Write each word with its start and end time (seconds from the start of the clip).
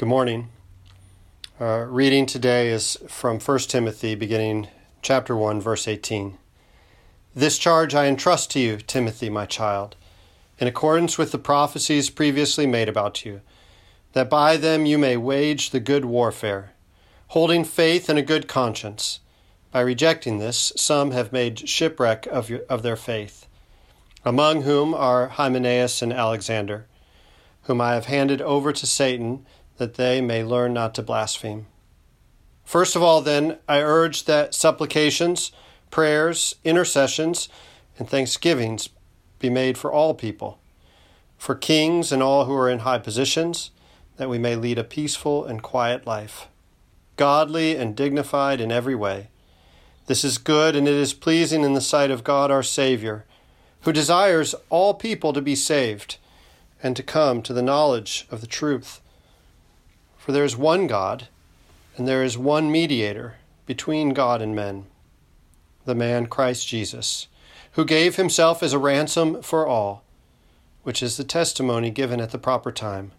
Good 0.00 0.08
morning. 0.08 0.48
Uh, 1.60 1.84
reading 1.86 2.24
today 2.24 2.70
is 2.70 2.96
from 3.06 3.38
1 3.38 3.58
Timothy, 3.58 4.14
beginning 4.14 4.68
chapter 5.02 5.36
1, 5.36 5.60
verse 5.60 5.86
18. 5.86 6.38
This 7.34 7.58
charge 7.58 7.94
I 7.94 8.06
entrust 8.06 8.50
to 8.52 8.60
you, 8.60 8.78
Timothy, 8.78 9.28
my 9.28 9.44
child, 9.44 9.96
in 10.58 10.66
accordance 10.66 11.18
with 11.18 11.32
the 11.32 11.38
prophecies 11.38 12.08
previously 12.08 12.66
made 12.66 12.88
about 12.88 13.26
you, 13.26 13.42
that 14.14 14.30
by 14.30 14.56
them 14.56 14.86
you 14.86 14.96
may 14.96 15.18
wage 15.18 15.68
the 15.68 15.80
good 15.80 16.06
warfare, 16.06 16.72
holding 17.28 17.62
faith 17.62 18.08
and 18.08 18.18
a 18.18 18.22
good 18.22 18.48
conscience. 18.48 19.20
By 19.70 19.80
rejecting 19.82 20.38
this, 20.38 20.72
some 20.78 21.10
have 21.10 21.30
made 21.30 21.68
shipwreck 21.68 22.26
of, 22.28 22.48
your, 22.48 22.60
of 22.70 22.82
their 22.82 22.96
faith, 22.96 23.46
among 24.24 24.62
whom 24.62 24.94
are 24.94 25.28
Hymenaeus 25.28 26.00
and 26.00 26.10
Alexander, 26.10 26.86
whom 27.64 27.82
I 27.82 27.92
have 27.92 28.06
handed 28.06 28.40
over 28.40 28.72
to 28.72 28.86
Satan 28.86 29.44
that 29.80 29.94
they 29.94 30.20
may 30.20 30.44
learn 30.44 30.74
not 30.74 30.94
to 30.94 31.02
blaspheme. 31.02 31.64
First 32.66 32.94
of 32.94 33.02
all, 33.02 33.22
then, 33.22 33.56
I 33.66 33.80
urge 33.80 34.26
that 34.26 34.54
supplications, 34.54 35.52
prayers, 35.90 36.54
intercessions, 36.64 37.48
and 37.98 38.06
thanksgivings 38.06 38.90
be 39.38 39.48
made 39.48 39.78
for 39.78 39.90
all 39.90 40.12
people, 40.12 40.58
for 41.38 41.54
kings 41.54 42.12
and 42.12 42.22
all 42.22 42.44
who 42.44 42.54
are 42.54 42.68
in 42.68 42.80
high 42.80 42.98
positions, 42.98 43.70
that 44.18 44.28
we 44.28 44.38
may 44.38 44.54
lead 44.54 44.76
a 44.76 44.84
peaceful 44.84 45.46
and 45.46 45.62
quiet 45.62 46.06
life, 46.06 46.46
godly 47.16 47.74
and 47.74 47.96
dignified 47.96 48.60
in 48.60 48.70
every 48.70 48.94
way. 48.94 49.28
This 50.08 50.24
is 50.24 50.36
good 50.36 50.76
and 50.76 50.86
it 50.86 50.94
is 50.94 51.14
pleasing 51.14 51.64
in 51.64 51.72
the 51.72 51.80
sight 51.80 52.10
of 52.10 52.22
God 52.22 52.50
our 52.50 52.62
Savior, 52.62 53.24
who 53.80 53.94
desires 53.94 54.54
all 54.68 54.92
people 54.92 55.32
to 55.32 55.40
be 55.40 55.56
saved 55.56 56.18
and 56.82 56.94
to 56.96 57.02
come 57.02 57.40
to 57.40 57.54
the 57.54 57.62
knowledge 57.62 58.26
of 58.30 58.42
the 58.42 58.46
truth. 58.46 58.99
For 60.20 60.32
there 60.32 60.44
is 60.44 60.54
one 60.54 60.86
God, 60.86 61.28
and 61.96 62.06
there 62.06 62.22
is 62.22 62.36
one 62.36 62.70
mediator 62.70 63.36
between 63.64 64.10
God 64.10 64.42
and 64.42 64.54
men, 64.54 64.84
the 65.86 65.94
man 65.94 66.26
Christ 66.26 66.68
Jesus, 66.68 67.26
who 67.72 67.86
gave 67.86 68.16
himself 68.16 68.62
as 68.62 68.74
a 68.74 68.78
ransom 68.78 69.40
for 69.42 69.66
all, 69.66 70.04
which 70.82 71.02
is 71.02 71.16
the 71.16 71.24
testimony 71.24 71.90
given 71.90 72.20
at 72.20 72.32
the 72.32 72.38
proper 72.38 72.70
time. 72.70 73.12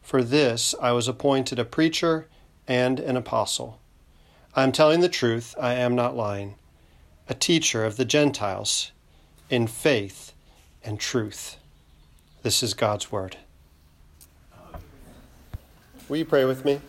For 0.00 0.22
this 0.22 0.74
I 0.80 0.92
was 0.92 1.08
appointed 1.08 1.58
a 1.58 1.64
preacher 1.64 2.26
and 2.66 2.98
an 3.00 3.18
apostle. 3.18 3.78
I 4.54 4.62
am 4.62 4.72
telling 4.72 5.00
the 5.00 5.10
truth, 5.10 5.54
I 5.60 5.74
am 5.74 5.94
not 5.94 6.16
lying, 6.16 6.54
a 7.28 7.34
teacher 7.34 7.84
of 7.84 7.98
the 7.98 8.06
Gentiles 8.06 8.92
in 9.50 9.66
faith 9.66 10.32
and 10.82 10.98
truth. 10.98 11.58
This 12.42 12.62
is 12.62 12.72
God's 12.72 13.12
word. 13.12 13.36
Will 16.14 16.18
you 16.18 16.24
pray 16.24 16.44
with 16.44 16.64
me? 16.64 16.80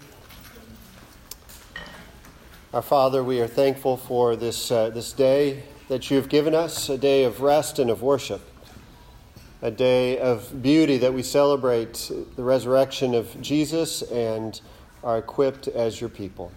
Our 2.76 2.84
Father, 2.84 3.24
we 3.24 3.42
are 3.42 3.48
thankful 3.48 3.98
for 3.98 4.36
this, 4.36 4.70
uh, 4.70 4.92
this 4.92 5.14
day 5.14 5.64
that 5.88 6.12
you 6.12 6.18
have 6.18 6.30
given 6.30 6.54
us, 6.54 6.90
a 6.90 6.98
day 7.00 7.24
of 7.24 7.42
rest 7.42 7.80
and 7.80 7.90
of 7.90 8.04
worship, 8.04 8.42
a 9.64 9.72
day 9.72 10.20
of 10.20 10.62
beauty 10.62 11.00
that 11.00 11.12
we 11.12 11.24
celebrate 11.24 12.12
the 12.36 12.44
resurrection 12.44 13.16
of 13.16 13.42
Jesus 13.42 14.04
and 14.04 14.62
are 15.04 15.18
equipped 15.18 15.68
as 15.70 16.00
your 16.00 16.12
people. 16.12 16.52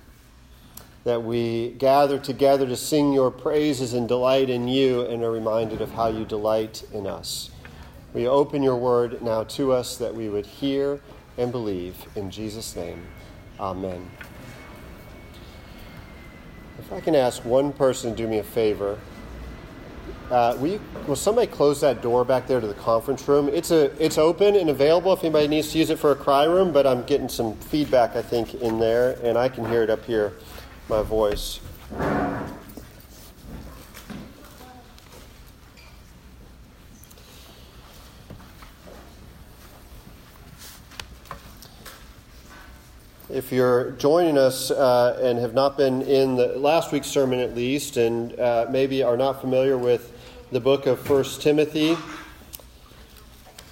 That 1.05 1.23
we 1.23 1.71
gather 1.79 2.19
together 2.19 2.67
to 2.67 2.77
sing 2.77 3.15
your 3.15 3.31
praises 3.31 3.95
and 3.95 4.07
delight 4.07 4.51
in 4.51 4.69
you 4.69 5.07
and 5.07 5.25
are 5.25 5.33
reminded 5.33 5.81
of 5.81 5.93
how 5.93 6.09
you 6.09 6.27
delight 6.27 6.83
in 6.93 7.07
us. 7.07 7.49
We 8.13 8.29
open 8.29 8.63
your 8.63 8.77
word 8.77 9.23
now 9.23 9.45
to 9.45 9.73
us 9.73 9.97
that 9.97 10.15
we 10.15 10.29
would 10.29 10.45
hear 10.45 11.01
and 11.39 11.51
believe. 11.51 11.97
In 12.17 12.31
Jesus' 12.31 12.77
name, 12.77 13.03
amen. 13.59 14.11
If 16.79 16.93
I 16.93 17.01
can 17.01 17.15
ask 17.15 17.45
one 17.45 17.73
person 17.73 18.11
to 18.11 18.17
do 18.17 18.29
me 18.29 18.39
a 18.39 18.45
favor, 18.45 18.99
uh, 20.31 20.57
will, 20.61 20.73
you, 20.73 20.81
will 21.07 21.17
somebody 21.17 21.47
close 21.47 21.81
that 21.81 22.03
door 22.03 22.25
back 22.25 22.47
there 22.47 22.61
to 22.61 22.67
the 22.67 22.75
conference 22.75 23.27
room? 23.27 23.49
It's, 23.49 23.71
a, 23.71 23.85
it's 24.05 24.19
open 24.19 24.57
and 24.57 24.69
available 24.69 25.13
if 25.13 25.25
anybody 25.25 25.49
needs 25.49 25.73
to 25.73 25.79
use 25.79 25.89
it 25.91 25.99
for 25.99 26.13
a 26.13 26.17
cry 26.17 26.45
room, 26.45 26.73
but 26.73 26.87
I'm 26.87 27.03
getting 27.05 27.29
some 27.29 27.55
feedback, 27.57 28.15
I 28.15 28.23
think, 28.23 28.55
in 28.55 28.79
there, 28.79 29.19
and 29.23 29.39
I 29.39 29.49
can 29.49 29.65
hear 29.65 29.83
it 29.83 29.91
up 29.91 30.05
here, 30.05 30.35
my 30.89 31.03
voice. 31.03 31.61
If 43.39 43.53
you're 43.53 43.93
joining 43.93 44.37
us 44.37 44.73
uh, 44.73 45.17
and 45.23 45.39
have 45.39 45.55
not 45.55 45.77
been 45.77 46.03
in 46.03 46.35
the 46.35 46.49
last 46.59 46.91
week's 46.91 47.07
sermon 47.07 47.39
at 47.39 47.55
least, 47.55 47.97
and 47.97 48.37
uh, 48.41 48.67
maybe 48.69 49.01
are 49.01 49.17
not 49.17 49.41
familiar 49.41 49.79
with 49.79 50.13
the 50.51 50.59
book 50.59 50.87
of 50.87 50.99
First 50.99 51.41
Timothy, 51.41 51.97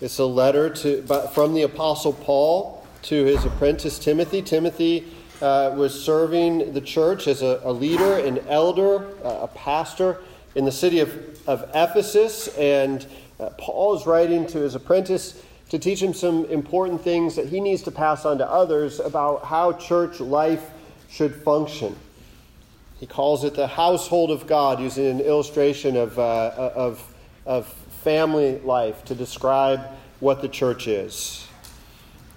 it's 0.00 0.20
a 0.20 0.24
letter 0.24 0.70
to, 0.70 1.02
from 1.34 1.52
the 1.52 1.62
Apostle 1.62 2.12
Paul 2.12 2.86
to 3.02 3.24
his 3.24 3.44
apprentice 3.44 3.98
Timothy. 3.98 4.40
Timothy 4.40 5.04
uh, 5.42 5.74
was 5.76 6.00
serving 6.00 6.72
the 6.72 6.80
church 6.80 7.26
as 7.26 7.42
a, 7.42 7.60
a 7.64 7.72
leader, 7.72 8.18
an 8.18 8.38
elder, 8.46 9.08
uh, 9.24 9.40
a 9.42 9.48
pastor 9.48 10.18
in 10.54 10.64
the 10.64 10.70
city 10.70 11.00
of, 11.00 11.12
of 11.48 11.68
Ephesus, 11.74 12.46
and 12.56 13.04
uh, 13.40 13.50
Paul 13.58 13.96
is 13.96 14.06
writing 14.06 14.46
to 14.46 14.58
his 14.58 14.76
apprentice 14.76 15.42
to 15.70 15.78
teach 15.78 16.00
him 16.00 16.14
some 16.14 16.44
important 16.46 17.02
things 17.02 17.36
that 17.36 17.46
he 17.46 17.60
needs 17.60 17.82
to 17.82 17.90
pass 17.90 18.24
on 18.24 18.38
to 18.38 18.48
others 18.48 19.00
about 19.00 19.44
how 19.44 19.72
church 19.72 20.20
life 20.20 20.70
should 21.08 21.34
function. 21.34 21.96
He 22.98 23.06
calls 23.06 23.44
it 23.44 23.54
the 23.54 23.66
household 23.66 24.30
of 24.30 24.46
God, 24.46 24.80
using 24.80 25.06
an 25.06 25.20
illustration 25.20 25.96
of, 25.96 26.18
uh, 26.18 26.70
of, 26.74 27.14
of 27.44 27.66
family 28.02 28.58
life 28.60 29.04
to 29.06 29.14
describe 29.14 29.80
what 30.20 30.40
the 30.40 30.48
church 30.48 30.86
is. 30.86 31.46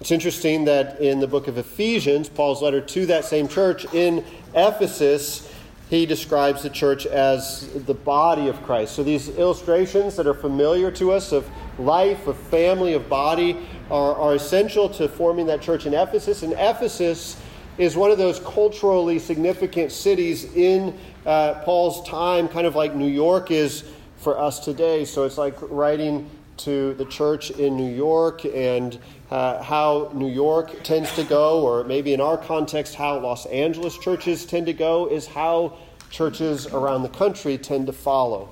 It's 0.02 0.12
interesting 0.12 0.66
that 0.66 1.00
in 1.02 1.20
the 1.20 1.28
book 1.28 1.48
of 1.48 1.58
Ephesians, 1.58 2.30
Paul's 2.30 2.62
letter 2.62 2.82
to 2.82 3.06
that 3.08 3.26
same 3.26 3.48
church 3.48 3.86
in 3.94 4.26
Ephesus, 4.56 5.54
he 5.90 6.06
describes 6.06 6.62
the 6.62 6.70
church 6.70 7.08
as 7.08 7.68
the 7.74 7.96
body 7.96 8.48
of 8.48 8.62
Christ. 8.62 8.94
So 8.96 9.04
these 9.04 9.30
illustrations 9.30 10.16
that 10.18 10.28
are 10.28 10.36
familiar 10.36 10.92
to 10.92 11.12
us 11.12 11.32
of 11.32 11.50
life, 11.80 12.28
of 12.28 12.38
family, 12.38 12.94
of 12.94 13.10
body 13.10 13.58
are, 13.90 14.14
are 14.16 14.36
essential 14.36 14.88
to 14.90 15.10
forming 15.10 15.48
that 15.48 15.62
church 15.62 15.88
in 15.88 15.96
Ephesus. 15.96 16.44
And 16.44 16.54
Ephesus 16.54 17.42
is 17.80 17.98
one 17.98 18.12
of 18.12 18.20
those 18.20 18.40
culturally 18.42 19.18
significant 19.18 19.92
cities 19.92 20.54
in 20.54 20.96
uh, 21.26 21.56
Paul's 21.66 22.08
time, 22.08 22.48
kind 22.48 22.68
of 22.68 22.76
like 22.76 22.94
New 22.94 23.08
York 23.08 23.50
is 23.50 23.84
for 24.18 24.38
us 24.38 24.60
today. 24.60 25.06
So 25.06 25.24
it's 25.24 25.40
like 25.40 25.56
writing 25.60 26.30
to 26.59 26.94
the 26.96 27.06
church 27.06 27.52
in 27.52 27.75
New 27.78 27.94
York 27.94 28.46
and 28.46 29.00
uh, 29.31 29.62
how 29.64 30.12
New 30.14 30.30
York 30.30 30.84
tends 30.84 31.14
to 31.16 31.24
go, 31.24 31.62
or 31.62 31.84
maybe 31.84 32.14
in 32.14 32.22
our 32.22 32.38
context, 32.38 32.96
how 32.96 33.20
Los 33.20 33.46
Angeles 33.47 33.97
churches 33.97 34.46
tend 34.46 34.66
to 34.66 34.74
go, 34.74 35.08
is 35.08 35.28
how 35.28 35.78
churches 36.09 36.68
around 36.68 37.03
the 37.03 37.09
country 37.09 37.58
tend 37.58 37.88
to 37.88 37.94
follow. 37.94 38.50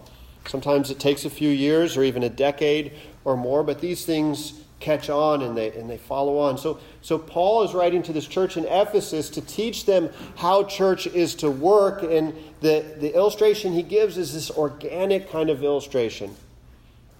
Sometimes 0.47 0.89
it 0.89 0.99
takes 0.99 1.25
a 1.25 1.29
few 1.29 1.49
years 1.49 1.97
or 1.97 2.03
even 2.03 2.23
a 2.23 2.29
decade 2.29 2.93
or 3.25 3.35
more, 3.35 3.63
but 3.63 3.81
these 3.81 4.05
things 4.05 4.53
catch 4.79 5.09
on 5.09 5.41
and 5.41 5.57
they, 5.57 5.71
and 5.71 5.89
they 5.89 5.97
follow 5.97 6.37
on. 6.37 6.57
So, 6.57 6.79
so 7.01 7.17
Paul 7.17 7.63
is 7.63 7.73
writing 7.73 8.03
to 8.03 8.13
this 8.13 8.27
church 8.27 8.57
in 8.57 8.65
Ephesus 8.65 9.29
to 9.31 9.41
teach 9.41 9.85
them 9.85 10.09
how 10.35 10.63
church 10.63 11.07
is 11.07 11.35
to 11.35 11.49
work, 11.49 12.03
and 12.03 12.33
the, 12.61 12.85
the 12.99 13.13
illustration 13.15 13.73
he 13.73 13.83
gives 13.83 14.17
is 14.17 14.33
this 14.33 14.51
organic 14.51 15.29
kind 15.29 15.49
of 15.49 15.63
illustration 15.63 16.35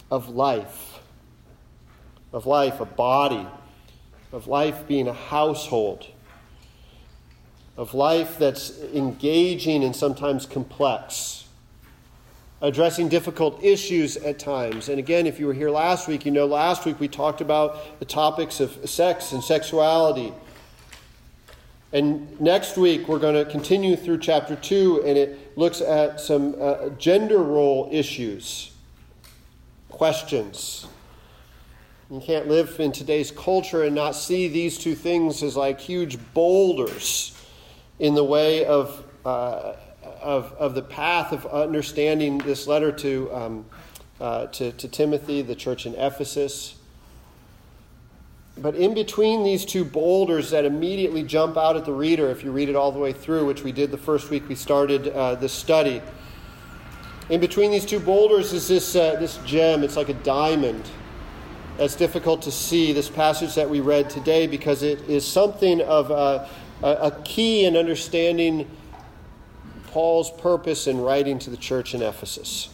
of 0.09 0.29
life 0.29 0.97
of 2.33 2.45
life, 2.45 2.79
a 2.79 2.85
body, 2.85 3.47
of 4.31 4.47
life 4.47 4.87
being 4.87 5.07
a 5.07 5.13
household, 5.13 6.07
of 7.77 7.93
life 7.93 8.37
that's 8.37 8.79
engaging 8.93 9.83
and 9.83 9.95
sometimes 9.95 10.45
complex, 10.45 11.45
addressing 12.61 13.07
difficult 13.07 13.63
issues 13.63 14.17
at 14.17 14.39
times. 14.39 14.89
And 14.89 14.99
again, 14.99 15.25
if 15.25 15.39
you 15.39 15.47
were 15.47 15.53
here 15.53 15.69
last 15.69 16.07
week, 16.07 16.25
you 16.25 16.31
know 16.31 16.45
last 16.45 16.85
week 16.85 16.99
we 16.99 17.07
talked 17.07 17.39
about 17.39 17.99
the 17.99 18.05
topics 18.05 18.59
of 18.59 18.89
sex 18.89 19.31
and 19.31 19.43
sexuality. 19.43 20.33
And 21.93 22.39
next 22.41 22.77
week, 22.77 23.07
we're 23.07 23.17
going 23.17 23.45
to 23.45 23.49
continue 23.49 23.95
through 23.95 24.17
chapter 24.17 24.57
2, 24.57 25.03
and 25.05 25.17
it 25.17 25.57
looks 25.57 25.79
at 25.79 26.19
some 26.19 26.53
uh, 26.59 26.89
gender 26.89 27.37
role 27.37 27.87
issues, 27.93 28.71
questions 29.97 30.87
you 32.09 32.21
can't 32.21 32.47
live 32.47 32.79
in 32.79 32.93
today's 32.93 33.31
culture 33.31 33.83
and 33.83 33.93
not 33.93 34.15
see 34.15 34.47
these 34.47 34.77
two 34.77 34.95
things 34.95 35.43
as 35.43 35.57
like 35.57 35.79
huge 35.79 36.17
boulders 36.33 37.37
in 37.99 38.15
the 38.15 38.23
way 38.23 38.63
of, 38.63 39.03
uh, 39.25 39.73
of, 40.21 40.53
of 40.53 40.73
the 40.73 40.81
path 40.81 41.33
of 41.33 41.45
understanding 41.47 42.37
this 42.37 42.65
letter 42.65 42.93
to, 42.93 43.33
um, 43.33 43.65
uh, 44.21 44.45
to, 44.47 44.71
to 44.73 44.87
Timothy, 44.87 45.41
the 45.41 45.55
church 45.55 45.85
in 45.85 45.95
Ephesus. 45.95 46.75
but 48.57 48.75
in 48.75 48.93
between 48.93 49.43
these 49.43 49.65
two 49.65 49.83
boulders 49.83 50.51
that 50.51 50.63
immediately 50.63 51.23
jump 51.23 51.57
out 51.57 51.75
at 51.75 51.83
the 51.83 51.91
reader, 51.91 52.29
if 52.29 52.41
you 52.41 52.51
read 52.51 52.69
it 52.69 52.75
all 52.75 52.93
the 52.93 52.99
way 52.99 53.11
through, 53.11 53.45
which 53.45 53.63
we 53.63 53.73
did 53.73 53.91
the 53.91 53.97
first 53.97 54.29
week 54.29 54.47
we 54.47 54.55
started 54.55 55.09
uh, 55.09 55.35
this 55.35 55.51
study, 55.51 56.01
in 57.29 57.39
between 57.39 57.71
these 57.71 57.85
two 57.85 57.99
boulders 57.99 58.53
is 58.53 58.67
this, 58.67 58.95
uh, 58.95 59.15
this 59.19 59.37
gem. 59.45 59.83
It's 59.83 59.97
like 59.97 60.09
a 60.09 60.13
diamond. 60.13 60.83
That's 61.77 61.95
difficult 61.95 62.41
to 62.43 62.51
see, 62.51 62.93
this 62.93 63.09
passage 63.09 63.55
that 63.55 63.69
we 63.69 63.81
read 63.81 64.09
today, 64.09 64.47
because 64.47 64.81
it 64.81 65.01
is 65.09 65.25
something 65.25 65.81
of 65.81 66.09
a, 66.09 66.49
a 66.81 67.11
key 67.23 67.65
in 67.65 67.77
understanding 67.77 68.67
Paul's 69.87 70.31
purpose 70.31 70.87
in 70.87 70.99
writing 70.99 71.37
to 71.39 71.49
the 71.49 71.57
church 71.57 71.93
in 71.93 72.01
Ephesus. 72.01 72.69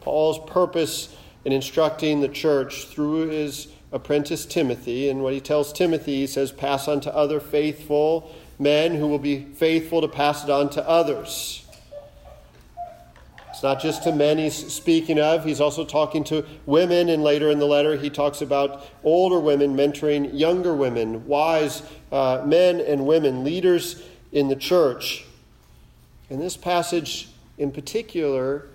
Paul's 0.00 0.38
purpose 0.50 1.16
in 1.44 1.52
instructing 1.52 2.20
the 2.20 2.28
church 2.28 2.86
through 2.86 3.28
his 3.28 3.68
apprentice 3.92 4.44
Timothy. 4.44 5.08
And 5.08 5.22
what 5.22 5.32
he 5.32 5.40
tells 5.40 5.72
Timothy, 5.72 6.16
he 6.16 6.26
says, 6.26 6.52
pass 6.52 6.88
on 6.88 7.00
to 7.02 7.14
other 7.14 7.40
faithful 7.40 8.34
men 8.58 8.94
who 8.94 9.06
will 9.06 9.18
be 9.18 9.44
faithful 9.44 10.00
to 10.00 10.08
pass 10.08 10.44
it 10.44 10.50
on 10.50 10.70
to 10.70 10.88
others. 10.88 11.63
Not 13.64 13.80
just 13.80 14.02
to 14.02 14.12
men 14.12 14.36
he's 14.36 14.54
speaking 14.54 15.18
of, 15.18 15.42
he's 15.42 15.58
also 15.58 15.86
talking 15.86 16.22
to 16.24 16.44
women. 16.66 17.08
And 17.08 17.22
later 17.22 17.50
in 17.50 17.58
the 17.58 17.64
letter, 17.64 17.96
he 17.96 18.10
talks 18.10 18.42
about 18.42 18.86
older 19.02 19.40
women 19.40 19.74
mentoring 19.74 20.38
younger 20.38 20.74
women, 20.74 21.26
wise 21.26 21.82
uh, 22.12 22.42
men 22.44 22.78
and 22.82 23.06
women, 23.06 23.42
leaders 23.42 24.02
in 24.32 24.48
the 24.48 24.54
church. 24.54 25.24
And 26.28 26.42
this 26.42 26.58
passage 26.58 27.30
in 27.56 27.72
particular 27.72 28.66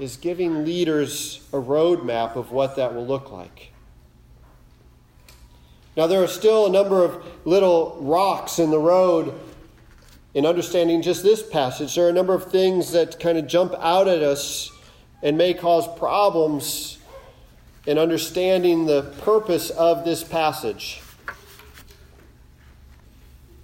is 0.00 0.16
giving 0.16 0.64
leaders 0.64 1.46
a 1.52 1.58
roadmap 1.58 2.34
of 2.34 2.50
what 2.50 2.74
that 2.74 2.96
will 2.96 3.06
look 3.06 3.30
like. 3.30 3.70
Now, 5.96 6.08
there 6.08 6.20
are 6.20 6.26
still 6.26 6.66
a 6.66 6.70
number 6.70 7.04
of 7.04 7.24
little 7.44 7.96
rocks 8.00 8.58
in 8.58 8.72
the 8.72 8.78
road 8.80 9.38
in 10.34 10.46
understanding 10.46 11.02
just 11.02 11.22
this 11.22 11.42
passage. 11.42 11.94
There 11.94 12.06
are 12.06 12.10
a 12.10 12.12
number 12.12 12.34
of 12.34 12.50
things 12.50 12.92
that 12.92 13.18
kind 13.18 13.38
of 13.38 13.46
jump 13.46 13.74
out 13.78 14.08
at 14.08 14.22
us 14.22 14.70
and 15.22 15.36
may 15.36 15.54
cause 15.54 15.88
problems 15.98 16.98
in 17.86 17.98
understanding 17.98 18.86
the 18.86 19.02
purpose 19.22 19.70
of 19.70 20.04
this 20.04 20.22
passage. 20.22 21.00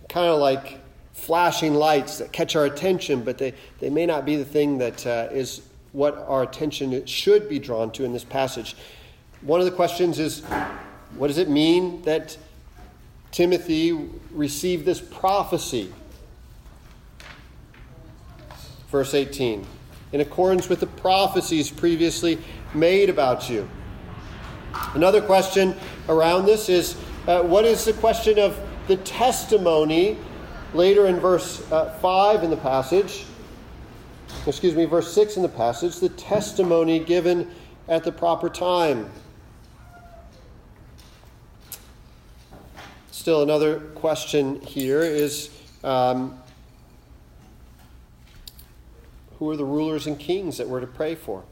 Kind 0.09 0.29
of 0.29 0.41
like 0.41 0.81
flashing 1.13 1.75
lights 1.75 2.19
that 2.19 2.33
catch 2.33 2.57
our 2.57 2.65
attention, 2.65 3.23
but 3.23 3.39
they, 3.39 3.53
they 3.81 3.91
may 3.91 4.07
not 4.07 4.25
be 4.25 4.37
the 4.37 4.45
thing 4.45 4.79
that 4.79 5.07
uh, 5.07 5.29
is 5.31 5.63
what 5.93 6.17
our 6.27 6.43
attention 6.43 7.05
should 7.07 7.49
be 7.49 7.59
drawn 7.59 7.91
to 7.93 8.05
in 8.05 8.13
this 8.13 8.25
passage. 8.25 8.77
One 9.43 9.61
of 9.61 9.67
the 9.67 9.73
questions 9.73 10.19
is 10.19 10.41
what 11.17 11.29
does 11.29 11.39
it 11.39 11.49
mean 11.49 12.03
that 12.03 12.37
Timothy 13.31 13.93
received 14.33 14.85
this 14.85 15.01
prophecy? 15.01 15.93
Verse 18.95 19.13
18 19.13 19.67
in 20.13 20.21
accordance 20.21 20.69
with 20.69 20.79
the 20.79 20.87
prophecies 20.87 21.69
previously 21.69 22.39
made 22.75 23.11
about 23.11 23.51
you. 23.51 23.69
Another 24.95 25.21
question 25.21 25.75
around 26.09 26.47
this 26.47 26.69
is 26.69 26.95
uh, 27.27 27.43
what 27.43 27.65
is 27.65 27.85
the 27.85 27.93
question 27.95 28.39
of 28.39 28.57
the 28.87 28.97
testimony 28.99 30.17
later 30.75 31.07
in 31.07 31.19
verse 31.19 31.69
uh, 31.73 31.91
5 31.95 32.45
in 32.45 32.51
the 32.51 32.57
passage? 32.57 33.25
Excuse 34.47 34.77
me, 34.77 34.85
verse 34.85 35.13
6 35.13 35.39
in 35.39 35.43
the 35.43 35.49
passage, 35.49 35.99
the 35.99 36.11
testimony 36.11 37.01
given 37.01 37.51
at 37.89 38.05
the 38.05 38.13
proper 38.13 38.49
time. 38.49 39.11
Still, 43.11 43.43
another 43.43 43.81
question 43.97 44.61
here 44.61 45.03
is 45.03 45.51
um, 45.83 46.39
who 49.39 49.51
are 49.51 49.57
the 49.57 49.65
rulers 49.65 50.07
and 50.07 50.19
kings 50.19 50.59
that 50.59 50.69
we're 50.69 50.81
to 50.81 50.87
pray 50.87 51.15
for? 51.15 51.45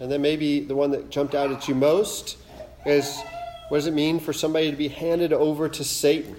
And 0.00 0.10
then 0.10 0.22
maybe 0.22 0.60
the 0.60 0.74
one 0.74 0.90
that 0.90 1.10
jumped 1.10 1.34
out 1.34 1.50
at 1.50 1.68
you 1.68 1.74
most 1.74 2.36
is 2.84 3.20
what 3.68 3.78
does 3.78 3.86
it 3.86 3.94
mean 3.94 4.20
for 4.20 4.32
somebody 4.32 4.70
to 4.70 4.76
be 4.76 4.88
handed 4.88 5.32
over 5.32 5.68
to 5.68 5.84
Satan? 5.84 6.36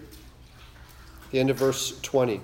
the 1.35 1.41
end 1.41 1.49
of 1.49 1.57
verse 1.57 1.99
20. 1.99 2.39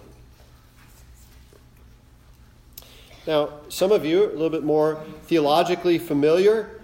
Now, 3.25 3.49
some 3.69 3.93
of 3.93 4.03
you, 4.03 4.25
a 4.25 4.33
little 4.33 4.49
bit 4.49 4.65
more 4.65 5.01
theologically 5.27 5.97
familiar, 5.97 6.81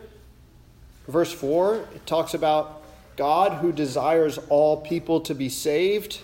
verse 1.07 1.33
4, 1.33 1.75
it 1.95 2.05
talks 2.05 2.33
about 2.33 2.81
God 3.17 3.57
who 3.57 3.73
desires 3.73 4.37
all 4.47 4.77
people 4.79 5.19
to 5.19 5.35
be 5.35 5.49
saved, 5.49 6.21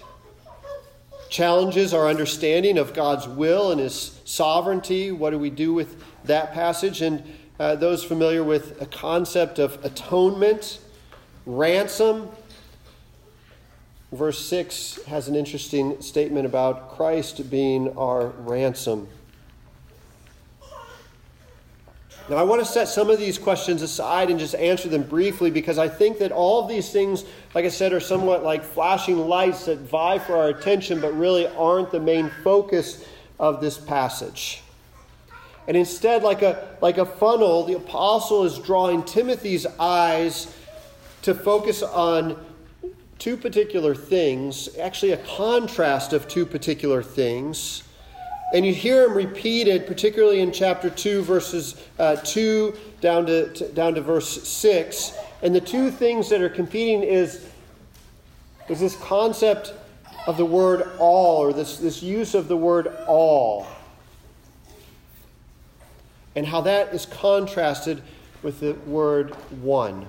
challenges 1.33 1.95
our 1.95 2.07
understanding 2.07 2.77
of 2.77 2.93
God's 2.93 3.27
will 3.27 3.71
and 3.71 3.81
His 3.81 4.19
sovereignty. 4.23 5.11
What 5.11 5.31
do 5.31 5.39
we 5.39 5.49
do 5.49 5.73
with 5.73 6.03
that 6.25 6.53
passage? 6.53 7.01
And 7.01 7.23
uh, 7.59 7.75
those 7.75 8.03
familiar 8.03 8.43
with 8.43 8.79
a 8.79 8.85
concept 8.85 9.57
of 9.57 9.83
atonement, 9.83 10.77
ransom. 11.47 12.29
Verse 14.11 14.45
6 14.45 15.05
has 15.05 15.27
an 15.27 15.35
interesting 15.35 15.99
statement 16.03 16.45
about 16.45 16.95
Christ 16.95 17.49
being 17.49 17.97
our 17.97 18.27
ransom. 18.27 19.07
Now, 22.29 22.37
I 22.37 22.43
want 22.43 22.61
to 22.61 22.65
set 22.65 22.87
some 22.87 23.09
of 23.09 23.19
these 23.19 23.37
questions 23.37 23.81
aside 23.81 24.29
and 24.29 24.39
just 24.39 24.55
answer 24.55 24.87
them 24.87 25.03
briefly 25.03 25.51
because 25.51 25.77
I 25.77 25.89
think 25.89 26.19
that 26.19 26.31
all 26.31 26.63
of 26.63 26.69
these 26.69 26.89
things, 26.89 27.25
like 27.53 27.65
I 27.65 27.69
said, 27.69 27.91
are 27.91 27.99
somewhat 27.99 28.43
like 28.43 28.63
flashing 28.63 29.17
lights 29.27 29.65
that 29.65 29.79
vie 29.79 30.19
for 30.19 30.37
our 30.37 30.47
attention 30.47 31.01
but 31.01 31.13
really 31.17 31.47
aren't 31.47 31.91
the 31.91 31.99
main 31.99 32.31
focus 32.41 33.05
of 33.39 33.59
this 33.59 33.77
passage. 33.77 34.61
And 35.67 35.75
instead, 35.75 36.23
like 36.23 36.41
a, 36.41 36.77
like 36.81 36.97
a 36.97 37.05
funnel, 37.05 37.65
the 37.65 37.73
apostle 37.73 38.45
is 38.45 38.57
drawing 38.57 39.03
Timothy's 39.03 39.65
eyes 39.77 40.53
to 41.23 41.33
focus 41.33 41.83
on 41.83 42.37
two 43.19 43.35
particular 43.35 43.95
things, 43.95 44.69
actually, 44.77 45.11
a 45.11 45.17
contrast 45.17 46.13
of 46.13 46.27
two 46.27 46.45
particular 46.45 47.03
things 47.03 47.83
and 48.53 48.63
you 48.63 48.73
hear 48.73 49.05
him 49.05 49.15
repeated, 49.15 49.87
particularly 49.87 50.39
in 50.39 50.51
chapter 50.51 50.87
2, 50.87 51.23
verses 51.23 51.75
uh, 51.97 52.15
2 52.17 52.77
down 53.01 53.25
to, 53.25 53.51
to, 53.53 53.67
down 53.69 53.95
to 53.95 54.01
verse 54.01 54.47
6. 54.47 55.17
And 55.41 55.55
the 55.55 55.59
two 55.59 55.89
things 55.89 56.29
that 56.29 56.39
are 56.39 56.49
competing 56.49 57.01
is, 57.01 57.45
is 58.69 58.79
this 58.79 58.95
concept 58.97 59.73
of 60.27 60.37
the 60.37 60.45
word 60.45 60.87
all, 60.99 61.37
or 61.37 61.51
this, 61.51 61.77
this 61.77 62.03
use 62.03 62.35
of 62.35 62.47
the 62.47 62.55
word 62.55 62.87
all, 63.07 63.65
and 66.35 66.45
how 66.45 66.61
that 66.61 66.93
is 66.93 67.07
contrasted 67.07 68.03
with 68.43 68.59
the 68.59 68.73
word 68.85 69.31
one. 69.61 70.05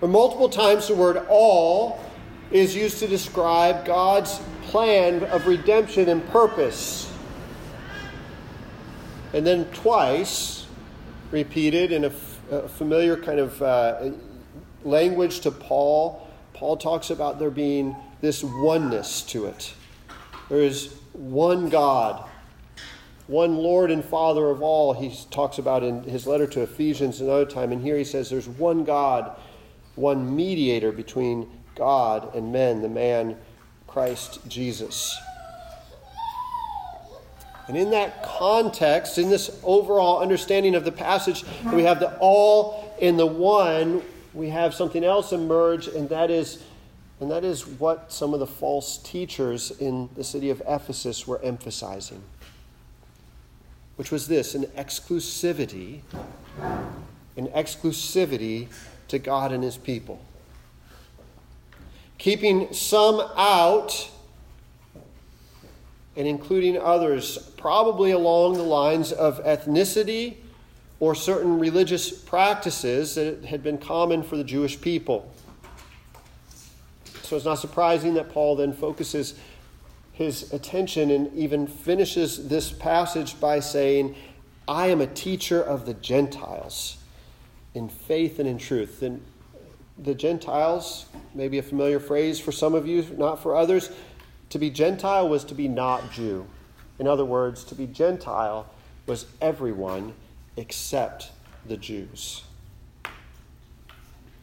Or 0.00 0.08
multiple 0.08 0.48
times 0.48 0.88
the 0.88 0.94
word 0.94 1.26
all 1.28 2.00
is 2.50 2.74
used 2.74 2.98
to 2.98 3.06
describe 3.06 3.84
God's 3.84 4.40
plan 4.62 5.24
of 5.24 5.46
redemption 5.46 6.08
and 6.08 6.26
purpose. 6.28 7.12
And 9.32 9.46
then 9.46 9.66
twice, 9.66 10.66
repeated 11.30 11.92
in 11.92 12.04
a, 12.04 12.08
f- 12.08 12.40
a 12.50 12.68
familiar 12.68 13.16
kind 13.16 13.38
of 13.38 13.62
uh, 13.62 14.10
language 14.82 15.40
to 15.40 15.50
Paul, 15.50 16.28
Paul 16.52 16.76
talks 16.76 17.10
about 17.10 17.38
there 17.38 17.50
being 17.50 17.94
this 18.20 18.42
oneness 18.42 19.22
to 19.22 19.46
it. 19.46 19.72
There 20.48 20.60
is 20.60 20.94
one 21.12 21.68
God, 21.68 22.28
one 23.28 23.56
Lord 23.56 23.92
and 23.92 24.04
Father 24.04 24.48
of 24.48 24.60
all, 24.60 24.92
he 24.92 25.16
talks 25.30 25.58
about 25.58 25.84
in 25.84 26.02
his 26.02 26.26
letter 26.26 26.46
to 26.48 26.62
Ephesians 26.62 27.20
another 27.20 27.46
time. 27.46 27.70
And 27.70 27.80
here 27.80 27.96
he 27.96 28.04
says 28.04 28.28
there's 28.28 28.48
one 28.48 28.82
God, 28.82 29.36
one 29.94 30.34
mediator 30.34 30.90
between 30.90 31.48
God 31.80 32.34
and 32.34 32.52
men, 32.52 32.82
the 32.82 32.90
man 32.90 33.38
Christ 33.86 34.46
Jesus. 34.46 35.18
And 37.68 37.74
in 37.74 37.90
that 37.92 38.22
context, 38.22 39.16
in 39.16 39.30
this 39.30 39.58
overall 39.64 40.20
understanding 40.20 40.74
of 40.74 40.84
the 40.84 40.92
passage, 40.92 41.42
we 41.72 41.84
have 41.84 41.98
the 41.98 42.14
all 42.18 42.94
in 43.00 43.16
the 43.16 43.24
one, 43.24 44.02
we 44.34 44.50
have 44.50 44.74
something 44.74 45.02
else 45.02 45.32
emerge, 45.32 45.88
and 45.88 46.06
that 46.10 46.30
is 46.30 46.62
and 47.18 47.30
that 47.30 47.44
is 47.44 47.66
what 47.66 48.12
some 48.12 48.34
of 48.34 48.40
the 48.40 48.46
false 48.46 48.98
teachers 48.98 49.70
in 49.70 50.10
the 50.16 50.24
city 50.24 50.50
of 50.50 50.62
Ephesus 50.68 51.26
were 51.26 51.40
emphasizing, 51.42 52.22
which 53.96 54.10
was 54.10 54.28
this 54.28 54.54
an 54.54 54.64
exclusivity, 54.76 56.00
an 57.38 57.48
exclusivity 57.48 58.68
to 59.08 59.18
God 59.18 59.50
and 59.50 59.64
his 59.64 59.78
people 59.78 60.20
keeping 62.20 62.70
some 62.70 63.18
out 63.34 64.10
and 66.16 66.28
including 66.28 66.76
others, 66.76 67.38
probably 67.56 68.10
along 68.10 68.52
the 68.54 68.62
lines 68.62 69.10
of 69.10 69.42
ethnicity 69.42 70.36
or 71.00 71.14
certain 71.14 71.58
religious 71.58 72.12
practices 72.12 73.14
that 73.14 73.42
had 73.46 73.62
been 73.62 73.78
common 73.78 74.22
for 74.22 74.36
the 74.36 74.44
Jewish 74.44 74.78
people. 74.78 75.32
So 77.22 77.36
it's 77.36 77.46
not 77.46 77.58
surprising 77.58 78.12
that 78.14 78.28
Paul 78.28 78.56
then 78.56 78.74
focuses 78.74 79.34
his 80.12 80.52
attention 80.52 81.10
and 81.10 81.32
even 81.34 81.66
finishes 81.66 82.48
this 82.48 82.70
passage 82.70 83.40
by 83.40 83.60
saying, 83.60 84.14
I 84.68 84.88
am 84.88 85.00
a 85.00 85.06
teacher 85.06 85.62
of 85.62 85.86
the 85.86 85.94
Gentiles 85.94 86.98
in 87.72 87.88
faith 87.88 88.38
and 88.38 88.46
in 88.46 88.58
truth. 88.58 89.00
And 89.00 89.22
the 90.02 90.14
Gentiles, 90.14 91.06
maybe 91.34 91.58
a 91.58 91.62
familiar 91.62 92.00
phrase 92.00 92.40
for 92.40 92.52
some 92.52 92.74
of 92.74 92.86
you, 92.86 93.06
not 93.16 93.42
for 93.42 93.54
others, 93.54 93.90
to 94.50 94.58
be 94.58 94.70
Gentile 94.70 95.28
was 95.28 95.44
to 95.44 95.54
be 95.54 95.68
not 95.68 96.10
Jew. 96.10 96.46
In 96.98 97.06
other 97.06 97.24
words, 97.24 97.64
to 97.64 97.74
be 97.74 97.86
Gentile 97.86 98.66
was 99.06 99.26
everyone 99.40 100.14
except 100.56 101.30
the 101.66 101.76
Jews. 101.76 102.42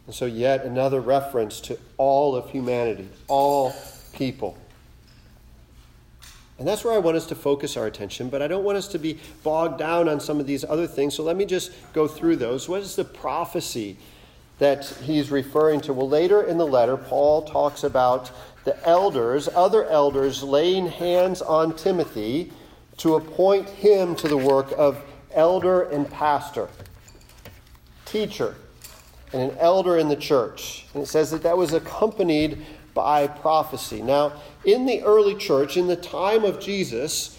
And 0.06 0.14
so, 0.14 0.24
yet 0.24 0.64
another 0.64 1.00
reference 1.00 1.60
to 1.62 1.78
all 1.98 2.34
of 2.34 2.50
humanity, 2.50 3.08
all 3.26 3.74
people. 4.14 4.56
And 6.58 6.66
that's 6.66 6.82
where 6.82 6.94
I 6.94 6.98
want 6.98 7.16
us 7.16 7.26
to 7.26 7.34
focus 7.34 7.76
our 7.76 7.86
attention, 7.86 8.30
but 8.30 8.42
I 8.42 8.48
don't 8.48 8.64
want 8.64 8.78
us 8.78 8.88
to 8.88 8.98
be 8.98 9.20
bogged 9.44 9.78
down 9.78 10.08
on 10.08 10.18
some 10.18 10.40
of 10.40 10.46
these 10.46 10.64
other 10.64 10.86
things. 10.86 11.14
So 11.14 11.22
let 11.22 11.36
me 11.36 11.44
just 11.44 11.72
go 11.92 12.08
through 12.08 12.36
those. 12.36 12.68
What 12.68 12.80
is 12.80 12.96
the 12.96 13.04
prophecy 13.04 13.96
that 14.58 14.86
he's 15.02 15.30
referring 15.30 15.80
to? 15.82 15.92
Well, 15.92 16.08
later 16.08 16.42
in 16.42 16.58
the 16.58 16.66
letter, 16.66 16.96
Paul 16.96 17.42
talks 17.42 17.84
about 17.84 18.30
the 18.64 18.86
elders, 18.86 19.48
other 19.48 19.84
elders, 19.84 20.42
laying 20.42 20.86
hands 20.86 21.40
on 21.40 21.74
Timothy 21.76 22.52
to 22.98 23.14
appoint 23.14 23.68
him 23.68 24.14
to 24.16 24.28
the 24.28 24.36
work 24.36 24.72
of 24.76 25.02
elder 25.32 25.82
and 25.82 26.10
pastor, 26.10 26.68
teacher, 28.04 28.56
and 29.32 29.50
an 29.50 29.56
elder 29.58 29.96
in 29.98 30.08
the 30.08 30.16
church. 30.16 30.86
And 30.94 31.02
it 31.02 31.06
says 31.06 31.30
that 31.30 31.42
that 31.44 31.56
was 31.56 31.72
accompanied 31.72 32.64
by 32.94 33.28
prophecy. 33.28 34.02
Now, 34.02 34.32
in 34.64 34.86
the 34.86 35.02
early 35.02 35.36
church, 35.36 35.76
in 35.76 35.86
the 35.86 35.96
time 35.96 36.44
of 36.44 36.58
Jesus, 36.58 37.37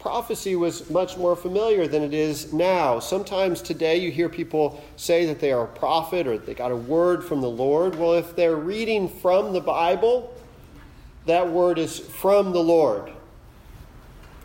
prophecy 0.00 0.56
was 0.56 0.88
much 0.88 1.18
more 1.18 1.36
familiar 1.36 1.86
than 1.86 2.02
it 2.02 2.14
is 2.14 2.52
now. 2.54 2.98
Sometimes 2.98 3.60
today 3.60 3.98
you 3.98 4.10
hear 4.10 4.30
people 4.30 4.82
say 4.96 5.26
that 5.26 5.38
they 5.38 5.52
are 5.52 5.64
a 5.64 5.68
prophet 5.68 6.26
or 6.26 6.38
they 6.38 6.54
got 6.54 6.72
a 6.72 6.76
word 6.76 7.22
from 7.22 7.42
the 7.42 7.50
Lord. 7.50 7.96
Well, 7.96 8.14
if 8.14 8.34
they're 8.34 8.56
reading 8.56 9.08
from 9.08 9.52
the 9.52 9.60
Bible, 9.60 10.34
that 11.26 11.50
word 11.52 11.78
is 11.78 11.98
from 11.98 12.52
the 12.52 12.62
Lord. 12.62 13.12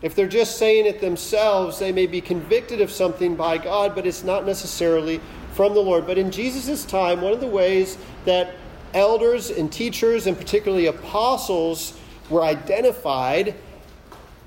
If 0.01 0.13
they're 0.13 0.27
just 0.27 0.57
saying 0.57 0.85
it 0.85 1.00
themselves, 1.00 1.79
they 1.79 1.93
may 1.93 2.05
be 2.05 2.19
convicted 2.19 2.81
of 2.81 2.91
something 2.91 3.35
by 3.35 3.57
God, 3.57 3.95
but 3.95 4.05
it's 4.05 4.25
not 4.25 4.45
necessarily 4.45 5.21
from 5.53 5.74
the 5.74 5.79
Lord. 5.79 6.05
But 6.05 6.17
in 6.17 6.31
Jesus' 6.31 6.83
time, 6.83 7.21
one 7.21 7.31
of 7.31 7.39
the 7.39 7.47
ways 7.47 7.97
that 8.25 8.55
elders 8.93 9.50
and 9.51 9.71
teachers, 9.71 10.27
and 10.27 10.38
particularly 10.38 10.88
apostles, 10.88 11.97
were 12.29 12.43
identified 12.43 13.55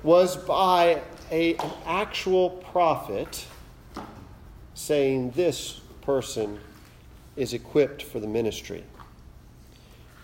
was 0.03 0.37
by 0.37 1.01
a, 1.31 1.55
an 1.55 1.71
actual 1.85 2.49
prophet 2.49 3.45
saying, 4.73 5.31
This 5.31 5.81
person 6.01 6.59
is 7.35 7.53
equipped 7.53 8.03
for 8.03 8.19
the 8.19 8.27
ministry. 8.27 8.83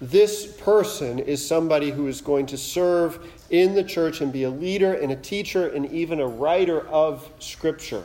This 0.01 0.45
person 0.57 1.19
is 1.19 1.45
somebody 1.45 1.89
who 1.89 2.07
is 2.07 2.19
going 2.19 2.47
to 2.47 2.57
serve 2.57 3.31
in 3.49 3.75
the 3.75 3.83
church 3.83 4.19
and 4.21 4.31
be 4.31 4.43
a 4.43 4.49
leader 4.49 4.93
and 4.93 5.11
a 5.11 5.15
teacher 5.15 5.69
and 5.69 5.89
even 5.91 6.19
a 6.19 6.27
writer 6.27 6.85
of 6.89 7.29
Scripture. 7.39 8.03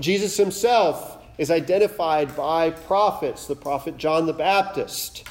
Jesus 0.00 0.36
himself 0.36 1.24
is 1.38 1.50
identified 1.52 2.34
by 2.36 2.70
prophets, 2.70 3.46
the 3.46 3.54
prophet 3.54 3.96
John 3.96 4.26
the 4.26 4.32
Baptist, 4.32 5.24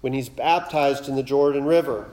when 0.00 0.12
he's 0.12 0.28
baptized 0.28 1.08
in 1.08 1.16
the 1.16 1.22
Jordan 1.22 1.64
River. 1.64 2.08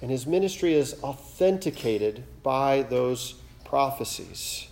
And 0.00 0.10
his 0.10 0.26
ministry 0.26 0.74
is 0.74 0.94
authenticated 1.02 2.24
by 2.42 2.82
those 2.82 3.34
prophecies. 3.64 4.68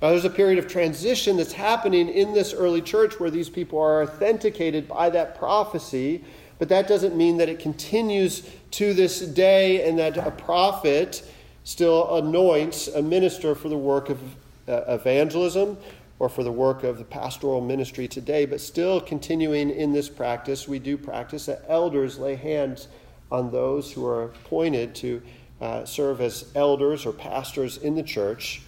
Now, 0.00 0.10
there's 0.10 0.24
a 0.24 0.30
period 0.30 0.58
of 0.58 0.66
transition 0.66 1.36
that's 1.36 1.52
happening 1.52 2.08
in 2.08 2.32
this 2.32 2.52
early 2.52 2.82
church 2.82 3.20
where 3.20 3.30
these 3.30 3.48
people 3.48 3.78
are 3.78 4.02
authenticated 4.02 4.88
by 4.88 5.10
that 5.10 5.38
prophecy, 5.38 6.24
but 6.58 6.68
that 6.70 6.88
doesn't 6.88 7.16
mean 7.16 7.36
that 7.36 7.48
it 7.48 7.60
continues 7.60 8.48
to 8.72 8.94
this 8.94 9.20
day 9.20 9.88
and 9.88 9.98
that 9.98 10.16
a 10.16 10.32
prophet 10.32 11.24
still 11.62 12.16
anoints 12.16 12.88
a 12.88 13.02
minister 13.02 13.54
for 13.54 13.68
the 13.68 13.78
work 13.78 14.10
of 14.10 14.20
uh, 14.68 14.82
evangelism 14.88 15.76
or 16.18 16.28
for 16.28 16.42
the 16.42 16.52
work 16.52 16.82
of 16.84 16.98
the 16.98 17.04
pastoral 17.04 17.60
ministry 17.60 18.08
today, 18.08 18.44
but 18.44 18.60
still 18.60 19.00
continuing 19.00 19.70
in 19.70 19.92
this 19.92 20.08
practice, 20.08 20.66
we 20.66 20.78
do 20.78 20.96
practice 20.96 21.46
that 21.46 21.64
elders 21.68 22.18
lay 22.18 22.34
hands 22.34 22.88
on 23.32 23.50
those 23.50 23.90
who 23.90 24.04
are 24.06 24.24
appointed 24.24 24.94
to 24.94 25.22
uh, 25.62 25.84
serve 25.86 26.20
as 26.20 26.52
elders 26.54 27.06
or 27.06 27.12
pastors 27.12 27.78
in 27.78 27.94
the 27.94 28.02
church 28.02 28.60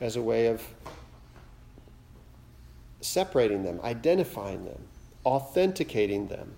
as 0.00 0.16
a 0.16 0.22
way 0.22 0.46
of 0.46 0.66
separating 3.02 3.64
them, 3.64 3.78
identifying 3.84 4.64
them, 4.64 4.80
authenticating 5.26 6.26
them. 6.28 6.54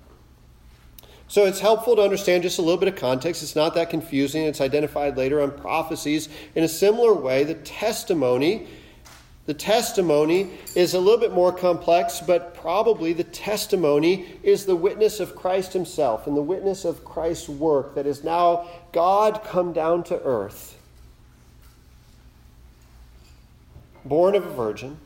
So 1.26 1.44
it's 1.44 1.58
helpful 1.58 1.96
to 1.96 2.02
understand 2.02 2.44
just 2.44 2.58
a 2.58 2.62
little 2.62 2.78
bit 2.78 2.88
of 2.88 2.94
context. 2.96 3.42
It's 3.42 3.56
not 3.56 3.74
that 3.74 3.90
confusing. 3.90 4.44
It's 4.44 4.60
identified 4.60 5.16
later 5.16 5.40
on 5.40 5.50
prophecies. 5.50 6.28
In 6.54 6.62
a 6.62 6.68
similar 6.68 7.14
way, 7.14 7.42
the 7.42 7.54
testimony, 7.54 8.68
the 9.46 9.54
testimony 9.54 10.50
is 10.76 10.94
a 10.94 11.00
little 11.00 11.18
bit 11.18 11.32
more 11.32 11.52
complex, 11.52 12.20
but 12.20 12.54
probably 12.54 13.12
the 13.12 13.24
testimony 13.24 14.38
is 14.42 14.66
the 14.66 14.76
witness 14.76 15.18
of 15.18 15.34
Christ 15.34 15.72
himself 15.72 16.26
and 16.26 16.36
the 16.36 16.42
witness 16.42 16.84
of 16.84 17.04
Christ's 17.04 17.48
work 17.48 17.94
that 17.94 18.06
is 18.06 18.22
now 18.22 18.68
God 18.92 19.42
come 19.44 19.72
down 19.72 20.04
to 20.04 20.22
earth, 20.22 20.78
born 24.04 24.34
of 24.34 24.46
a 24.46 24.50
virgin 24.50 24.98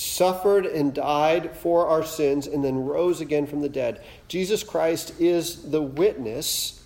suffered 0.00 0.64
and 0.64 0.94
died 0.94 1.54
for 1.54 1.86
our 1.86 2.04
sins, 2.04 2.46
and 2.46 2.64
then 2.64 2.86
rose 2.86 3.20
again 3.20 3.46
from 3.46 3.60
the 3.60 3.68
dead. 3.68 4.02
Jesus 4.28 4.62
Christ 4.62 5.12
is 5.20 5.70
the 5.70 5.82
witness, 5.82 6.82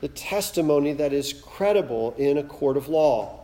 the 0.00 0.08
testimony 0.08 0.94
that 0.94 1.12
is 1.12 1.34
credible 1.34 2.14
in 2.16 2.38
a 2.38 2.42
court 2.42 2.78
of 2.78 2.88
law. 2.88 3.43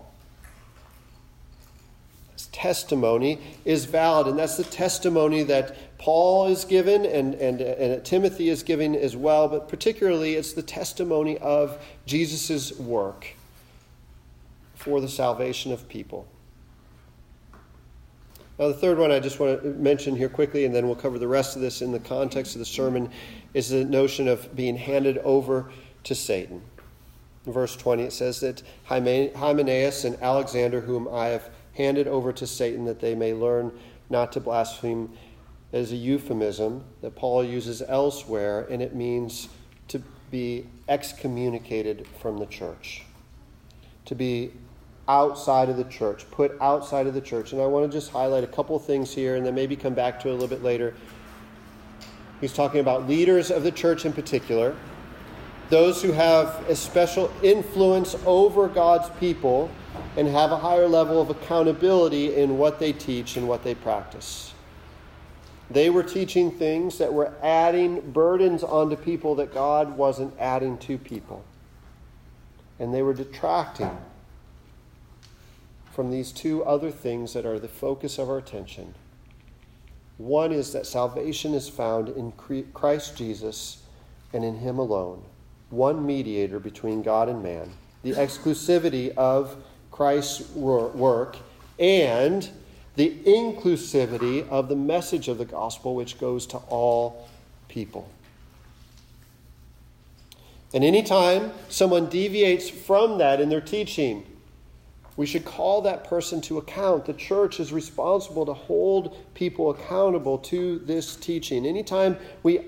Testimony 2.52 3.38
is 3.64 3.84
valid, 3.84 4.26
and 4.26 4.38
that's 4.38 4.56
the 4.56 4.64
testimony 4.64 5.44
that 5.44 5.98
Paul 5.98 6.46
is 6.46 6.64
given 6.64 7.06
and, 7.06 7.34
and, 7.34 7.60
and 7.60 8.04
Timothy 8.04 8.48
is 8.48 8.62
giving 8.62 8.96
as 8.96 9.16
well, 9.16 9.46
but 9.48 9.68
particularly 9.68 10.34
it's 10.34 10.52
the 10.52 10.62
testimony 10.62 11.38
of 11.38 11.78
Jesus' 12.06 12.76
work 12.78 13.34
for 14.74 15.00
the 15.00 15.08
salvation 15.08 15.72
of 15.72 15.88
people. 15.88 16.26
Now, 18.58 18.68
the 18.68 18.74
third 18.74 18.98
one 18.98 19.10
I 19.10 19.20
just 19.20 19.40
want 19.40 19.62
to 19.62 19.68
mention 19.70 20.16
here 20.16 20.28
quickly, 20.28 20.64
and 20.66 20.74
then 20.74 20.86
we'll 20.86 20.96
cover 20.96 21.18
the 21.18 21.28
rest 21.28 21.56
of 21.56 21.62
this 21.62 21.80
in 21.80 21.92
the 21.92 21.98
context 21.98 22.54
of 22.54 22.58
the 22.58 22.66
sermon, 22.66 23.10
is 23.54 23.70
the 23.70 23.84
notion 23.84 24.28
of 24.28 24.54
being 24.54 24.76
handed 24.76 25.18
over 25.18 25.70
to 26.04 26.14
Satan. 26.14 26.60
In 27.46 27.52
verse 27.52 27.74
20, 27.74 28.02
it 28.02 28.12
says 28.12 28.40
that 28.40 28.62
Hymenaeus 28.84 30.04
and 30.04 30.20
Alexander, 30.20 30.80
whom 30.80 31.08
I 31.08 31.28
have 31.28 31.48
handed 31.74 32.08
over 32.08 32.32
to 32.32 32.46
Satan, 32.46 32.84
that 32.84 33.00
they 33.00 33.14
may 33.14 33.32
learn 33.32 33.72
not 34.08 34.32
to 34.32 34.40
blaspheme, 34.40 35.10
is 35.72 35.92
a 35.92 35.96
euphemism 35.96 36.84
that 37.00 37.14
Paul 37.14 37.44
uses 37.44 37.82
elsewhere, 37.82 38.66
and 38.70 38.82
it 38.82 38.94
means 38.94 39.48
to 39.88 40.02
be 40.30 40.66
excommunicated 40.88 42.06
from 42.20 42.38
the 42.38 42.46
church, 42.46 43.04
to 44.04 44.14
be 44.14 44.52
outside 45.08 45.68
of 45.68 45.76
the 45.76 45.84
church, 45.84 46.24
put 46.30 46.56
outside 46.60 47.06
of 47.06 47.14
the 47.14 47.20
church. 47.20 47.52
And 47.52 47.60
I 47.60 47.66
want 47.66 47.90
to 47.90 47.96
just 47.96 48.12
highlight 48.12 48.44
a 48.44 48.46
couple 48.46 48.78
things 48.78 49.12
here 49.12 49.36
and 49.36 49.44
then 49.44 49.54
maybe 49.54 49.74
come 49.74 49.94
back 49.94 50.20
to 50.20 50.28
it 50.28 50.30
a 50.30 50.34
little 50.34 50.48
bit 50.48 50.62
later. 50.62 50.94
He's 52.40 52.52
talking 52.52 52.80
about 52.80 53.08
leaders 53.08 53.50
of 53.50 53.64
the 53.64 53.72
church 53.72 54.06
in 54.06 54.12
particular, 54.12 54.76
those 55.68 56.02
who 56.02 56.12
have 56.12 56.64
a 56.68 56.76
special 56.76 57.30
influence 57.42 58.16
over 58.24 58.68
God's 58.68 59.10
people 59.20 59.70
and 60.16 60.28
have 60.28 60.52
a 60.52 60.58
higher 60.58 60.88
level 60.88 61.20
of 61.20 61.30
accountability 61.30 62.34
in 62.34 62.58
what 62.58 62.78
they 62.78 62.92
teach 62.92 63.36
and 63.36 63.48
what 63.48 63.62
they 63.62 63.74
practice. 63.74 64.52
They 65.70 65.88
were 65.88 66.02
teaching 66.02 66.50
things 66.50 66.98
that 66.98 67.12
were 67.12 67.32
adding 67.42 68.10
burdens 68.10 68.64
onto 68.64 68.96
people 68.96 69.36
that 69.36 69.54
God 69.54 69.96
wasn't 69.96 70.34
adding 70.38 70.78
to 70.78 70.98
people. 70.98 71.44
And 72.80 72.92
they 72.92 73.02
were 73.02 73.14
detracting 73.14 73.96
from 75.92 76.10
these 76.10 76.32
two 76.32 76.64
other 76.64 76.90
things 76.90 77.34
that 77.34 77.46
are 77.46 77.58
the 77.58 77.68
focus 77.68 78.18
of 78.18 78.28
our 78.28 78.38
attention. 78.38 78.94
One 80.18 80.52
is 80.52 80.72
that 80.72 80.86
salvation 80.86 81.54
is 81.54 81.68
found 81.68 82.08
in 82.08 82.32
Christ 82.74 83.16
Jesus 83.16 83.82
and 84.32 84.44
in 84.44 84.58
Him 84.58 84.78
alone, 84.78 85.22
one 85.70 86.04
mediator 86.04 86.58
between 86.58 87.02
God 87.02 87.28
and 87.28 87.42
man, 87.42 87.72
the 88.02 88.12
exclusivity 88.12 89.14
of 89.16 89.56
Christ's 90.00 90.48
work 90.52 91.36
and 91.78 92.48
the 92.96 93.10
inclusivity 93.26 94.48
of 94.48 94.70
the 94.70 94.74
message 94.74 95.28
of 95.28 95.36
the 95.36 95.44
gospel, 95.44 95.94
which 95.94 96.18
goes 96.18 96.46
to 96.46 96.56
all 96.70 97.28
people. 97.68 98.08
And 100.72 100.82
anytime 100.82 101.52
someone 101.68 102.08
deviates 102.08 102.70
from 102.70 103.18
that 103.18 103.42
in 103.42 103.50
their 103.50 103.60
teaching, 103.60 104.24
we 105.18 105.26
should 105.26 105.44
call 105.44 105.82
that 105.82 106.04
person 106.04 106.40
to 106.42 106.56
account. 106.56 107.04
The 107.04 107.12
church 107.12 107.60
is 107.60 107.70
responsible 107.70 108.46
to 108.46 108.54
hold 108.54 109.14
people 109.34 109.68
accountable 109.68 110.38
to 110.38 110.78
this 110.78 111.14
teaching. 111.14 111.66
Anytime 111.66 112.16
we 112.42 112.60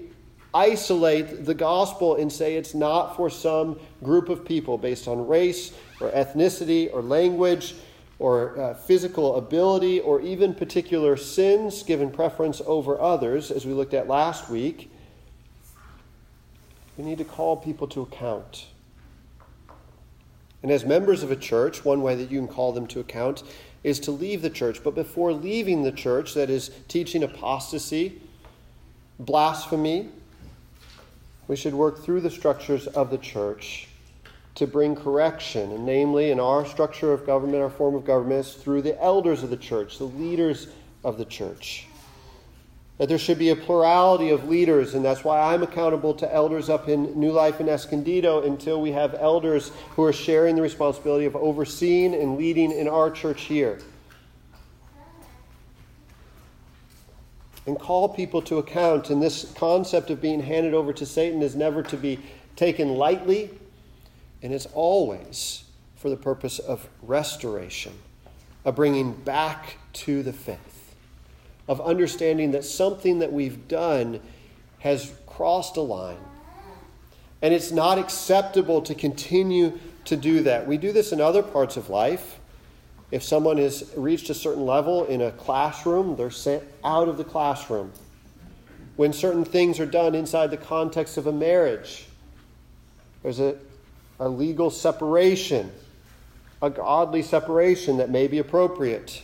isolate 0.54 1.44
the 1.44 1.54
gospel 1.54 2.16
and 2.16 2.30
say 2.30 2.56
it's 2.56 2.74
not 2.74 3.16
for 3.16 3.30
some 3.30 3.78
group 4.02 4.28
of 4.28 4.44
people 4.44 4.76
based 4.76 5.08
on 5.08 5.26
race 5.26 5.72
or 6.00 6.10
ethnicity 6.10 6.92
or 6.92 7.02
language 7.02 7.74
or 8.18 8.58
uh, 8.60 8.74
physical 8.74 9.36
ability 9.36 10.00
or 10.00 10.20
even 10.20 10.54
particular 10.54 11.16
sins 11.16 11.82
given 11.82 12.10
preference 12.10 12.60
over 12.66 13.00
others, 13.00 13.50
as 13.50 13.66
we 13.66 13.72
looked 13.72 13.94
at 13.94 14.06
last 14.06 14.48
week, 14.48 14.90
we 16.96 17.04
need 17.04 17.18
to 17.18 17.24
call 17.24 17.56
people 17.56 17.88
to 17.88 18.02
account. 18.02 18.66
And 20.62 20.70
as 20.70 20.84
members 20.84 21.22
of 21.22 21.30
a 21.30 21.36
church, 21.36 21.84
one 21.84 22.02
way 22.02 22.14
that 22.14 22.30
you 22.30 22.38
can 22.38 22.46
call 22.46 22.72
them 22.72 22.86
to 22.88 23.00
account 23.00 23.42
is 23.82 23.98
to 24.00 24.12
leave 24.12 24.42
the 24.42 24.50
church. 24.50 24.84
But 24.84 24.94
before 24.94 25.32
leaving 25.32 25.82
the 25.82 25.90
church, 25.90 26.34
that 26.34 26.50
is 26.50 26.70
teaching 26.86 27.24
apostasy, 27.24 28.20
blasphemy, 29.18 30.10
we 31.48 31.56
should 31.56 31.74
work 31.74 32.02
through 32.02 32.20
the 32.20 32.30
structures 32.30 32.86
of 32.86 33.10
the 33.10 33.18
church 33.18 33.88
to 34.54 34.66
bring 34.66 34.94
correction, 34.94 35.72
and 35.72 35.86
namely, 35.86 36.30
in 36.30 36.38
our 36.38 36.66
structure 36.66 37.12
of 37.12 37.24
government, 37.24 37.62
our 37.62 37.70
form 37.70 37.94
of 37.94 38.04
government, 38.04 38.46
is 38.46 38.54
through 38.54 38.82
the 38.82 39.00
elders 39.02 39.42
of 39.42 39.50
the 39.50 39.56
church, 39.56 39.98
the 39.98 40.04
leaders 40.04 40.68
of 41.04 41.16
the 41.16 41.24
church. 41.24 41.86
That 42.98 43.08
there 43.08 43.18
should 43.18 43.38
be 43.38 43.48
a 43.48 43.56
plurality 43.56 44.30
of 44.30 44.48
leaders, 44.48 44.94
and 44.94 45.04
that's 45.04 45.24
why 45.24 45.40
I'm 45.40 45.62
accountable 45.62 46.14
to 46.14 46.32
elders 46.32 46.68
up 46.68 46.88
in 46.88 47.18
New 47.18 47.32
Life 47.32 47.60
in 47.60 47.68
Escondido 47.68 48.42
until 48.42 48.80
we 48.80 48.92
have 48.92 49.14
elders 49.14 49.72
who 49.96 50.04
are 50.04 50.12
sharing 50.12 50.54
the 50.54 50.62
responsibility 50.62 51.24
of 51.24 51.34
overseeing 51.34 52.14
and 52.14 52.36
leading 52.36 52.70
in 52.70 52.86
our 52.86 53.10
church 53.10 53.42
here. 53.42 53.78
And 57.66 57.78
call 57.78 58.08
people 58.08 58.42
to 58.42 58.58
account. 58.58 59.10
And 59.10 59.22
this 59.22 59.52
concept 59.56 60.10
of 60.10 60.20
being 60.20 60.40
handed 60.40 60.74
over 60.74 60.92
to 60.92 61.06
Satan 61.06 61.42
is 61.42 61.54
never 61.54 61.82
to 61.84 61.96
be 61.96 62.18
taken 62.56 62.96
lightly 62.96 63.50
and 64.42 64.52
it's 64.52 64.66
always 64.74 65.64
for 65.94 66.10
the 66.10 66.16
purpose 66.16 66.58
of 66.58 66.88
restoration, 67.00 67.92
of 68.64 68.74
bringing 68.74 69.12
back 69.12 69.76
to 69.92 70.22
the 70.22 70.32
faith, 70.32 70.94
of 71.68 71.80
understanding 71.80 72.50
that 72.50 72.64
something 72.64 73.20
that 73.20 73.32
we've 73.32 73.68
done 73.68 74.20
has 74.80 75.12
crossed 75.26 75.76
a 75.76 75.80
line. 75.80 76.18
And 77.40 77.54
it's 77.54 77.70
not 77.70 77.98
acceptable 77.98 78.82
to 78.82 78.94
continue 78.94 79.78
to 80.06 80.16
do 80.16 80.42
that. 80.42 80.66
We 80.66 80.76
do 80.76 80.92
this 80.92 81.12
in 81.12 81.20
other 81.20 81.42
parts 81.42 81.76
of 81.76 81.88
life. 81.88 82.40
If 83.12 83.22
someone 83.22 83.58
has 83.58 83.92
reached 83.96 84.28
a 84.30 84.34
certain 84.34 84.66
level 84.66 85.04
in 85.04 85.20
a 85.20 85.30
classroom, 85.30 86.16
they're 86.16 86.30
sent 86.30 86.64
out 86.82 87.08
of 87.08 87.16
the 87.16 87.24
classroom. 87.24 87.92
When 88.96 89.12
certain 89.12 89.44
things 89.44 89.78
are 89.78 89.86
done 89.86 90.16
inside 90.16 90.50
the 90.50 90.56
context 90.56 91.16
of 91.16 91.28
a 91.28 91.32
marriage, 91.32 92.06
there's 93.22 93.38
a 93.38 93.56
a 94.22 94.28
legal 94.28 94.70
separation, 94.70 95.72
a 96.62 96.70
godly 96.70 97.22
separation 97.22 97.96
that 97.96 98.08
may 98.08 98.28
be 98.28 98.38
appropriate, 98.38 99.22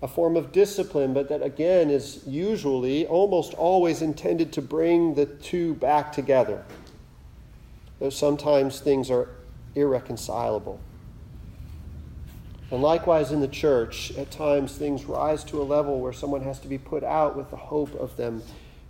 a 0.00 0.08
form 0.08 0.38
of 0.38 0.52
discipline, 0.52 1.12
but 1.12 1.28
that 1.28 1.42
again 1.42 1.90
is 1.90 2.22
usually, 2.26 3.06
almost 3.06 3.52
always 3.52 4.00
intended 4.00 4.54
to 4.54 4.62
bring 4.62 5.14
the 5.14 5.26
two 5.26 5.74
back 5.74 6.10
together. 6.10 6.64
Though 8.00 8.08
sometimes 8.08 8.80
things 8.80 9.10
are 9.10 9.28
irreconcilable. 9.74 10.80
And 12.70 12.82
likewise 12.82 13.32
in 13.32 13.40
the 13.40 13.48
church, 13.48 14.12
at 14.18 14.30
times 14.30 14.76
things 14.76 15.06
rise 15.06 15.42
to 15.44 15.62
a 15.62 15.64
level 15.64 16.00
where 16.00 16.12
someone 16.12 16.42
has 16.42 16.58
to 16.60 16.68
be 16.68 16.76
put 16.76 17.02
out 17.02 17.36
with 17.36 17.50
the 17.50 17.56
hope 17.56 17.94
of 17.94 18.16
them 18.16 18.42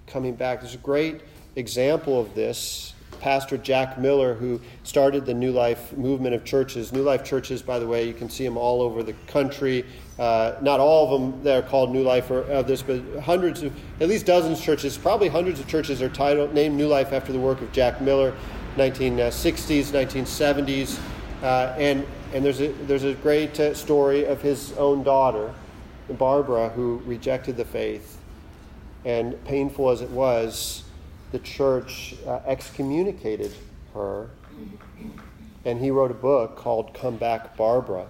coming 0.06 0.34
back. 0.34 0.60
There's 0.60 0.74
a 0.74 0.78
great 0.78 1.20
example 1.54 2.20
of 2.20 2.34
this 2.34 2.94
Pastor 3.20 3.56
Jack 3.56 3.98
Miller, 3.98 4.34
who 4.34 4.60
started 4.84 5.26
the 5.26 5.34
New 5.34 5.50
Life 5.50 5.96
movement 5.96 6.34
of 6.34 6.44
churches. 6.44 6.92
New 6.92 7.02
Life 7.02 7.24
churches, 7.24 7.62
by 7.62 7.78
the 7.78 7.86
way, 7.86 8.06
you 8.06 8.14
can 8.14 8.30
see 8.30 8.44
them 8.44 8.56
all 8.56 8.80
over 8.80 9.02
the 9.02 9.14
country. 9.26 9.84
Uh, 10.18 10.54
not 10.60 10.80
all 10.80 11.04
of 11.04 11.20
them 11.20 11.42
that 11.42 11.64
are 11.64 11.66
called 11.66 11.92
New 11.92 12.02
Life 12.02 12.30
are 12.30 12.42
of 12.42 12.66
this, 12.66 12.82
but 12.82 13.02
hundreds 13.20 13.62
of, 13.62 13.72
at 14.00 14.08
least 14.08 14.26
dozens 14.26 14.58
of 14.58 14.64
churches, 14.64 14.96
probably 14.96 15.28
hundreds 15.28 15.58
of 15.60 15.66
churches 15.66 16.00
are 16.02 16.08
titled, 16.08 16.54
named 16.54 16.76
New 16.76 16.88
Life 16.88 17.12
after 17.12 17.32
the 17.32 17.40
work 17.40 17.60
of 17.60 17.72
Jack 17.72 18.00
Miller, 18.00 18.34
1960s, 18.76 19.86
1970s. 19.86 21.00
Uh, 21.42 21.74
and 21.78 22.06
and 22.32 22.44
there's 22.44 22.60
a, 22.60 22.68
there's 22.86 23.04
a 23.04 23.14
great 23.14 23.58
uh, 23.58 23.74
story 23.74 24.24
of 24.24 24.42
his 24.42 24.72
own 24.74 25.02
daughter, 25.02 25.54
Barbara, 26.10 26.68
who 26.70 27.02
rejected 27.06 27.56
the 27.56 27.64
faith. 27.64 28.18
And 29.04 29.42
painful 29.44 29.90
as 29.90 30.02
it 30.02 30.10
was, 30.10 30.84
the 31.32 31.38
church 31.38 32.14
uh, 32.26 32.40
excommunicated 32.46 33.52
her, 33.94 34.28
and 35.64 35.80
he 35.80 35.90
wrote 35.90 36.10
a 36.10 36.14
book 36.14 36.56
called 36.56 36.94
Come 36.94 37.16
Back 37.16 37.56
Barbara 37.56 38.06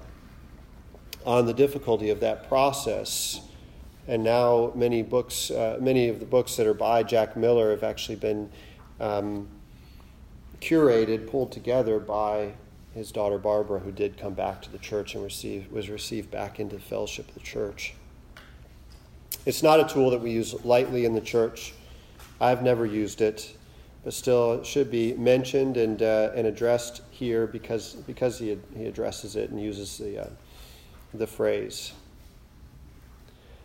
on 1.25 1.47
the 1.47 1.55
difficulty 1.55 2.11
of 2.11 2.21
that 2.21 2.49
process. 2.49 3.41
And 4.07 4.25
now 4.25 4.73
many 4.75 5.03
books, 5.03 5.51
uh, 5.51 5.79
many 5.81 6.09
of 6.09 6.21
the 6.21 6.27
books 6.27 6.57
that 6.57 6.67
are 6.67 6.75
by 6.75 7.03
Jack 7.03 7.37
Miller 7.37 7.71
have 7.71 7.83
actually 7.83 8.17
been 8.17 8.51
um, 8.99 9.47
curated, 10.61 11.31
pulled 11.31 11.53
together 11.53 11.99
by 11.99 12.55
his 12.95 13.13
daughter 13.13 13.39
Barbara, 13.39 13.79
who 13.79 13.93
did 13.93 14.17
come 14.17 14.35
back 14.35 14.63
to 14.63 14.73
the 14.73 14.79
church 14.79 15.15
and 15.15 15.23
receive, 15.23 15.71
was 15.71 15.89
received 15.89 16.31
back 16.31 16.59
into 16.59 16.77
the 16.77 16.83
fellowship 16.83 17.29
of 17.29 17.35
the 17.35 17.41
church. 17.41 17.95
It's 19.47 19.63
not 19.63 19.81
a 19.81 19.93
tool 19.93 20.11
that 20.11 20.21
we 20.21 20.31
use 20.31 20.65
lightly 20.65 21.05
in 21.05 21.15
the 21.15 21.21
church. 21.21 21.75
I've 22.41 22.63
never 22.63 22.87
used 22.87 23.21
it, 23.21 23.57
but 24.05 24.13
still 24.13 24.55
it 24.55 24.67
should 24.67 24.91
be 24.91 25.15
mentioned 25.15 25.77
and, 25.77 26.03
uh, 26.03 26.31
and 26.35 26.47
addressed 26.47 27.03
here 27.11 27.47
because, 27.47 27.95
because 27.95 28.39
he, 28.39 28.59
he 28.77 28.87
addresses 28.87 29.37
it 29.37 29.51
and 29.51 29.61
uses 29.61 29.99
the, 29.99 30.25
uh, 30.25 30.31
the 31.15 31.27
phrase. 31.27 31.93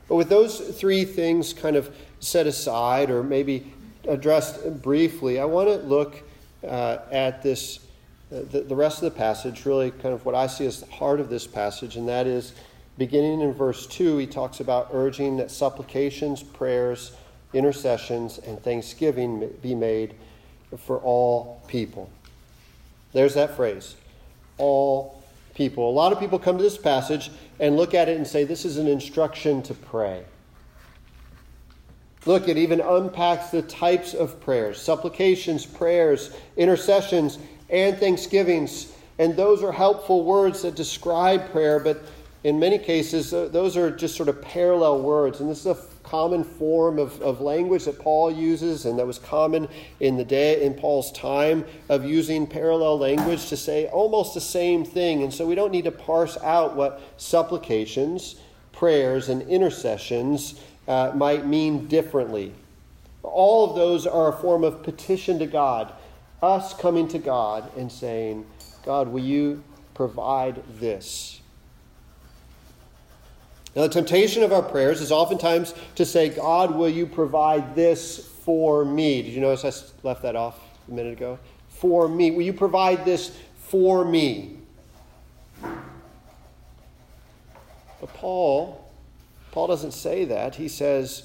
But 0.07 0.15
with 0.15 0.29
those 0.29 0.59
three 0.59 1.05
things 1.05 1.53
kind 1.53 1.75
of 1.75 1.95
set 2.19 2.47
aside 2.47 3.09
or 3.09 3.23
maybe 3.23 3.71
addressed 4.07 4.81
briefly, 4.81 5.39
I 5.39 5.45
want 5.45 5.69
to 5.69 5.75
look 5.87 6.21
uh, 6.63 6.99
at 7.11 7.41
this, 7.41 7.79
the, 8.41 8.61
the 8.61 8.75
rest 8.75 9.03
of 9.03 9.13
the 9.13 9.17
passage, 9.17 9.65
really 9.65 9.91
kind 9.91 10.13
of 10.13 10.25
what 10.25 10.33
I 10.33 10.47
see 10.47 10.65
as 10.65 10.79
the 10.79 10.91
heart 10.91 11.19
of 11.19 11.29
this 11.29 11.45
passage, 11.45 11.95
and 11.95 12.07
that 12.07 12.25
is 12.25 12.53
beginning 12.97 13.41
in 13.41 13.53
verse 13.53 13.85
2, 13.87 14.17
he 14.17 14.27
talks 14.27 14.59
about 14.59 14.89
urging 14.91 15.37
that 15.37 15.51
supplications, 15.51 16.41
prayers, 16.41 17.13
intercessions, 17.53 18.39
and 18.39 18.61
thanksgiving 18.61 19.49
be 19.61 19.75
made 19.75 20.15
for 20.77 20.97
all 20.97 21.61
people. 21.67 22.09
There's 23.13 23.35
that 23.35 23.55
phrase 23.55 23.95
all 24.57 25.23
people. 25.55 25.89
A 25.89 25.91
lot 25.91 26.11
of 26.11 26.19
people 26.19 26.39
come 26.39 26.57
to 26.57 26.63
this 26.63 26.77
passage 26.77 27.31
and 27.59 27.75
look 27.77 27.93
at 27.93 28.09
it 28.09 28.17
and 28.17 28.25
say, 28.25 28.43
This 28.43 28.65
is 28.65 28.77
an 28.77 28.87
instruction 28.87 29.61
to 29.63 29.73
pray. 29.73 30.23
Look, 32.25 32.47
it 32.47 32.57
even 32.57 32.79
unpacks 32.79 33.49
the 33.49 33.61
types 33.63 34.13
of 34.13 34.39
prayers 34.39 34.81
supplications, 34.81 35.65
prayers, 35.65 36.35
intercessions, 36.57 37.37
and 37.73 37.97
thanksgivings. 37.97 38.93
And 39.19 39.35
those 39.35 39.61
are 39.63 39.71
helpful 39.71 40.23
words 40.23 40.61
that 40.61 40.75
describe 40.75 41.51
prayer, 41.51 41.79
but 41.79 42.03
in 42.43 42.59
many 42.59 42.77
cases, 42.77 43.31
those 43.31 43.75
are 43.75 43.89
just 43.89 44.15
sort 44.15 44.29
of 44.29 44.41
parallel 44.41 45.01
words. 45.01 45.39
And 45.39 45.49
this 45.49 45.59
is 45.61 45.65
a 45.65 45.77
common 46.03 46.43
form 46.43 46.99
of, 46.99 47.19
of 47.21 47.41
language 47.41 47.85
that 47.85 47.97
Paul 47.97 48.31
uses, 48.31 48.85
and 48.85 48.99
that 48.99 49.07
was 49.07 49.17
common 49.17 49.67
in 49.99 50.17
the 50.17 50.25
day 50.25 50.63
in 50.63 50.73
Paul's 50.73 51.11
time 51.13 51.65
of 51.89 52.05
using 52.05 52.45
parallel 52.45 52.99
language 52.99 53.47
to 53.47 53.57
say 53.57 53.87
almost 53.87 54.33
the 54.33 54.41
same 54.41 54.85
thing. 54.85 55.23
And 55.23 55.33
so 55.33 55.45
we 55.45 55.55
don't 55.55 55.71
need 55.71 55.85
to 55.85 55.91
parse 55.91 56.37
out 56.43 56.75
what 56.75 57.01
supplications, 57.17 58.35
prayers, 58.73 59.29
and 59.29 59.41
intercessions 59.43 60.59
uh, 60.87 61.11
might 61.15 61.47
mean 61.47 61.87
differently. 61.87 62.53
All 63.23 63.69
of 63.69 63.75
those 63.75 64.05
are 64.05 64.29
a 64.29 64.37
form 64.37 64.63
of 64.63 64.83
petition 64.83 65.39
to 65.39 65.47
God, 65.47 65.93
us 66.43 66.73
coming 66.73 67.07
to 67.07 67.19
God 67.19 67.71
and 67.77 67.91
saying, 67.91 68.45
God, 68.85 69.07
will 69.07 69.23
you 69.23 69.63
provide 69.93 70.61
this? 70.79 71.39
Now, 73.75 73.83
the 73.83 73.89
temptation 73.89 74.43
of 74.43 74.51
our 74.51 74.61
prayers 74.61 75.01
is 75.01 75.11
oftentimes 75.11 75.73
to 75.95 76.05
say, 76.05 76.29
God, 76.29 76.75
will 76.75 76.89
you 76.89 77.07
provide 77.07 77.75
this 77.75 78.27
for 78.43 78.85
me? 78.85 79.23
Did 79.23 79.33
you 79.33 79.41
notice 79.41 79.63
I 79.63 80.07
left 80.07 80.21
that 80.23 80.35
off 80.35 80.59
a 80.87 80.91
minute 80.91 81.13
ago? 81.13 81.39
For 81.69 82.07
me. 82.07 82.31
Will 82.31 82.43
you 82.43 82.53
provide 82.53 83.03
this 83.03 83.35
for 83.57 84.05
me? 84.05 84.57
But 85.61 85.73
Paul, 88.13 88.91
Paul 89.51 89.67
doesn't 89.67 89.93
say 89.93 90.25
that. 90.25 90.55
He 90.55 90.67
says 90.67 91.23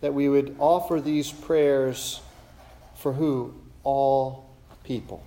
that 0.00 0.12
we 0.12 0.28
would 0.28 0.56
offer 0.58 1.00
these 1.00 1.30
prayers 1.30 2.20
for 2.96 3.12
who? 3.12 3.54
All 3.92 4.46
people. 4.84 5.20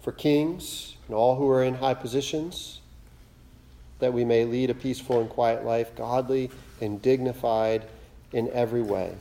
For 0.00 0.10
kings 0.10 0.96
and 1.06 1.14
all 1.14 1.36
who 1.36 1.46
are 1.50 1.62
in 1.62 1.74
high 1.74 1.92
positions, 1.92 2.80
that 3.98 4.14
we 4.14 4.24
may 4.24 4.46
lead 4.46 4.70
a 4.70 4.74
peaceful 4.74 5.20
and 5.20 5.28
quiet 5.28 5.66
life, 5.66 5.94
godly 5.94 6.50
and 6.80 7.02
dignified 7.02 7.84
in 8.32 8.48
every 8.52 8.80
way. 8.80 9.12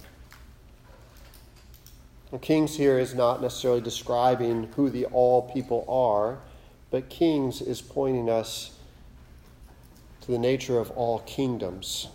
And 2.32 2.42
kings 2.42 2.78
here 2.78 2.98
is 2.98 3.14
not 3.14 3.42
necessarily 3.42 3.82
describing 3.82 4.70
who 4.78 4.90
the 4.90 5.08
all 5.08 5.52
people 5.52 5.84
are, 5.90 6.38
but 6.90 7.10
kings 7.10 7.62
is 7.62 7.82
pointing 7.82 8.30
us 8.30 8.78
to 10.22 10.32
the 10.32 10.40
nature 10.40 10.80
of 10.80 10.90
all 10.92 11.20
kingdoms. 11.20 12.08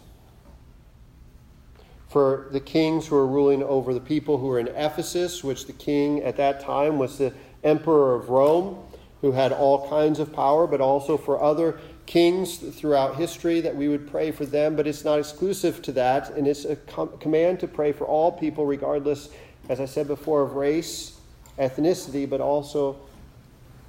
For 2.16 2.46
the 2.50 2.60
kings 2.60 3.06
who 3.06 3.16
are 3.16 3.26
ruling 3.26 3.62
over 3.62 3.92
the 3.92 4.00
people 4.00 4.38
who 4.38 4.50
are 4.50 4.58
in 4.58 4.68
Ephesus, 4.68 5.44
which 5.44 5.66
the 5.66 5.74
king 5.74 6.22
at 6.22 6.38
that 6.38 6.60
time 6.60 6.96
was 6.96 7.18
the 7.18 7.34
emperor 7.62 8.14
of 8.14 8.30
Rome, 8.30 8.82
who 9.20 9.32
had 9.32 9.52
all 9.52 9.86
kinds 9.90 10.18
of 10.18 10.32
power, 10.32 10.66
but 10.66 10.80
also 10.80 11.18
for 11.18 11.42
other 11.42 11.78
kings 12.06 12.56
throughout 12.56 13.16
history 13.16 13.60
that 13.60 13.76
we 13.76 13.88
would 13.88 14.10
pray 14.10 14.30
for 14.30 14.46
them, 14.46 14.76
but 14.76 14.86
it's 14.86 15.04
not 15.04 15.18
exclusive 15.18 15.82
to 15.82 15.92
that, 15.92 16.30
and 16.30 16.48
it's 16.48 16.64
a 16.64 16.76
com- 16.76 17.10
command 17.20 17.60
to 17.60 17.68
pray 17.68 17.92
for 17.92 18.06
all 18.06 18.32
people, 18.32 18.64
regardless, 18.64 19.28
as 19.68 19.78
I 19.78 19.84
said 19.84 20.08
before, 20.08 20.40
of 20.40 20.54
race, 20.54 21.20
ethnicity, 21.58 22.26
but 22.26 22.40
also 22.40 22.96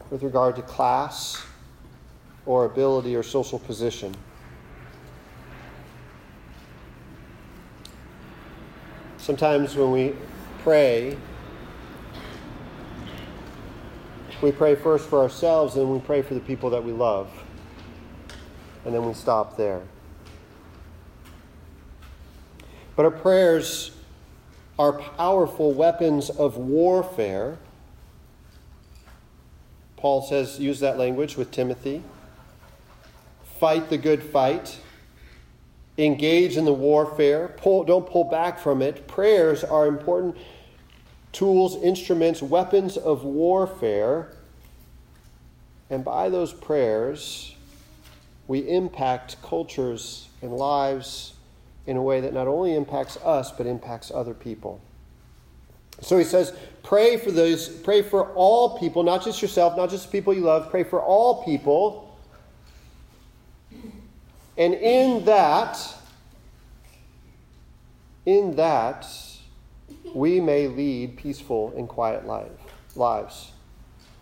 with 0.09 0.21
regard 0.21 0.57
to 0.57 0.63
class 0.63 1.41
or 2.45 2.65
ability 2.65 3.15
or 3.15 3.23
social 3.23 3.57
position. 3.57 4.13
Sometimes 9.27 9.75
when 9.75 9.91
we 9.91 10.15
pray, 10.59 11.17
we 14.41 14.53
pray 14.53 14.73
first 14.73 15.09
for 15.09 15.19
ourselves 15.19 15.75
and 15.75 15.91
we 15.91 15.99
pray 15.99 16.21
for 16.21 16.33
the 16.33 16.39
people 16.39 16.69
that 16.69 16.81
we 16.81 16.93
love. 16.93 17.29
And 18.85 18.95
then 18.95 19.05
we 19.05 19.13
stop 19.13 19.57
there. 19.57 19.81
But 22.95 23.03
our 23.03 23.11
prayers 23.11 23.91
are 24.79 24.93
powerful 24.93 25.73
weapons 25.73 26.29
of 26.29 26.55
warfare. 26.55 27.57
Paul 29.97 30.21
says, 30.21 30.57
use 30.57 30.79
that 30.79 30.97
language 30.97 31.35
with 31.35 31.51
Timothy. 31.51 32.01
Fight 33.59 33.89
the 33.89 33.97
good 33.97 34.23
fight 34.23 34.79
engage 35.97 36.57
in 36.57 36.65
the 36.65 36.73
warfare. 36.73 37.55
Pull, 37.57 37.83
don't 37.83 38.07
pull 38.07 38.23
back 38.23 38.60
from 38.60 38.81
it. 38.81 39.07
Prayers 39.07 39.63
are 39.63 39.88
important 39.88 40.38
tools, 41.31 41.75
instruments, 41.83 42.41
weapons 42.41 42.97
of 42.97 43.23
warfare. 43.23 44.33
And 45.89 46.03
by 46.03 46.29
those 46.29 46.53
prayers, 46.53 47.55
we 48.47 48.60
impact 48.60 49.41
cultures 49.41 50.27
and 50.41 50.53
lives 50.53 51.33
in 51.86 51.97
a 51.97 52.01
way 52.01 52.21
that 52.21 52.33
not 52.33 52.47
only 52.47 52.75
impacts 52.75 53.17
us, 53.17 53.51
but 53.51 53.65
impacts 53.65 54.12
other 54.12 54.33
people. 54.33 54.81
So 56.01 56.17
he 56.17 56.23
says, 56.23 56.53
pray 56.83 57.17
for 57.17 57.31
those, 57.31 57.69
pray 57.69 58.03
for 58.03 58.31
all 58.33 58.77
people, 58.77 59.03
not 59.03 59.23
just 59.23 59.41
yourself, 59.41 59.75
not 59.75 59.89
just 59.89 60.12
people 60.12 60.33
you 60.33 60.41
love, 60.41 60.69
pray 60.69 60.83
for 60.83 61.01
all 61.01 61.43
people 61.43 62.07
and 64.58 64.74
in 64.74 65.26
that, 65.26 65.78
in 68.26 68.56
that, 68.56 69.08
we 70.15 70.39
may 70.39 70.67
lead 70.67 71.15
peaceful 71.15 71.74
and 71.78 71.88
quiet 71.88 72.26
life, 72.26 72.50
lives, 72.96 73.52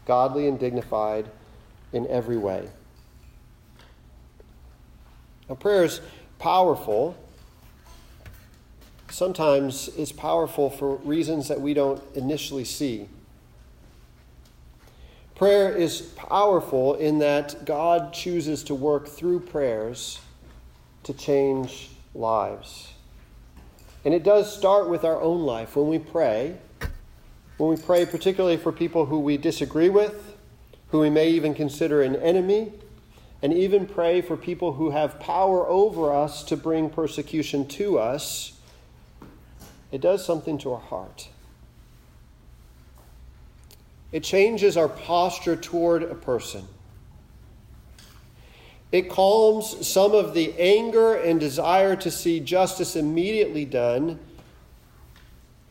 godly 0.06 0.48
and 0.48 0.60
dignified 0.60 1.30
in 1.94 2.06
every 2.08 2.38
way. 2.38 2.68
Now, 5.48 5.56
prayer 5.56 5.86
is 5.86 6.02
powerful. 6.38 7.16
Sometimes 9.10 9.90
it's 9.98 10.12
powerful 10.12 10.70
for 10.70 10.98
reasons 10.98 11.48
that 11.48 11.62
we 11.62 11.74
don't 11.74 12.04
initially 12.14 12.66
see. 12.66 13.08
Prayer 15.36 15.74
is 15.74 16.02
powerful 16.02 16.96
in 16.96 17.20
that 17.20 17.66
God 17.66 18.12
chooses 18.14 18.64
to 18.64 18.76
work 18.76 19.08
through 19.08 19.42
prayers 19.42 20.20
to 21.06 21.14
change 21.14 21.90
lives. 22.14 22.92
And 24.04 24.14
it 24.14 24.24
does 24.24 24.56
start 24.56 24.90
with 24.90 25.04
our 25.04 25.20
own 25.20 25.42
life 25.42 25.76
when 25.76 25.88
we 25.88 25.98
pray. 25.98 26.58
When 27.58 27.70
we 27.70 27.78
pray, 27.78 28.06
particularly 28.06 28.58
for 28.58 28.72
people 28.72 29.06
who 29.06 29.20
we 29.20 29.38
disagree 29.38 29.90
with, 29.90 30.36
who 30.90 31.00
we 31.00 31.10
may 31.10 31.30
even 31.30 31.54
consider 31.54 32.02
an 32.02 32.16
enemy, 32.18 32.74
and 33.42 33.54
even 33.54 33.86
pray 33.86 34.22
for 34.22 34.36
people 34.36 34.74
who 34.74 34.92
have 34.92 35.20
power 35.20 35.68
over 35.68 36.14
us 36.14 36.44
to 36.46 36.58
bring 36.58 36.90
persecution 36.90 37.68
to 37.68 37.98
us, 38.00 38.60
it 39.92 40.02
does 40.02 40.26
something 40.26 40.58
to 40.60 40.74
our 40.74 40.80
heart. 40.80 41.30
It 44.12 44.24
changes 44.24 44.78
our 44.78 44.90
posture 44.90 45.56
toward 45.56 46.04
a 46.04 46.16
person. 46.16 46.68
It 48.96 49.10
calms 49.10 49.86
some 49.86 50.14
of 50.14 50.34
the 50.34 50.54
anger 50.58 51.16
and 51.16 51.38
desire 51.38 51.98
to 51.98 52.10
see 52.10 52.40
justice 52.40 52.96
immediately 52.96 53.66
done. 53.66 54.18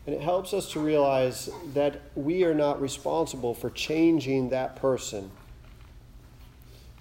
And 0.06 0.14
it 0.14 0.20
helps 0.20 0.52
us 0.52 0.70
to 0.72 0.80
realize 0.80 1.48
that 1.72 2.02
we 2.14 2.44
are 2.44 2.52
not 2.52 2.82
responsible 2.82 3.54
for 3.54 3.70
changing 3.70 4.50
that 4.50 4.76
person. 4.76 5.30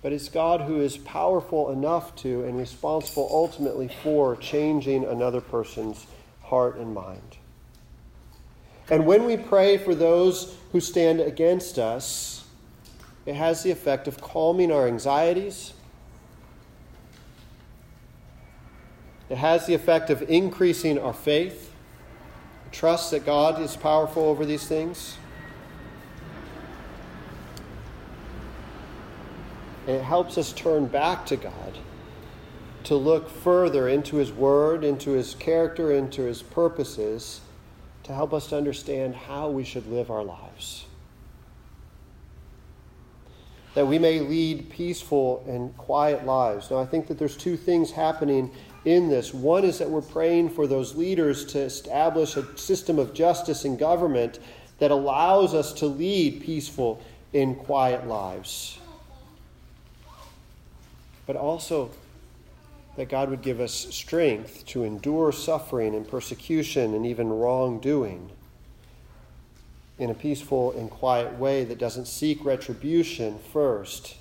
But 0.01 0.13
it's 0.13 0.29
God 0.29 0.61
who 0.61 0.79
is 0.79 0.95
powerful 0.95 1.71
enough 1.71 2.15
to 2.17 2.45
and 2.45 2.57
responsible 2.57 3.27
ultimately 3.29 3.89
for 4.01 4.37
changing 4.37 5.03
another 5.03 5.41
person's 5.41 6.07
heart 6.41 6.77
and 6.77 6.93
mind. 6.93 7.35
And 8.89 9.05
when 9.05 9.25
we 9.25 9.35
pray 9.35 9.77
for 9.77 9.93
those 9.93 10.55
who 10.71 10.79
stand 10.79 11.19
against 11.19 11.77
us, 11.77 12.45
it 13.25 13.35
has 13.35 13.61
the 13.61 13.71
effect 13.71 14.07
of 14.07 14.21
calming 14.21 14.71
our 14.71 14.87
anxieties 14.87 15.73
It 19.33 19.37
has 19.37 19.65
the 19.65 19.73
effect 19.73 20.11
of 20.11 20.21
increasing 20.29 20.99
our 20.99 21.11
faith, 21.11 21.73
trust 22.71 23.09
that 23.09 23.25
God 23.25 23.59
is 23.59 23.75
powerful 23.75 24.25
over 24.25 24.45
these 24.45 24.67
things. 24.67 25.17
And 29.87 29.95
it 29.95 30.03
helps 30.03 30.37
us 30.37 30.53
turn 30.53 30.85
back 30.85 31.25
to 31.25 31.35
God, 31.35 31.79
to 32.83 32.95
look 32.95 33.27
further 33.27 33.87
into 33.87 34.17
His 34.17 34.31
Word, 34.31 34.83
into 34.83 35.13
His 35.13 35.33
character, 35.33 35.91
into 35.91 36.21
His 36.21 36.43
purposes, 36.43 37.41
to 38.03 38.13
help 38.13 38.35
us 38.35 38.45
to 38.49 38.55
understand 38.55 39.15
how 39.15 39.49
we 39.49 39.63
should 39.63 39.87
live 39.87 40.11
our 40.11 40.23
lives. 40.23 40.85
That 43.73 43.87
we 43.87 43.97
may 43.97 44.19
lead 44.19 44.69
peaceful 44.69 45.43
and 45.47 45.75
quiet 45.75 46.23
lives. 46.23 46.69
Now, 46.69 46.77
I 46.77 46.85
think 46.85 47.07
that 47.07 47.17
there's 47.17 47.35
two 47.35 47.57
things 47.57 47.89
happening 47.89 48.51
in 48.85 49.09
this. 49.09 49.33
One 49.33 49.63
is 49.63 49.79
that 49.79 49.89
we're 49.89 50.01
praying 50.01 50.49
for 50.49 50.67
those 50.67 50.95
leaders 50.95 51.45
to 51.45 51.59
establish 51.59 52.35
a 52.35 52.57
system 52.57 52.99
of 52.99 53.13
justice 53.13 53.65
and 53.65 53.79
government 53.79 54.39
that 54.79 54.91
allows 54.91 55.53
us 55.53 55.73
to 55.73 55.85
lead 55.85 56.41
peaceful 56.41 57.01
and 57.33 57.57
quiet 57.57 58.07
lives. 58.07 58.79
But 61.25 61.35
also 61.35 61.91
that 62.97 63.09
God 63.09 63.29
would 63.29 63.41
give 63.41 63.59
us 63.59 63.73
strength 63.73 64.65
to 64.67 64.83
endure 64.83 65.31
suffering 65.31 65.95
and 65.95 66.07
persecution 66.07 66.93
and 66.93 67.05
even 67.05 67.29
wrongdoing 67.29 68.29
in 69.97 70.09
a 70.09 70.13
peaceful 70.13 70.71
and 70.73 70.89
quiet 70.89 71.37
way 71.39 71.63
that 71.63 71.77
doesn't 71.77 72.07
seek 72.07 72.43
retribution 72.43 73.39
first 73.51 74.15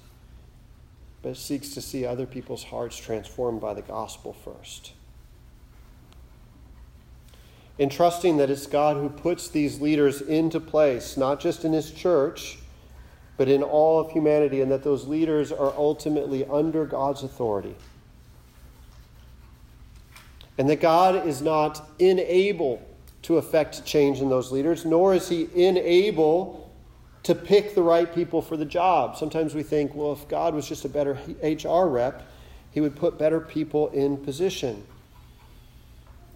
but 1.23 1.37
seeks 1.37 1.71
to 1.71 1.81
see 1.81 2.05
other 2.05 2.27
people's 2.27 2.65
hearts 2.65 2.97
transformed 2.97 3.61
by 3.61 3.73
the 3.73 3.83
gospel 3.83 4.33
first. 4.33 4.93
In 7.79 7.89
trusting 7.89 8.37
that 8.37 8.51
it's 8.51 8.67
God 8.67 8.97
who 8.97 9.09
puts 9.09 9.49
these 9.49 9.81
leaders 9.81 10.21
into 10.21 10.61
place, 10.61 11.17
not 11.17 11.41
just 11.41 11.65
in 11.65 11.73
his 11.73 11.91
church, 11.91 12.59
but 13.37 13.49
in 13.49 13.63
all 13.63 13.99
of 13.99 14.13
humanity, 14.13 14.61
and 14.61 14.71
that 14.71 14.83
those 14.83 15.07
leaders 15.07 15.51
are 15.51 15.73
ultimately 15.77 16.45
under 16.47 16.85
God's 16.85 17.23
authority. 17.23 17.75
And 20.59 20.69
that 20.69 20.81
God 20.81 21.27
is 21.27 21.41
not 21.41 21.89
unable 21.99 22.87
to 23.23 23.39
effect 23.39 23.85
change 23.87 24.21
in 24.21 24.29
those 24.29 24.53
leaders, 24.53 24.85
nor 24.85 25.15
is 25.15 25.29
he 25.29 25.45
unable 25.55 26.62
to 27.23 27.35
pick 27.35 27.75
the 27.75 27.83
right 27.83 28.13
people 28.13 28.43
for 28.43 28.57
the 28.57 28.65
job. 28.65 29.17
Sometimes 29.17 29.55
we 29.55 29.63
think, 29.63 29.95
well, 29.95 30.13
if 30.13 30.27
God 30.29 30.55
was 30.55 30.69
just 30.69 30.85
a 30.85 30.89
better 30.89 31.19
HR 31.43 31.87
rep, 31.87 32.29
he 32.73 32.81
would 32.81 32.97
put 32.97 33.19
better 33.19 33.41
people 33.41 33.89
in 33.91 34.17
position, 34.17 34.85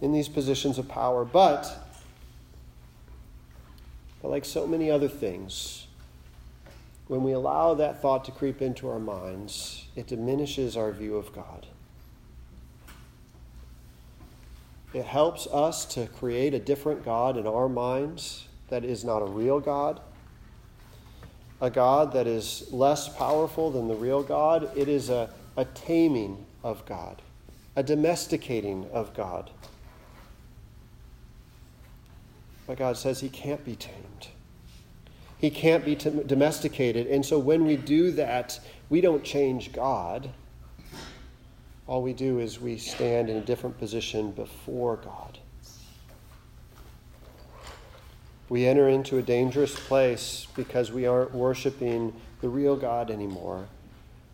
in 0.01 0.13
these 0.13 0.29
positions 0.29 0.77
of 0.77 0.87
power. 0.87 1.25
But, 1.25 1.67
but 4.21 4.29
like 4.29 4.45
so 4.45 4.65
many 4.65 4.89
other 4.89 5.09
things, 5.09 5.87
when 7.07 7.23
we 7.23 7.33
allow 7.33 7.73
that 7.73 8.01
thought 8.01 8.23
to 8.25 8.31
creep 8.31 8.61
into 8.61 8.89
our 8.89 8.99
minds, 8.99 9.85
it 9.95 10.07
diminishes 10.07 10.77
our 10.77 10.91
view 10.91 11.15
of 11.15 11.33
God. 11.33 11.65
It 14.93 15.05
helps 15.05 15.47
us 15.47 15.85
to 15.95 16.07
create 16.07 16.53
a 16.53 16.59
different 16.59 17.03
God 17.03 17.35
in 17.35 17.45
our 17.45 17.67
minds 17.67 18.47
that 18.69 18.85
is 18.85 19.03
not 19.03 19.21
a 19.21 19.25
real 19.25 19.59
God 19.59 19.99
a 21.59 21.69
God 21.69 22.13
that 22.13 22.27
is 22.27 22.67
less 22.71 23.09
powerful 23.09 23.71
than 23.71 23.87
the 23.87 23.95
real 23.95 24.23
God. 24.23 24.69
It 24.75 24.87
is 24.87 25.09
a, 25.09 25.29
a 25.55 25.65
taming 25.65 26.45
of 26.63 26.85
God, 26.85 27.21
a 27.75 27.83
domesticating 27.83 28.87
of 28.91 29.13
God. 29.13 29.49
But 32.67 32.77
God 32.77 32.97
says 32.97 33.19
he 33.19 33.29
can't 33.29 33.63
be 33.63 33.75
tamed. 33.75 34.27
He 35.39 35.49
can't 35.49 35.85
be 35.85 35.95
t- 35.95 36.23
domesticated. 36.25 37.07
And 37.07 37.25
so 37.25 37.39
when 37.39 37.65
we 37.65 37.77
do 37.77 38.11
that, 38.11 38.59
we 38.89 39.01
don't 39.01 39.23
change 39.23 39.71
God. 39.71 40.29
All 41.87 42.01
we 42.01 42.13
do 42.13 42.39
is 42.39 42.59
we 42.59 42.77
stand 42.77 43.29
in 43.29 43.37
a 43.37 43.41
different 43.41 43.77
position 43.77 44.31
before 44.31 44.97
God 44.97 45.39
we 48.49 48.65
enter 48.65 48.87
into 48.87 49.17
a 49.17 49.21
dangerous 49.21 49.77
place 49.77 50.47
because 50.55 50.91
we 50.91 51.05
aren't 51.05 51.33
worshiping 51.33 52.13
the 52.41 52.49
real 52.49 52.75
God 52.75 53.11
anymore. 53.11 53.67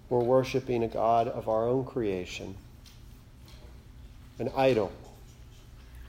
We're 0.09 0.19
worshiping 0.19 0.83
a 0.83 0.87
God 0.87 1.27
of 1.27 1.49
our 1.49 1.67
own 1.67 1.85
creation, 1.85 2.55
an 4.37 4.51
idol 4.55 4.91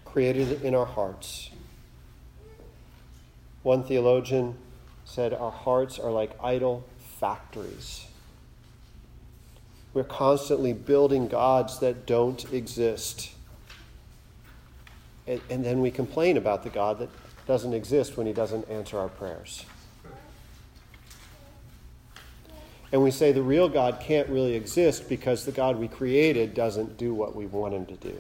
created 0.05 0.63
in 0.63 0.75
our 0.75 0.85
hearts. 0.85 1.51
One 3.63 3.83
theologian 3.83 4.57
said, 5.07 5.33
Our 5.33 5.51
hearts 5.51 5.99
are 5.99 6.11
like 6.11 6.33
idol 6.43 6.85
factories. 7.19 8.07
We're 9.95 10.05
constantly 10.05 10.73
building 10.73 11.29
gods 11.29 11.79
that 11.79 12.05
don't 12.05 12.53
exist. 12.53 13.31
And, 15.27 15.41
and 15.49 15.65
then 15.65 15.81
we 15.81 15.91
complain 15.91 16.37
about 16.37 16.65
the 16.65 16.71
God 16.71 16.99
that 16.99 17.09
doesn't 17.47 17.75
exist 17.75 18.17
when 18.17 18.27
He 18.27 18.33
doesn't 18.33 18.69
answer 18.69 18.99
our 18.99 19.09
prayers. 19.09 19.65
And 22.93 23.03
we 23.03 23.11
say 23.11 23.33
the 23.33 23.43
real 23.43 23.69
God 23.69 23.99
can't 24.01 24.29
really 24.29 24.55
exist 24.55 25.09
because 25.09 25.45
the 25.45 25.53
God 25.53 25.79
we 25.79 25.89
created 25.89 26.55
doesn't 26.55 26.97
do 26.97 27.13
what 27.13 27.35
we 27.35 27.47
want 27.47 27.75
Him 27.75 27.87
to 27.87 27.97
do. 27.97 28.17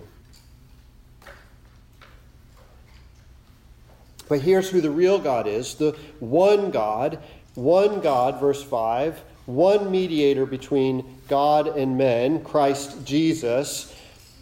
But 4.28 4.40
here's 4.40 4.70
who 4.70 4.80
the 4.80 4.90
real 4.90 5.18
God 5.18 5.46
is 5.46 5.74
the 5.74 5.96
one 6.18 6.70
God, 6.70 7.18
one 7.54 8.00
God, 8.00 8.40
verse 8.40 8.62
5, 8.62 9.22
one 9.46 9.90
mediator 9.90 10.46
between 10.46 11.20
God 11.28 11.68
and 11.68 11.98
men, 11.98 12.42
Christ 12.42 13.04
Jesus, 13.04 13.94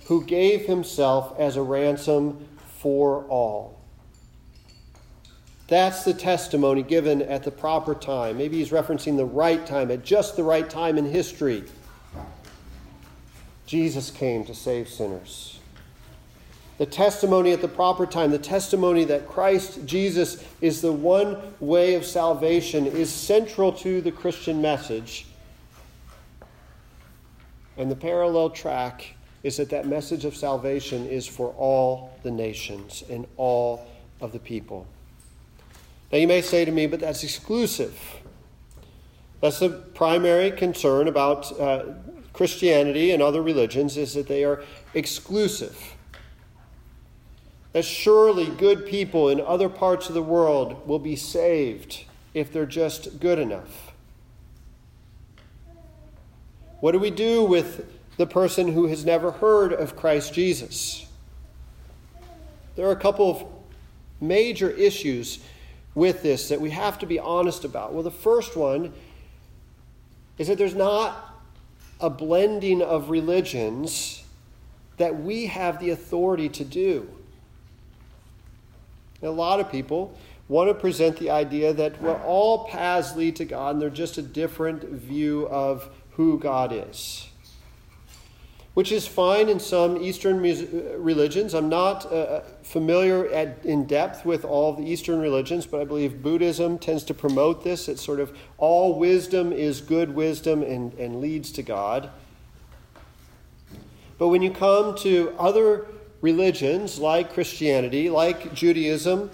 who 0.07 0.25
gave 0.25 0.67
himself 0.67 1.39
as 1.39 1.57
a 1.57 1.63
ransom 1.63 2.49
for 2.79 3.25
all. 3.25 3.82
That's 5.73 6.05
the 6.05 6.13
testimony 6.13 6.83
given 6.83 7.23
at 7.23 7.45
the 7.45 7.51
proper 7.51 7.95
time. 7.95 8.37
Maybe 8.37 8.59
he's 8.59 8.69
referencing 8.69 9.17
the 9.17 9.25
right 9.25 9.65
time, 9.65 9.91
at 9.91 10.05
just 10.05 10.37
the 10.37 10.43
right 10.43 10.69
time 10.69 10.99
in 10.99 11.07
history. 11.07 11.65
Jesus 13.65 14.11
came 14.11 14.45
to 14.45 14.55
save 14.55 14.91
sinners. 14.91 15.61
The 16.77 16.85
testimony 16.85 17.53
at 17.53 17.63
the 17.63 17.69
proper 17.69 18.05
time, 18.05 18.33
the 18.33 18.39
testimony 18.39 19.05
that 19.05 19.27
Christ 19.27 19.87
Jesus 19.87 20.45
is 20.61 20.83
the 20.83 20.93
one 20.93 21.39
way 21.59 21.95
of 21.95 22.05
salvation, 22.05 22.87
is 22.87 23.11
central 23.11 23.73
to 23.73 24.03
the 24.03 24.13
Christian 24.13 24.61
message. 24.61 25.25
And 27.79 27.91
the 27.91 27.97
parallel 27.97 28.51
track 28.51 29.15
is 29.43 29.57
that 29.57 29.71
that 29.71 29.87
message 29.87 30.27
of 30.27 30.37
salvation 30.37 31.07
is 31.07 31.27
for 31.27 31.49
all 31.57 32.13
the 32.25 32.31
nations 32.31 33.05
and 33.09 33.27
all 33.39 33.87
of 34.21 34.33
the 34.33 34.39
people. 34.39 34.87
Now, 36.13 36.19
you 36.19 36.29
may 36.29 36.43
say 36.43 36.67
to 36.67 36.71
me, 36.71 36.87
but 36.87 37.01
that's 37.01 37.25
exclusive. 37.25 37.99
That's 39.41 39.59
the 39.59 39.71
primary 39.71 40.51
concern 40.51 41.09
about 41.09 41.59
uh, 41.59 41.85
Christianity 42.35 43.13
and 43.13 43.23
other 43.23 43.43
religions 43.43 43.97
is 43.97 44.13
that 44.15 44.29
they 44.29 44.45
are 44.45 44.63
exclusive. 44.93 45.95
That 47.73 47.87
surely 47.87 48.47
good 48.47 48.85
people 48.85 49.31
in 49.31 49.41
other 49.41 49.71
parts 49.71 50.09
of 50.09 50.15
the 50.15 50.23
world 50.23 50.87
will 50.87 50.99
be 50.99 51.17
saved 51.17 52.05
if 52.35 52.53
they're 52.53 52.67
just 52.67 53.19
good 53.19 53.39
enough. 53.39 53.93
What 56.81 56.93
do 56.93 56.99
we 56.99 57.11
do 57.11 57.43
with 57.45 57.91
the 58.19 58.27
person 58.27 58.73
who 58.73 58.87
has 58.89 59.05
never 59.05 59.31
heard 59.31 59.73
of 59.73 59.97
Christ 59.97 60.35
Jesus? 60.35 61.07
There 62.77 62.87
are 62.87 62.93
a 62.93 62.97
couple 62.97 63.31
of 63.31 63.47
major 64.21 64.71
issues 64.71 65.39
with 65.95 66.23
this 66.23 66.49
that 66.49 66.61
we 66.61 66.71
have 66.71 66.99
to 67.01 67.07
be 67.07 67.19
honest 67.19 67.65
about? 67.65 67.93
Well, 67.93 68.03
the 68.03 68.11
first 68.11 68.57
one 68.57 68.93
is 70.39 70.49
that 70.49 70.59
there's 70.59 70.75
not 70.75 71.41
a 72.01 72.11
blending 72.11 72.83
of 72.83 73.11
religions 73.11 74.25
that 74.97 75.21
we 75.21 75.47
have 75.47 75.79
the 75.81 75.91
authority 75.91 76.49
to 76.49 76.65
do. 76.65 77.09
a 79.23 79.31
lot 79.31 79.61
of 79.61 79.71
people 79.71 80.17
want 80.49 80.69
to 80.69 80.75
present 80.75 81.17
the 81.19 81.31
idea 81.31 81.73
that 81.73 82.01
well, 82.03 82.21
all 82.27 82.67
paths 82.69 83.15
lead 83.15 83.37
to 83.37 83.45
God 83.45 83.75
and 83.75 83.83
they're 83.83 83.89
just 83.89 84.19
a 84.19 84.23
different 84.23 84.83
view 84.83 85.47
of 85.49 85.89
who 86.11 86.39
God 86.39 86.73
is 86.73 87.29
which 88.75 88.91
is 88.91 89.07
fine 89.07 89.51
in 89.51 89.61
some 89.61 90.03
Eastern 90.03 90.41
religions. 90.41 91.55
I'm 91.55 91.69
not 91.69 92.11
uh, 92.11 92.41
familiar 92.63 93.29
at, 93.29 93.59
in 93.65 93.85
depth 93.87 94.25
with 94.25 94.45
all 94.47 94.73
the 94.73 94.83
Eastern 94.83 95.21
religions, 95.21 95.67
but 95.67 95.81
I 95.81 95.85
believe 95.85 96.23
Buddhism 96.23 96.79
tends 96.79 97.05
to 97.05 97.15
promote 97.15 97.65
this. 97.65 97.87
It's 97.87 98.03
sort 98.03 98.19
of 98.19 98.35
all 98.57 98.99
wisdom 98.99 99.53
is 99.53 99.83
good 99.83 100.15
wisdom 100.15 100.63
and, 100.63 100.95
and 100.95 101.21
leads 101.21 101.53
to 101.53 101.63
God. 101.63 102.11
But 104.17 104.29
when 104.29 104.41
you 104.41 104.51
come 104.51 104.97
to 104.99 105.35
other 105.39 105.87
religions 106.23 106.99
like 106.99 107.35
Christianity, 107.35 108.09
like 108.09 108.55
Judaism, 108.55 109.31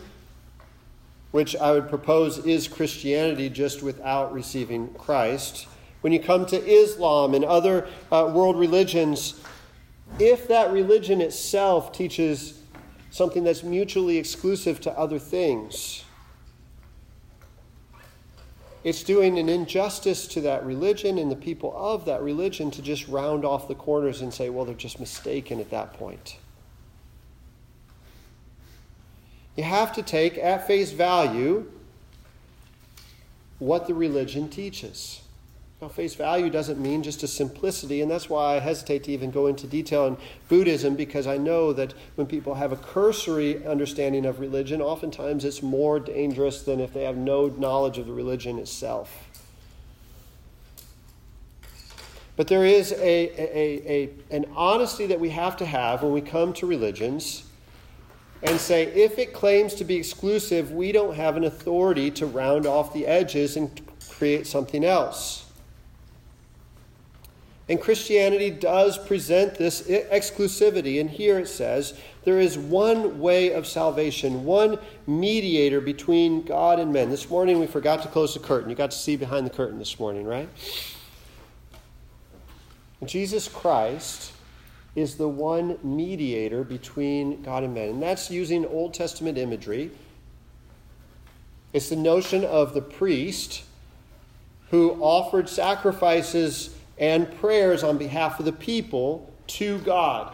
which 1.31 1.55
I 1.55 1.72
would 1.72 1.88
propose 1.88 2.38
is 2.38 2.66
Christianity 2.66 3.51
just 3.51 3.83
without 3.83 4.33
receiving 4.33 4.88
Christ, 4.94 5.68
when 6.01 6.13
you 6.13 6.21
come 6.21 6.47
to 6.47 6.57
Islam 6.57 7.35
and 7.35 7.45
other 7.45 7.89
uh, 8.13 8.31
world 8.33 8.59
religions, 8.59 9.41
if 10.19 10.49
that 10.49 10.71
religion 10.73 11.21
itself 11.21 11.93
teaches 11.93 12.61
something 13.11 13.45
that's 13.45 13.63
mutually 13.63 14.17
exclusive 14.17 14.81
to 14.83 14.93
other 14.93 15.19
things, 15.19 16.05
it's 18.85 19.03
doing 19.03 19.39
an 19.39 19.49
injustice 19.49 20.27
to 20.29 20.41
that 20.43 20.65
religion 20.65 21.19
and 21.19 21.31
the 21.31 21.37
people 21.37 21.75
of 21.77 22.05
that 22.05 22.23
religion 22.23 22.71
to 22.71 22.83
just 22.83 23.09
round 23.09 23.45
off 23.45 23.67
the 23.67 23.75
corners 23.75 24.23
and 24.23 24.33
say, 24.33 24.51
well, 24.51 24.65
they're 24.65 24.75
just 24.75 25.01
mistaken 25.01 25.59
at 25.59 25.71
that 25.71 25.95
point. 25.95 26.39
You 29.57 29.65
have 29.65 29.93
to 29.95 30.03
take 30.03 30.39
at 30.39 30.69
face 30.69 30.93
value 30.93 31.71
what 33.59 33.89
the 33.89 33.95
religion 33.95 34.49
teaches. 34.49 35.21
Now, 35.81 35.87
face 35.87 36.17
value 36.17 36.51
doesn't 36.51 36.81
mean 36.81 37.05
just 37.05 37.23
a 37.23 37.29
simplicity, 37.29 38.03
and 38.03 38.11
that's 38.11 38.29
why 38.29 38.57
I 38.57 38.59
hesitate 38.59 39.05
to 39.05 39.12
even 39.12 39.31
go 39.31 39.47
into 39.47 39.69
detail 39.69 40.05
on 40.05 40.17
Buddhism 40.49 40.97
because 40.97 41.29
I 41.29 41.37
know 41.37 41.73
that 41.73 41.95
when 42.17 42.27
people 42.27 42.55
have 42.55 42.73
a 42.73 42.77
cursory 42.77 43.64
understanding 43.64 44.27
of 44.27 44.41
religion, 44.41 44.83
oftentimes 44.83 45.45
it's 45.45 45.62
more 45.62 46.01
dangerous 46.01 46.62
than 46.62 46.81
if 46.81 46.93
they 46.93 47.05
have 47.05 47.17
no 47.17 47.47
knowledge 47.47 47.97
of 47.97 48.09
the 48.09 48.12
religion 48.12 48.59
itself. 48.59 49.29
But 52.35 52.49
there 52.49 52.64
is 52.64 52.91
a, 52.93 52.97
a, 52.99 53.88
a, 53.88 54.11
an 54.35 54.47
honesty 54.57 55.07
that 55.07 55.21
we 55.21 55.31
have 55.31 55.57
to 55.59 55.67
have 55.67 56.03
when 56.03 56.12
we 56.12 56.21
come 56.21 56.53
to 56.55 56.67
religions 56.67 57.45
and 58.43 58.59
say 58.59 58.85
if 58.85 59.19
it 59.19 59.33
claims 59.33 59.75
to 59.75 59.85
be 59.85 59.95
exclusive, 59.97 60.73
we 60.73 60.91
don't 60.91 61.14
have 61.14 61.37
an 61.37 61.45
authority 61.45 62.11
to 62.12 62.27
round 62.27 62.67
off 62.67 62.93
the 62.93 63.07
edges 63.07 63.57
and 63.57 63.81
create 64.09 64.47
something 64.47 64.85
else. 64.85 65.48
And 67.69 67.81
Christianity 67.81 68.51
does 68.51 68.97
present 68.97 69.57
this 69.57 69.83
exclusivity. 69.83 71.01
And 71.01 71.11
here 71.11 71.39
it 71.39 71.49
says 71.49 71.99
there 72.25 72.41
is 72.41 72.57
one 72.57 73.21
way 73.21 73.53
of 73.53 73.67
salvation, 73.67 74.45
one 74.45 74.79
mediator 75.07 75.81
between 75.81 76.43
God 76.45 76.79
and 76.79 76.93
men. 76.93 77.11
This 77.11 77.29
morning 77.29 77.61
we 77.61 77.67
forgot 77.67 78.03
to 78.03 78.09
close 78.09 78.33
the 78.33 78.41
curtain. 78.41 78.71
You 78.71 78.77
got 78.77 78.91
to 78.91 78.97
see 78.97 79.17
behind 79.17 79.45
the 79.45 79.51
curtain 79.51 79.79
this 79.79 80.01
morning, 80.01 80.25
right? 80.25 80.49
Jesus 83.05 83.49
Christ 83.49 84.33
is 84.97 85.17
the 85.17 85.29
one 85.29 85.79
mediator 85.83 86.65
between 86.65 87.43
God 87.43 87.65
and 87.65 87.75
men. 87.75 87.91
And 87.91 88.03
that's 88.03 88.31
using 88.31 88.65
Old 88.67 88.95
Testament 88.95 89.37
imagery. 89.37 89.91
It's 91.73 91.91
the 91.91 91.97
notion 91.97 92.45
of 92.45 92.73
the 92.73 92.81
priest 92.81 93.63
who 94.71 94.93
offered 95.03 95.49
sacrifices 95.49 96.75
and 96.99 97.35
prayers 97.41 97.83
on 97.83 97.99
behalf 97.99 98.39
of 98.39 98.45
the 98.45 98.53
people 98.53 99.33
to 99.47 99.79
God. 99.79 100.33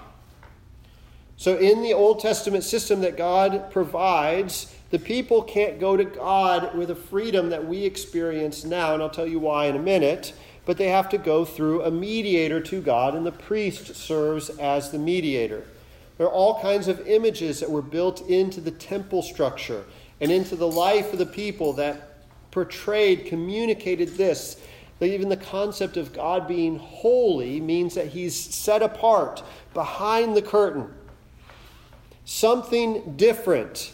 So, 1.37 1.57
in 1.57 1.83
the 1.83 1.92
Old 1.92 2.20
Testament 2.20 2.64
system 2.64 3.00
that 3.00 3.16
God 3.16 3.70
provides, 3.70 4.74
the 4.90 4.98
people 4.98 5.42
can't 5.42 5.81
go 5.81 5.96
to 5.96 6.05
God 6.05 6.77
with 6.77 6.90
a 6.90 6.94
freedom 6.94 7.50
that 7.50 7.66
we 7.66 7.85
experience 7.85 8.64
now, 8.64 8.94
and 8.94 9.03
I'll 9.03 9.11
tell 9.11 9.27
you 9.27 9.40
why 9.40 9.66
in 9.66 9.77
a 9.77 9.81
minute. 9.81 10.33
But 10.66 10.79
they 10.79 10.88
have 10.88 11.11
to 11.11 11.18
go 11.18 11.44
through 11.44 11.83
a 11.83 11.90
mediator 11.90 12.61
to 12.61 12.81
God, 12.81 13.14
and 13.14 13.27
the 13.27 13.33
priest 13.33 13.96
serves 13.96 14.48
as 14.50 14.90
the 14.90 14.98
mediator. 14.98 15.64
There 16.16 16.27
are 16.27 16.33
all 16.33 16.61
kinds 16.61 16.88
of 16.88 17.07
images 17.07 17.61
that 17.61 17.70
were 17.70 17.83
built 17.83 18.27
into 18.29 18.61
the 18.61 18.70
temple 18.70 19.20
structure 19.20 19.85
and 20.20 20.31
into 20.31 20.57
the 20.57 20.68
life 20.68 21.12
of 21.12 21.18
the 21.18 21.27
people 21.27 21.72
that 21.74 22.14
portrayed, 22.50 23.27
communicated 23.27 24.16
this 24.16 24.61
that 24.98 25.07
even 25.07 25.28
the 25.28 25.37
concept 25.37 25.96
of 25.96 26.12
God 26.12 26.46
being 26.46 26.78
holy 26.78 27.61
means 27.61 27.94
that 27.94 28.09
he's 28.09 28.35
set 28.35 28.83
apart 28.83 29.42
behind 29.72 30.37
the 30.37 30.42
curtain. 30.42 30.92
Something 32.24 33.16
different. 33.16 33.92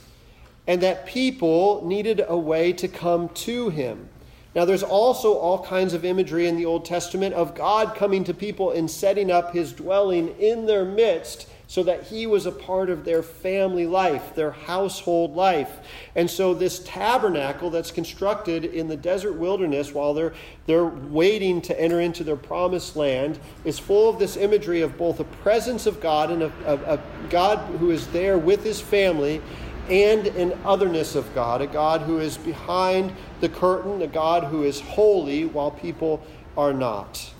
And 0.67 0.83
that 0.83 1.07
people 1.07 1.85
needed 1.87 2.25
a 2.29 2.37
way 2.37 2.73
to 2.75 2.87
come 2.87 3.29
to 3.31 3.71
him. 3.71 4.09
Now, 4.55 4.65
there's 4.65 4.83
also 4.83 5.35
all 5.35 5.65
kinds 5.65 5.95
of 5.95 6.05
imagery 6.05 6.47
in 6.47 6.57
the 6.57 6.67
Old 6.67 6.85
Testament 6.85 7.35
of 7.35 7.55
God 7.55 7.95
coming 7.95 8.25
to 8.25 8.35
people 8.35 8.73
and 8.73 8.91
setting 8.91 9.31
up 9.31 9.53
his 9.53 9.73
dwelling 9.73 10.35
in 10.39 10.67
their 10.67 10.85
midst 10.85 11.49
so 11.71 11.85
that 11.85 12.03
he 12.03 12.27
was 12.27 12.47
a 12.47 12.51
part 12.51 12.91
of 12.91 13.05
their 13.05 13.23
family 13.23 13.87
life, 13.87 14.35
their 14.35 14.51
household 14.51 15.37
life. 15.37 15.79
And 16.17 16.29
so 16.29 16.53
this 16.53 16.81
tabernacle 16.81 17.71
that's 17.71 17.93
constructed 17.93 18.65
in 18.65 18.89
the 18.89 18.97
desert 18.97 19.35
wilderness 19.35 19.95
while 19.95 20.13
they're, 20.13 20.33
they're 20.67 20.87
waiting 20.87 21.63
to 21.63 21.81
enter 21.81 22.01
into 22.01 22.25
their 22.25 22.35
promised 22.35 22.97
land 22.97 23.39
is 23.65 23.79
full 23.79 24.09
of 24.09 24.19
this 24.19 24.37
imagery 24.37 24.81
of 24.81 24.99
both 24.99 25.21
a 25.21 25.25
presence 25.45 25.87
of 25.87 26.01
God 26.01 26.33
and 26.33 26.43
a, 26.43 26.53
a, 26.67 26.95
a 26.95 27.01
God 27.29 27.59
who 27.77 27.93
is 27.93 28.09
there 28.09 28.37
with 28.37 28.65
his 28.65 28.81
family 28.81 29.41
and 29.89 30.27
an 30.27 30.59
otherness 30.65 31.15
of 31.15 31.33
God, 31.37 31.63
a 31.63 31.69
God 31.69 32.01
who 32.01 32.19
is 32.19 32.37
behind 32.37 33.15
the 33.41 33.49
curtain, 33.49 34.03
a 34.03 34.09
God 34.09 34.43
who 34.43 34.65
is 34.65 34.81
holy 34.81 35.45
while 35.45 35.71
people 35.71 36.21
are 36.57 36.73
not. 36.73 37.33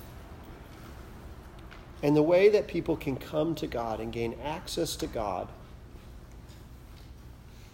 And 2.03 2.15
the 2.15 2.23
way 2.23 2.49
that 2.49 2.67
people 2.67 2.97
can 2.97 3.15
come 3.15 3.53
to 3.55 3.67
God 3.67 3.99
and 3.99 4.11
gain 4.11 4.35
access 4.43 4.95
to 4.97 5.07
God, 5.07 5.47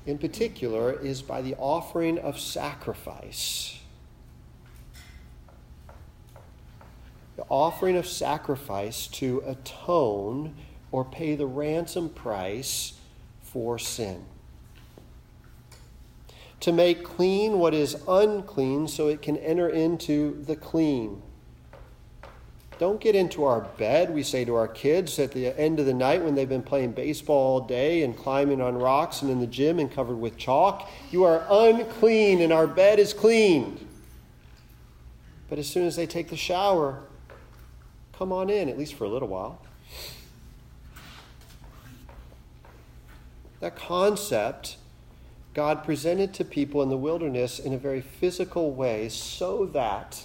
in 0.05 0.17
particular, 0.17 0.91
is 0.91 1.21
by 1.21 1.41
the 1.41 1.55
offering 1.55 2.17
of 2.19 2.39
sacrifice. 2.39 3.79
The 7.37 7.45
offering 7.49 7.95
of 7.95 8.07
sacrifice 8.07 9.07
to 9.07 9.43
atone 9.45 10.55
or 10.91 11.05
pay 11.05 11.35
the 11.35 11.45
ransom 11.45 12.09
price 12.09 12.93
for 13.41 13.79
sin. 13.79 14.25
To 16.61 16.73
make 16.73 17.03
clean 17.03 17.59
what 17.59 17.73
is 17.73 18.01
unclean 18.07 18.87
so 18.87 19.07
it 19.07 19.21
can 19.21 19.37
enter 19.37 19.69
into 19.69 20.43
the 20.43 20.55
clean 20.55 21.21
don't 22.79 22.99
get 22.99 23.15
into 23.15 23.43
our 23.43 23.61
bed, 23.61 24.13
we 24.13 24.23
say 24.23 24.45
to 24.45 24.55
our 24.55 24.67
kids 24.67 25.19
at 25.19 25.31
the 25.31 25.47
end 25.59 25.79
of 25.79 25.85
the 25.85 25.93
night 25.93 26.23
when 26.23 26.35
they've 26.35 26.47
been 26.47 26.63
playing 26.63 26.91
baseball 26.91 27.61
all 27.61 27.67
day 27.67 28.03
and 28.03 28.15
climbing 28.15 28.61
on 28.61 28.75
rocks 28.75 29.21
and 29.21 29.31
in 29.31 29.39
the 29.39 29.47
gym 29.47 29.79
and 29.79 29.91
covered 29.91 30.17
with 30.17 30.37
chalk. 30.37 30.89
You 31.11 31.23
are 31.23 31.45
unclean 31.49 32.41
and 32.41 32.53
our 32.53 32.67
bed 32.67 32.99
is 32.99 33.13
cleaned. 33.13 33.85
But 35.49 35.59
as 35.59 35.67
soon 35.67 35.87
as 35.87 35.95
they 35.95 36.05
take 36.05 36.29
the 36.29 36.37
shower, 36.37 37.03
come 38.13 38.31
on 38.31 38.49
in, 38.49 38.69
at 38.69 38.77
least 38.77 38.93
for 38.95 39.05
a 39.05 39.09
little 39.09 39.29
while. 39.29 39.61
That 43.59 43.75
concept 43.75 44.77
God 45.57 45.83
presented 45.83 46.35
to 46.35 46.45
people 46.45 46.83
in 46.83 46.89
the 46.89 46.97
wilderness 46.97 47.57
in 47.57 47.73
a 47.73 47.79
very 47.79 48.01
physical 48.01 48.71
way 48.71 49.09
so 49.09 49.65
that 49.65 50.21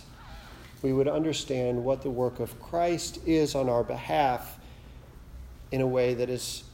we 0.82 0.92
would 0.92 1.08
understand 1.08 1.84
what 1.84 2.02
the 2.02 2.10
work 2.10 2.40
of 2.40 2.60
Christ 2.60 3.20
is 3.26 3.54
on 3.54 3.68
our 3.68 3.84
behalf 3.84 4.58
in 5.70 5.80
a 5.80 5.86
way 5.86 6.14
that 6.14 6.28
is 6.28 6.64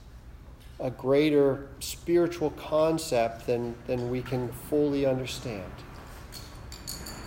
a 0.81 0.90
greater 0.90 1.68
spiritual 1.81 2.51
concept 2.51 3.47
than, 3.47 3.75
than 3.87 4.11
we 4.11 4.23
can 4.23 4.49
fully 4.49 5.07
understand. 5.07 5.71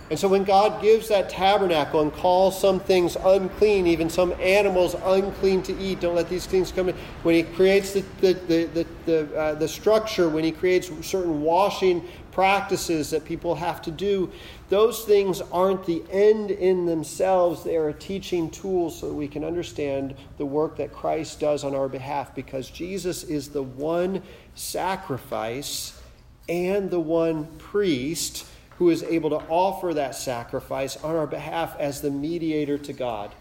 And 0.10 0.20
so 0.20 0.28
when 0.28 0.44
God 0.44 0.82
gives 0.82 1.08
that 1.08 1.30
tabernacle 1.30 2.02
and 2.02 2.12
calls 2.12 2.60
some 2.60 2.82
things 2.82 3.15
unclean, 3.15 3.88
even 3.88 4.10
some 4.10 4.34
animals 4.41 4.94
unclean 5.06 5.63
to 5.63 5.78
eat, 5.80 6.02
don't 6.02 6.15
let 6.15 6.28
these 6.28 6.46
things 6.46 6.70
come 6.70 6.89
in. 6.89 6.96
When 7.24 7.34
He 7.34 7.44
creates 7.44 7.94
the, 7.94 8.04
the, 8.20 8.34
the, 8.34 8.65
the, 8.65 8.88
the, 9.06 9.39
uh, 9.39 9.54
the 9.56 9.70
structure, 9.70 10.28
when 10.28 10.44
He 10.44 10.52
creates 10.52 10.91
certain 11.08 11.41
washing 11.41 12.06
practices 12.32 13.10
that 13.10 13.26
people 13.26 13.56
have 13.56 13.82
to 13.84 13.91
do, 13.91 14.32
those 14.70 15.04
things 15.04 15.41
aren't 15.52 15.86
the 15.86 16.04
end 16.12 16.52
in 16.52 16.86
themselves. 16.86 17.63
They 17.63 17.76
are 17.76 17.89
a 17.89 17.94
teaching 17.94 18.50
tool 18.50 18.89
so 18.89 19.10
that 19.10 19.13
we 19.13 19.28
can 19.28 19.44
understand 19.44 20.15
the 20.38 20.46
work 20.46 20.78
that 20.78 20.94
Christ 20.94 21.39
does 21.39 21.63
on 21.63 21.76
our 21.76 21.89
behalf 21.89 22.34
because 22.34 22.70
Jesus 22.70 23.24
is 23.24 23.50
the 23.50 23.63
one 23.63 24.24
sacrifice 24.56 26.02
and 26.48 26.89
the 26.89 27.00
one 27.00 27.46
priest 27.58 28.46
who 28.78 28.89
is 28.89 29.04
able 29.04 29.30
to 29.30 29.38
offer 29.48 29.94
that 29.94 30.15
sacrifice 30.15 30.98
on 31.04 31.15
our 31.15 31.28
behalf 31.28 31.76
as 31.80 32.02
the 32.02 32.10
mediator 32.10 32.78
to 32.80 32.94
God. 32.94 33.32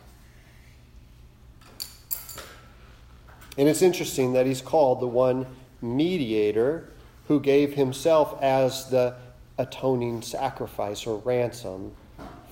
And 3.57 3.69
it's 3.69 3.83
interesting 3.83 4.35
that 4.35 4.47
he's 4.47 4.63
called 4.63 5.01
the 5.01 5.07
one 5.07 5.47
mediator 5.83 6.89
who 7.31 7.39
gave 7.39 7.75
himself 7.75 8.37
as 8.43 8.91
the 8.91 9.15
atoning 9.57 10.21
sacrifice 10.21 11.07
or 11.07 11.19
ransom 11.19 11.93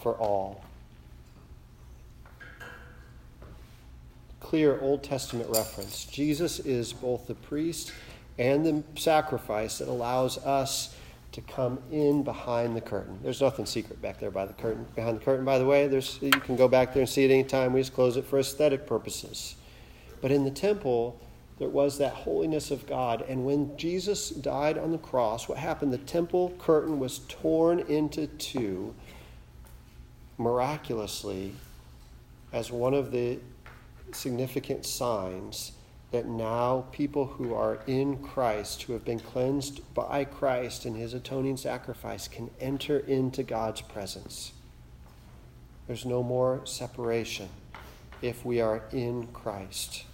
for 0.01 0.15
all. 0.19 0.63
Clear 4.39 4.79
Old 4.81 5.03
Testament 5.03 5.51
reference. 5.51 6.05
Jesus 6.05 6.61
is 6.61 6.93
both 6.93 7.27
the 7.27 7.35
priest 7.35 7.93
and 8.39 8.65
the 8.65 8.85
sacrifice 8.95 9.79
that 9.79 9.89
allows 9.89 10.39
us 10.47 10.95
to 11.33 11.41
come 11.41 11.81
in 11.91 12.23
behind 12.23 12.77
the 12.77 12.81
curtain. 12.81 13.19
There's 13.21 13.41
nothing 13.41 13.67
secret 13.67 14.01
back 14.01 14.21
there 14.21 14.31
by 14.31 14.47
the 14.47 14.53
curtain. 14.53 14.87
Behind 14.95 15.17
the 15.21 15.25
curtain, 15.25 15.45
by 15.45 15.59
the 15.59 15.67
way, 15.67 15.89
there's 15.89 16.21
you 16.23 16.31
can 16.31 16.55
go 16.55 16.69
back 16.69 16.95
there 16.95 17.03
and 17.03 17.11
see 17.11 17.25
it 17.25 17.33
anytime. 17.33 17.73
We 17.73 17.81
just 17.81 17.95
close 17.95 18.17
it 18.17 18.25
for 18.27 18.39
aesthetic 18.39 18.87
purposes. 18.87 19.57
But 20.21 20.31
in 20.31 20.45
the 20.45 20.53
temple, 20.53 21.21
there 21.59 21.69
was 21.69 21.99
that 21.99 22.13
holiness 22.13 22.71
of 22.71 22.87
God. 22.87 23.25
And 23.29 23.45
when 23.45 23.77
Jesus 23.77 24.31
died 24.31 24.79
on 24.79 24.93
the 24.93 24.99
cross, 24.99 25.49
what 25.49 25.59
happened? 25.59 25.93
The 25.93 25.99
temple 25.99 26.55
curtain 26.59 26.99
was 26.99 27.21
torn 27.29 27.81
into 27.81 28.27
two 28.27 28.95
miraculously 30.37 31.55
as 32.53 32.71
one 32.71 32.95
of 32.95 33.11
the 33.11 33.39
significant 34.13 34.87
signs 34.87 35.73
that 36.11 36.27
now 36.27 36.87
people 36.93 37.27
who 37.27 37.53
are 37.53 37.81
in 37.87 38.17
Christ, 38.19 38.83
who 38.83 38.95
have 38.95 39.05
been 39.05 39.21
cleansed 39.21 39.83
by 39.93 40.25
Christ 40.25 40.87
and 40.87 40.97
his 40.97 41.13
atoning 41.13 41.59
sacrifice, 41.59 42.29
can 42.29 42.51
enter 42.61 43.01
into 43.01 43.43
God's 43.43 43.83
presence. 43.83 44.53
There's 45.87 46.07
no 46.07 46.23
more 46.23 46.63
separation 46.65 47.49
if 48.23 48.45
we 48.45 48.61
are 48.61 48.85
in 48.91 49.27
Christ. 49.29 50.05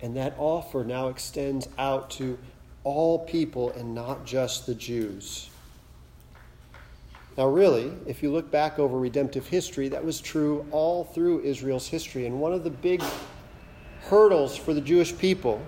And 0.00 0.16
that 0.16 0.34
offer 0.38 0.84
now 0.84 1.08
extends 1.08 1.68
out 1.78 2.10
to 2.12 2.38
all 2.84 3.18
people 3.18 3.70
and 3.72 3.94
not 3.94 4.24
just 4.24 4.66
the 4.66 4.74
Jews. 4.74 5.50
Now, 7.36 7.46
really, 7.46 7.92
if 8.06 8.22
you 8.22 8.32
look 8.32 8.50
back 8.50 8.78
over 8.78 8.98
redemptive 8.98 9.46
history, 9.46 9.88
that 9.88 10.04
was 10.04 10.20
true 10.20 10.66
all 10.72 11.04
through 11.04 11.42
Israel's 11.42 11.86
history. 11.86 12.26
And 12.26 12.40
one 12.40 12.52
of 12.52 12.64
the 12.64 12.70
big 12.70 13.02
hurdles 14.02 14.56
for 14.56 14.74
the 14.74 14.80
Jewish 14.80 15.16
people 15.16 15.62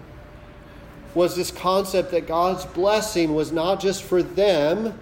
was 1.15 1.37
this 1.37 1.51
concept 1.51 2.11
that 2.13 2.27
God's 2.27 2.65
blessing 2.67 3.35
was 3.35 3.53
not 3.53 3.81
just 3.81 4.03
for 4.03 4.23
them, 4.23 4.99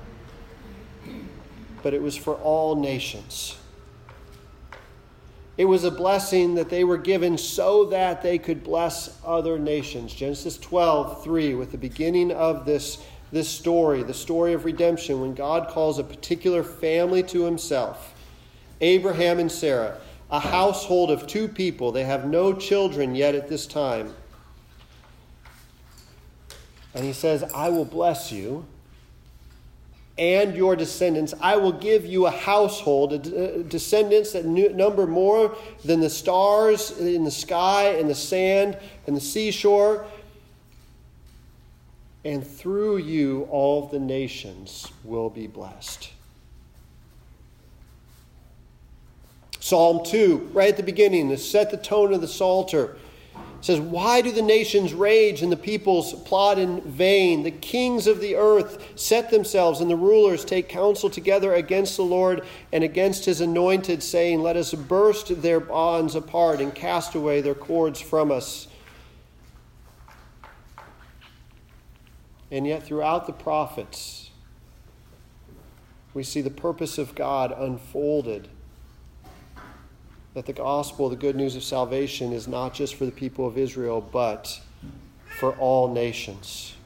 but 1.83 1.95
it 1.95 2.03
was 2.03 2.17
for 2.17 2.35
all 2.37 2.77
nations. 2.77 3.57
It 5.59 5.65
was 5.65 5.83
a 5.83 5.91
blessing 5.91 6.55
that 6.55 6.71
they 6.71 6.85
were 6.85 6.97
given 6.97 7.37
so 7.37 7.87
that 7.87 8.23
they 8.23 8.39
could 8.39 8.63
bless 8.63 9.19
other 9.27 9.59
nations. 9.59 10.15
Genesis 10.15 10.57
12, 10.57 11.25
3, 11.25 11.55
with 11.57 11.73
the 11.73 11.79
beginning 11.79 12.31
of 12.31 12.65
this, 12.65 13.03
this 13.33 13.49
story, 13.49 14.05
the 14.05 14.15
story 14.15 14.53
of 14.53 14.65
redemption, 14.65 15.21
when 15.21 15.35
God 15.35 15.69
calls 15.69 15.99
a 15.99 16.05
particular 16.05 16.63
family 16.63 17.25
to 17.25 17.45
himself 17.45 18.15
Abraham 18.81 19.41
and 19.41 19.51
Sarah, 19.51 19.99
a 20.31 20.39
household 20.39 21.11
of 21.11 21.27
two 21.27 21.49
people. 21.49 21.91
They 21.91 22.05
have 22.05 22.25
no 22.25 22.53
children 22.53 23.17
yet 23.17 23.35
at 23.35 23.49
this 23.49 23.67
time. 23.67 24.15
And 26.95 27.05
he 27.05 27.13
says, 27.13 27.43
I 27.53 27.71
will 27.71 27.85
bless 27.85 28.31
you 28.31 28.65
and 30.19 30.57
your 30.57 30.75
descendants. 30.75 31.33
I 31.41 31.57
will 31.57 31.73
give 31.73 32.05
you 32.05 32.27
a 32.27 32.31
household, 32.31 33.13
a 33.13 33.17
uh, 33.61 33.63
descendants 33.63 34.33
that 34.33 34.45
number 34.45 35.07
more 35.07 35.57
than 35.85 36.01
the 36.01 36.11
stars 36.11 36.99
in 36.99 37.25
the 37.25 37.31
sky 37.31 37.91
and 37.91 38.11
the 38.11 38.15
sand 38.15 38.77
and 39.07 39.17
the 39.17 39.21
seashore. 39.21 40.07
And 42.25 42.45
through 42.45 42.99
you, 42.99 43.47
all 43.51 43.87
the 43.87 44.01
nations 44.01 44.89
will 45.05 45.31
be 45.31 45.47
blessed. 45.47 46.11
Psalm 49.61 50.05
2, 50.05 50.51
right 50.53 50.71
at 50.71 50.77
the 50.77 50.83
beginning, 50.83 51.29
to 51.29 51.37
set 51.37 51.71
the 51.71 51.77
tone 51.77 52.13
of 52.13 52.21
the 52.21 52.29
Psalter 52.29 52.97
says, 53.61 53.81
Why 53.81 54.21
do 54.21 54.31
the 54.31 54.43
nations 54.43 54.95
rage 54.95 55.43
and 55.43 55.51
the 55.51 55.57
peoples 55.57 56.15
plot 56.23 56.59
in 56.59 56.81
vain? 56.83 57.43
The 57.43 57.51
kings 57.51 58.07
of 58.07 58.21
the 58.21 58.37
earth 58.37 58.93
set 58.95 59.31
themselves, 59.31 59.81
and 59.81 59.91
the 59.91 59.97
rulers 59.97 60.45
take 60.45 60.69
counsel 60.69 61.11
together 61.11 61.55
against 61.55 61.97
the 61.97 62.05
Lord 62.05 62.47
and 62.73 62.85
against 62.85 63.25
his 63.25 63.41
anointed, 63.41 64.03
saying, 64.03 64.43
Let 64.43 64.57
us 64.57 64.75
burst 64.75 65.43
their 65.43 65.61
bonds 65.61 66.15
apart 66.15 66.61
and 66.61 66.75
cast 66.75 67.15
away 67.15 67.41
their 67.41 67.55
cords 67.55 68.01
from 68.01 68.31
us. 68.31 68.69
And 72.51 72.67
yet, 72.67 72.83
throughout 72.83 73.27
the 73.27 73.33
prophets, 73.33 74.31
we 76.15 76.23
see 76.23 76.41
the 76.41 76.51
purpose 76.51 76.97
of 76.97 77.15
God 77.15 77.53
unfolded 77.57 78.49
that 80.39 80.47
the 80.47 80.53
gospel, 80.53 81.09
the 81.09 81.17
good 81.17 81.35
news 81.35 81.57
of 81.57 81.65
salvation, 81.65 82.33
is 82.33 82.47
not 82.47 82.73
just 82.73 82.95
for 82.95 83.05
the 83.05 83.11
people 83.11 83.45
of 83.45 83.59
Israel, 83.59 84.01
but 84.01 84.61
for 85.41 85.53
all 85.57 85.93
nations. 85.93 86.77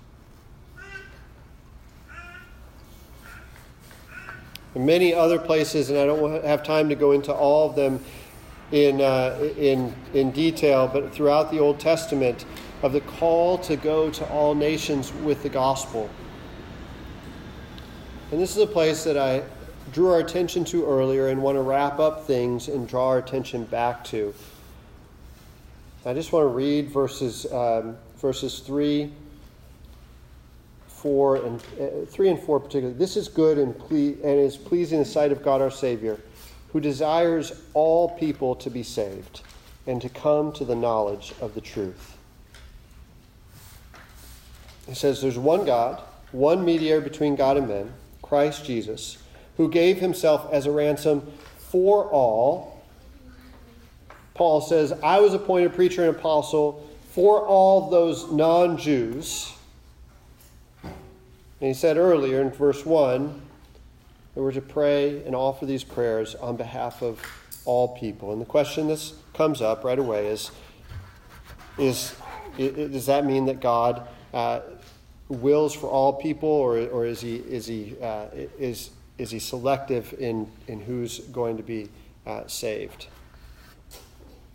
In 4.74 4.86
many 4.86 5.12
other 5.12 5.38
places, 5.38 5.90
and 5.90 5.98
I 5.98 6.07
don't 6.07 6.42
have 6.42 6.62
time 6.62 6.88
to 6.88 6.94
go 6.94 7.12
into 7.12 7.30
all 7.30 7.68
of 7.68 7.76
them 7.76 8.03
in, 8.70 9.03
uh, 9.03 9.38
in, 9.59 9.94
in 10.14 10.30
detail, 10.30 10.88
but 10.90 11.12
throughout 11.12 11.50
the 11.50 11.59
Old 11.59 11.78
Testament, 11.78 12.46
of 12.80 12.94
the 12.94 13.03
call 13.03 13.59
to 13.59 13.76
go 13.76 14.09
to 14.09 14.26
all 14.30 14.55
nations 14.55 15.12
with 15.12 15.42
the 15.42 15.50
gospel. 15.50 16.09
And 18.30 18.40
this 18.40 18.57
is 18.57 18.62
a 18.62 18.66
place 18.66 19.05
that 19.05 19.18
I 19.18 19.42
drew 19.93 20.11
our 20.11 20.20
attention 20.20 20.64
to 20.64 20.86
earlier 20.86 21.28
and 21.28 21.43
want 21.43 21.57
to 21.57 21.62
wrap 21.62 21.99
up 21.99 22.26
things 22.26 22.68
and 22.68 22.88
draw 22.88 23.09
our 23.09 23.18
attention 23.18 23.64
back 23.64 24.03
to. 24.05 24.34
I 26.07 26.14
just 26.14 26.32
want 26.32 26.45
to 26.45 26.49
read 26.49 26.88
verses, 26.90 27.47
um, 27.53 27.97
verses 28.16 28.61
3, 28.61 29.12
4, 30.88 31.36
and 31.36 31.62
uh, 31.80 32.07
3 32.07 32.28
and 32.30 32.40
4 32.40 32.59
particularly. 32.59 32.99
This 32.99 33.16
is 33.16 33.28
good 33.28 33.59
and, 33.59 33.78
ple- 33.78 33.97
and 33.99 34.24
is 34.24 34.57
pleasing 34.57 34.99
in 34.99 35.05
the 35.05 35.11
sight 35.11 35.30
of 35.30 35.43
God 35.43 35.61
our 35.61 35.70
Savior, 35.70 36.18
who 36.72 36.80
desires 36.80 37.62
all 37.74 38.09
people 38.09 38.55
to 38.57 38.70
be 38.70 38.82
saved 38.82 39.43
and 39.86 40.01
to 40.01 40.09
come 40.09 40.53
to 40.53 40.64
the 40.64 40.74
knowledge 40.74 41.34
of 41.40 41.55
the 41.55 41.61
truth. 41.61 42.16
He 44.88 44.95
says 44.95 45.20
there's 45.20 45.38
one 45.38 45.64
God, 45.64 46.03
one 46.32 46.64
mediator 46.64 47.01
between 47.01 47.36
God 47.36 47.57
and 47.59 47.68
men, 47.68 47.93
Christ 48.22 48.64
Jesus 48.64 49.21
who 49.62 49.70
gave 49.70 50.00
himself 50.00 50.52
as 50.52 50.66
a 50.66 50.72
ransom 50.72 51.24
for 51.56 52.06
all. 52.10 52.82
Paul 54.34 54.60
says, 54.60 54.92
I 55.04 55.20
was 55.20 55.34
appointed 55.34 55.72
preacher 55.72 56.04
and 56.04 56.16
apostle 56.16 56.90
for 57.10 57.46
all 57.46 57.88
those 57.88 58.28
non 58.32 58.76
Jews. 58.76 59.52
And 60.82 60.92
he 61.60 61.74
said 61.74 61.96
earlier 61.96 62.40
in 62.40 62.50
verse 62.50 62.84
1 62.84 63.40
that 64.34 64.42
we're 64.42 64.50
to 64.50 64.60
pray 64.60 65.24
and 65.24 65.36
offer 65.36 65.64
these 65.64 65.84
prayers 65.84 66.34
on 66.34 66.56
behalf 66.56 67.00
of 67.00 67.24
all 67.64 67.96
people. 67.96 68.32
And 68.32 68.40
the 68.40 68.46
question 68.46 68.88
that 68.88 69.12
comes 69.32 69.62
up 69.62 69.84
right 69.84 69.98
away 69.98 70.26
is, 70.26 70.50
is, 71.78 72.16
does 72.58 73.06
that 73.06 73.24
mean 73.24 73.44
that 73.44 73.60
God 73.60 74.08
uh, 74.34 74.62
wills 75.28 75.72
for 75.72 75.86
all 75.86 76.14
people, 76.14 76.48
or, 76.48 76.78
or 76.88 77.06
is 77.06 77.20
he, 77.20 77.36
is 77.36 77.66
he, 77.66 77.94
uh, 78.02 78.26
is, 78.58 78.90
is 79.22 79.30
he 79.30 79.38
selective 79.38 80.12
in, 80.18 80.50
in 80.66 80.80
who's 80.80 81.20
going 81.20 81.56
to 81.56 81.62
be 81.62 81.88
uh, 82.26 82.44
saved? 82.48 83.06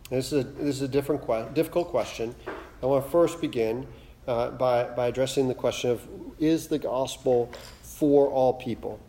This 0.09 0.34
is 0.34 0.43
a, 0.43 0.47
this 0.47 0.76
is 0.76 0.82
a 0.82 0.89
different 0.89 1.26
que- 1.26 1.47
difficult 1.53 1.88
question. 1.88 2.36
I 2.84 2.86
want 2.86 3.05
to 3.05 3.09
first 3.09 3.39
begin 3.39 3.88
uh, 4.28 4.51
by, 4.51 4.84
by 4.84 5.07
addressing 5.07 5.47
the 5.47 5.55
question 5.55 5.91
of 5.91 6.05
is 6.38 6.68
the 6.68 6.80
gospel 6.80 7.49
for 7.82 8.28
all 8.28 8.53
people? 8.55 8.99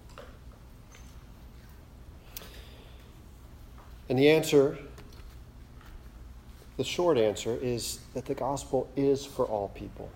And 4.08 4.16
the 4.16 4.30
answer, 4.30 4.78
the 6.76 6.84
short 6.84 7.18
answer, 7.18 7.58
is 7.60 7.98
that 8.14 8.26
the 8.26 8.34
gospel 8.34 8.88
is 8.94 9.26
for 9.26 9.44
all 9.44 9.70
people. 9.70 10.08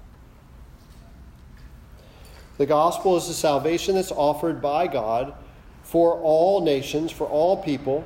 The 2.63 2.67
gospel 2.67 3.17
is 3.17 3.27
the 3.27 3.35
salvation 3.35 3.97
that's 3.97 4.13
offered 4.13 4.63
by 4.63 4.87
God 4.87 5.35
for 5.83 6.15
all 6.21 6.61
nations, 6.61 7.11
for 7.11 7.27
all 7.27 7.61
people. 7.61 8.05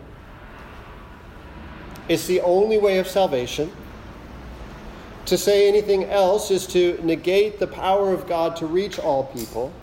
It's 2.09 2.27
the 2.27 2.41
only 2.41 2.79
way 2.79 2.97
of 2.97 3.07
salvation. 3.07 3.71
To 5.27 5.37
say 5.37 5.69
anything 5.69 6.05
else 6.05 6.51
is 6.51 6.67
to 6.69 6.99
negate 7.03 7.59
the 7.59 7.67
power 7.67 8.15
of 8.15 8.27
God 8.27 8.57
to 8.57 8.67
reach 8.67 8.99
all 8.99 9.25
people. 9.25 9.75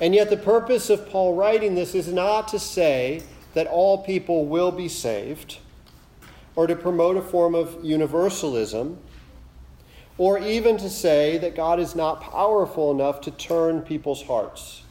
And 0.00 0.12
yet, 0.12 0.28
the 0.28 0.36
purpose 0.36 0.90
of 0.90 1.08
Paul 1.08 1.36
writing 1.36 1.76
this 1.76 1.94
is 1.94 2.08
not 2.08 2.48
to 2.48 2.58
say 2.58 3.22
that 3.54 3.68
all 3.68 3.98
people 3.98 4.46
will 4.46 4.72
be 4.72 4.88
saved 4.88 5.58
or 6.56 6.66
to 6.66 6.74
promote 6.74 7.16
a 7.16 7.22
form 7.22 7.54
of 7.54 7.84
universalism 7.84 8.98
or 10.20 10.38
even 10.38 10.76
to 10.76 10.90
say 10.90 11.38
that 11.38 11.56
God 11.56 11.80
is 11.80 11.94
not 11.96 12.20
powerful 12.20 12.90
enough 12.90 13.22
to 13.22 13.30
turn 13.30 13.80
people's 13.80 14.24
hearts. 14.24 14.82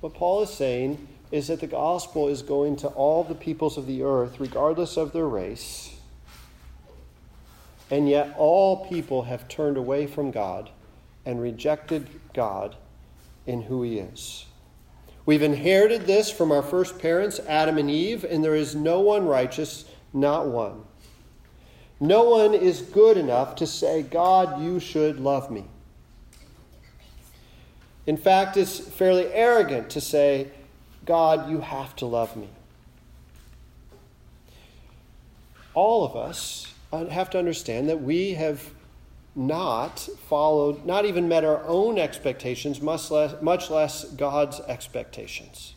What 0.00 0.14
Paul 0.14 0.40
is 0.40 0.48
saying 0.48 1.06
is 1.30 1.48
that 1.48 1.60
the 1.60 1.66
gospel 1.66 2.28
is 2.28 2.40
going 2.40 2.76
to 2.76 2.88
all 2.88 3.22
the 3.22 3.34
peoples 3.34 3.76
of 3.76 3.86
the 3.86 4.02
earth, 4.02 4.40
regardless 4.40 4.96
of 4.96 5.12
their 5.12 5.28
race. 5.28 5.98
And 7.90 8.08
yet, 8.08 8.34
all 8.38 8.86
people 8.86 9.24
have 9.24 9.48
turned 9.48 9.76
away 9.76 10.06
from 10.06 10.30
God 10.30 10.70
and 11.26 11.42
rejected 11.42 12.08
God 12.32 12.74
in 13.46 13.60
who 13.60 13.82
He 13.82 13.98
is. 13.98 14.46
We've 15.26 15.42
inherited 15.42 16.06
this 16.06 16.30
from 16.30 16.50
our 16.50 16.62
first 16.62 16.98
parents, 16.98 17.38
Adam 17.46 17.76
and 17.76 17.90
Eve, 17.90 18.24
and 18.24 18.42
there 18.42 18.54
is 18.54 18.74
no 18.74 19.00
one 19.00 19.26
righteous, 19.26 19.84
not 20.14 20.46
one. 20.46 20.84
No 22.00 22.24
one 22.24 22.54
is 22.54 22.80
good 22.80 23.16
enough 23.16 23.56
to 23.56 23.66
say, 23.66 24.02
God, 24.02 24.60
you 24.60 24.80
should 24.80 25.20
love 25.20 25.50
me. 25.50 25.64
In 28.06 28.16
fact, 28.16 28.56
it's 28.56 28.78
fairly 28.78 29.26
arrogant 29.32 29.90
to 29.90 30.00
say, 30.00 30.50
God, 31.06 31.48
you 31.48 31.60
have 31.60 31.96
to 31.96 32.06
love 32.06 32.36
me. 32.36 32.48
All 35.72 36.04
of 36.04 36.14
us 36.16 36.72
have 36.92 37.30
to 37.30 37.38
understand 37.38 37.88
that 37.88 38.02
we 38.02 38.34
have 38.34 38.70
not 39.34 39.98
followed, 40.28 40.84
not 40.84 41.04
even 41.04 41.26
met 41.26 41.44
our 41.44 41.64
own 41.64 41.98
expectations, 41.98 42.80
much 42.80 43.10
less, 43.10 44.04
God's 44.04 44.60
expectations 44.60 45.73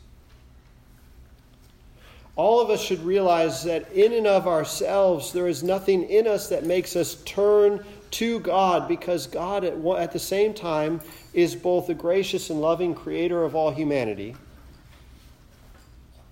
all 2.38 2.62
of 2.62 2.70
us 2.70 2.82
should 2.82 3.04
realize 3.04 3.64
that 3.64 3.92
in 3.92 4.14
and 4.14 4.28
of 4.28 4.48
ourselves, 4.48 5.34
there 5.34 5.48
is 5.48 5.64
nothing 5.64 6.04
in 6.04 6.28
us 6.28 6.48
that 6.50 6.64
makes 6.66 6.96
us 6.96 7.16
turn 7.26 7.84
to 8.12 8.40
God 8.40 8.88
because 8.88 9.28
God, 9.28 9.64
at, 9.64 9.74
at 9.74 10.12
the 10.12 10.20
same 10.20 10.54
time, 10.54 11.02
is 11.34 11.56
both 11.56 11.88
the 11.88 11.96
gracious 11.96 12.50
and 12.50 12.62
loving 12.62 12.94
creator 12.96 13.44
of 13.44 13.56
all 13.56 13.72
humanity 13.72 14.36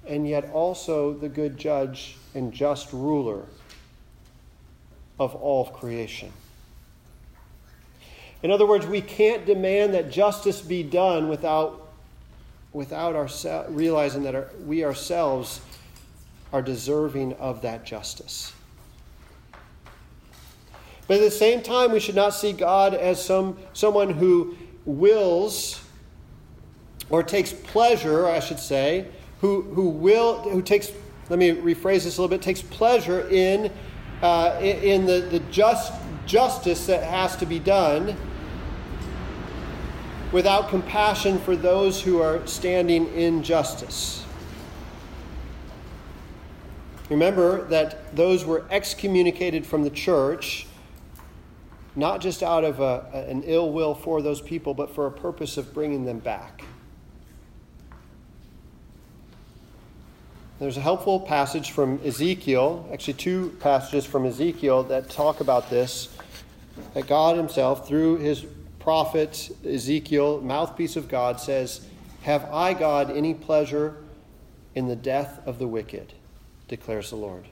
and 0.08 0.28
yet 0.28 0.49
also 0.51 1.14
the 1.14 1.28
good 1.30 1.58
judge 1.58 2.18
and 2.36 2.53
just 2.53 2.93
ruler 2.93 3.43
of 5.20 5.34
all 5.36 5.66
creation. 5.66 6.32
In 8.43 8.51
other 8.51 8.68
words, 8.68 8.86
we 8.86 9.01
can't 9.01 9.45
demand 9.45 9.95
that 9.95 10.12
justice 10.12 10.62
be 10.62 10.84
done 10.84 11.30
without, 11.30 11.88
without 12.74 13.16
our, 13.16 13.28
realizing 13.70 14.24
that 14.24 14.36
our, 14.36 14.49
we 14.66 14.84
ourselves 14.84 15.62
are 16.53 16.61
deserving 16.61 17.33
of 17.33 17.61
that 17.61 17.85
justice. 17.85 18.53
But 21.07 21.17
at 21.17 21.21
the 21.21 21.31
same 21.31 21.61
time, 21.61 21.91
we 21.91 21.99
should 21.99 22.15
not 22.15 22.33
see 22.33 22.51
God 22.51 22.93
as 22.93 23.23
some, 23.23 23.57
someone 23.73 24.09
who 24.09 24.57
wills 24.85 25.81
or 27.09 27.21
takes 27.21 27.53
pleasure, 27.53 28.27
I 28.27 28.39
should 28.39 28.59
say, 28.59 29.07
who, 29.41 29.61
who 29.61 29.89
will, 29.89 30.41
who 30.49 30.61
takes, 30.61 30.91
let 31.29 31.37
me 31.37 31.51
rephrase 31.51 32.03
this 32.03 32.17
a 32.17 32.21
little 32.21 32.27
bit, 32.27 32.41
takes 32.41 32.61
pleasure 32.61 33.27
in, 33.29 33.71
uh, 34.23 34.57
in 34.61 35.05
the, 35.05 35.21
the 35.21 35.39
just 35.51 35.93
justice 36.25 36.87
that 36.87 37.03
has 37.03 37.35
to 37.37 37.45
be 37.45 37.59
done 37.59 38.15
without 40.31 40.69
compassion 40.69 41.37
for 41.39 41.55
those 41.55 42.01
who 42.01 42.21
are 42.21 42.45
standing 42.47 43.13
in 43.13 43.43
justice. 43.43 44.24
Remember 47.10 47.64
that 47.66 48.16
those 48.16 48.45
were 48.45 48.66
excommunicated 48.70 49.66
from 49.66 49.84
the 49.84 49.89
church 49.89 50.68
not 51.95 52.20
just 52.20 52.43
out 52.43 52.64
of 52.64 52.80
a, 52.80 53.26
an 53.30 53.43
ill 53.43 53.72
will 53.72 53.95
for 53.95 54.22
those 54.22 54.41
people, 54.41 54.74
but 54.74 54.93
for 54.93 55.06
a 55.06 55.12
purpose 55.12 55.58
of 55.58 55.74
bringing 55.74 56.06
them 56.06 56.20
back. 56.20 56.64
There's 60.60 60.78
a 60.78 60.82
helpful 60.82 61.20
passage 61.20 61.72
from 61.72 61.99
Ezekiel, 62.06 62.89
actually, 62.91 63.16
two 63.16 63.58
passages 63.60 64.06
from 64.06 64.26
Ezekiel 64.26 64.84
that 64.84 65.10
talk 65.10 65.41
about 65.41 65.70
this. 65.70 66.10
That 66.93 67.08
God 67.08 67.38
Himself, 67.38 67.88
through 67.88 68.18
His 68.18 68.45
prophet 68.80 69.49
Ezekiel, 69.66 70.41
mouthpiece 70.41 70.95
of 70.95 71.08
God, 71.08 71.39
says, 71.39 71.86
Have 72.24 72.45
I, 72.45 72.74
God, 72.74 73.12
any 73.12 73.34
pleasure 73.34 73.97
in 74.76 74.88
the 74.88 74.95
death 74.95 75.41
of 75.45 75.60
the 75.60 75.68
wicked? 75.68 76.14
Declares 76.68 77.09
the 77.09 77.16
Lord 77.16 77.45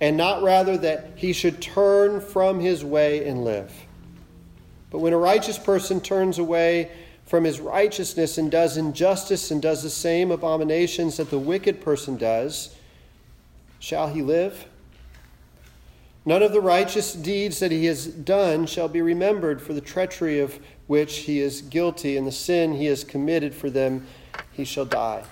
and 0.00 0.16
not 0.16 0.42
rather 0.42 0.76
that 0.76 1.12
he 1.16 1.32
should 1.32 1.60
turn 1.60 2.20
from 2.20 2.60
his 2.60 2.84
way 2.84 3.26
and 3.26 3.44
live. 3.44 3.72
But 4.90 4.98
when 4.98 5.12
a 5.12 5.18
righteous 5.18 5.58
person 5.58 6.00
turns 6.00 6.38
away 6.38 6.90
from 7.24 7.44
his 7.44 7.60
righteousness 7.60 8.38
and 8.38 8.50
does 8.50 8.76
injustice 8.76 9.50
and 9.50 9.60
does 9.60 9.82
the 9.82 9.90
same 9.90 10.30
abominations 10.30 11.16
that 11.16 11.30
the 11.30 11.38
wicked 11.38 11.80
person 11.80 12.16
does, 12.16 12.76
shall 13.78 14.08
he 14.08 14.22
live? 14.22 14.66
None 16.24 16.42
of 16.42 16.52
the 16.52 16.60
righteous 16.60 17.12
deeds 17.12 17.60
that 17.60 17.70
he 17.70 17.86
has 17.86 18.06
done 18.06 18.66
shall 18.66 18.88
be 18.88 19.00
remembered 19.00 19.62
for 19.62 19.72
the 19.72 19.80
treachery 19.80 20.40
of 20.40 20.58
which 20.88 21.18
he 21.18 21.40
is 21.40 21.62
guilty, 21.62 22.16
and 22.16 22.26
the 22.26 22.32
sin 22.32 22.74
he 22.74 22.86
has 22.86 23.02
committed 23.02 23.54
for 23.54 23.70
them 23.70 24.06
he 24.52 24.64
shall 24.64 24.84
die. 24.84 25.24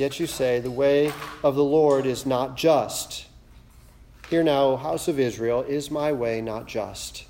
Yet 0.00 0.18
you 0.18 0.26
say, 0.26 0.60
The 0.60 0.70
way 0.70 1.12
of 1.44 1.56
the 1.56 1.62
Lord 1.62 2.06
is 2.06 2.24
not 2.24 2.56
just. 2.56 3.26
Hear 4.30 4.42
now, 4.42 4.76
house 4.76 5.08
of 5.08 5.20
Israel, 5.20 5.60
is 5.60 5.90
my 5.90 6.10
way 6.10 6.40
not 6.40 6.66
just? 6.66 7.26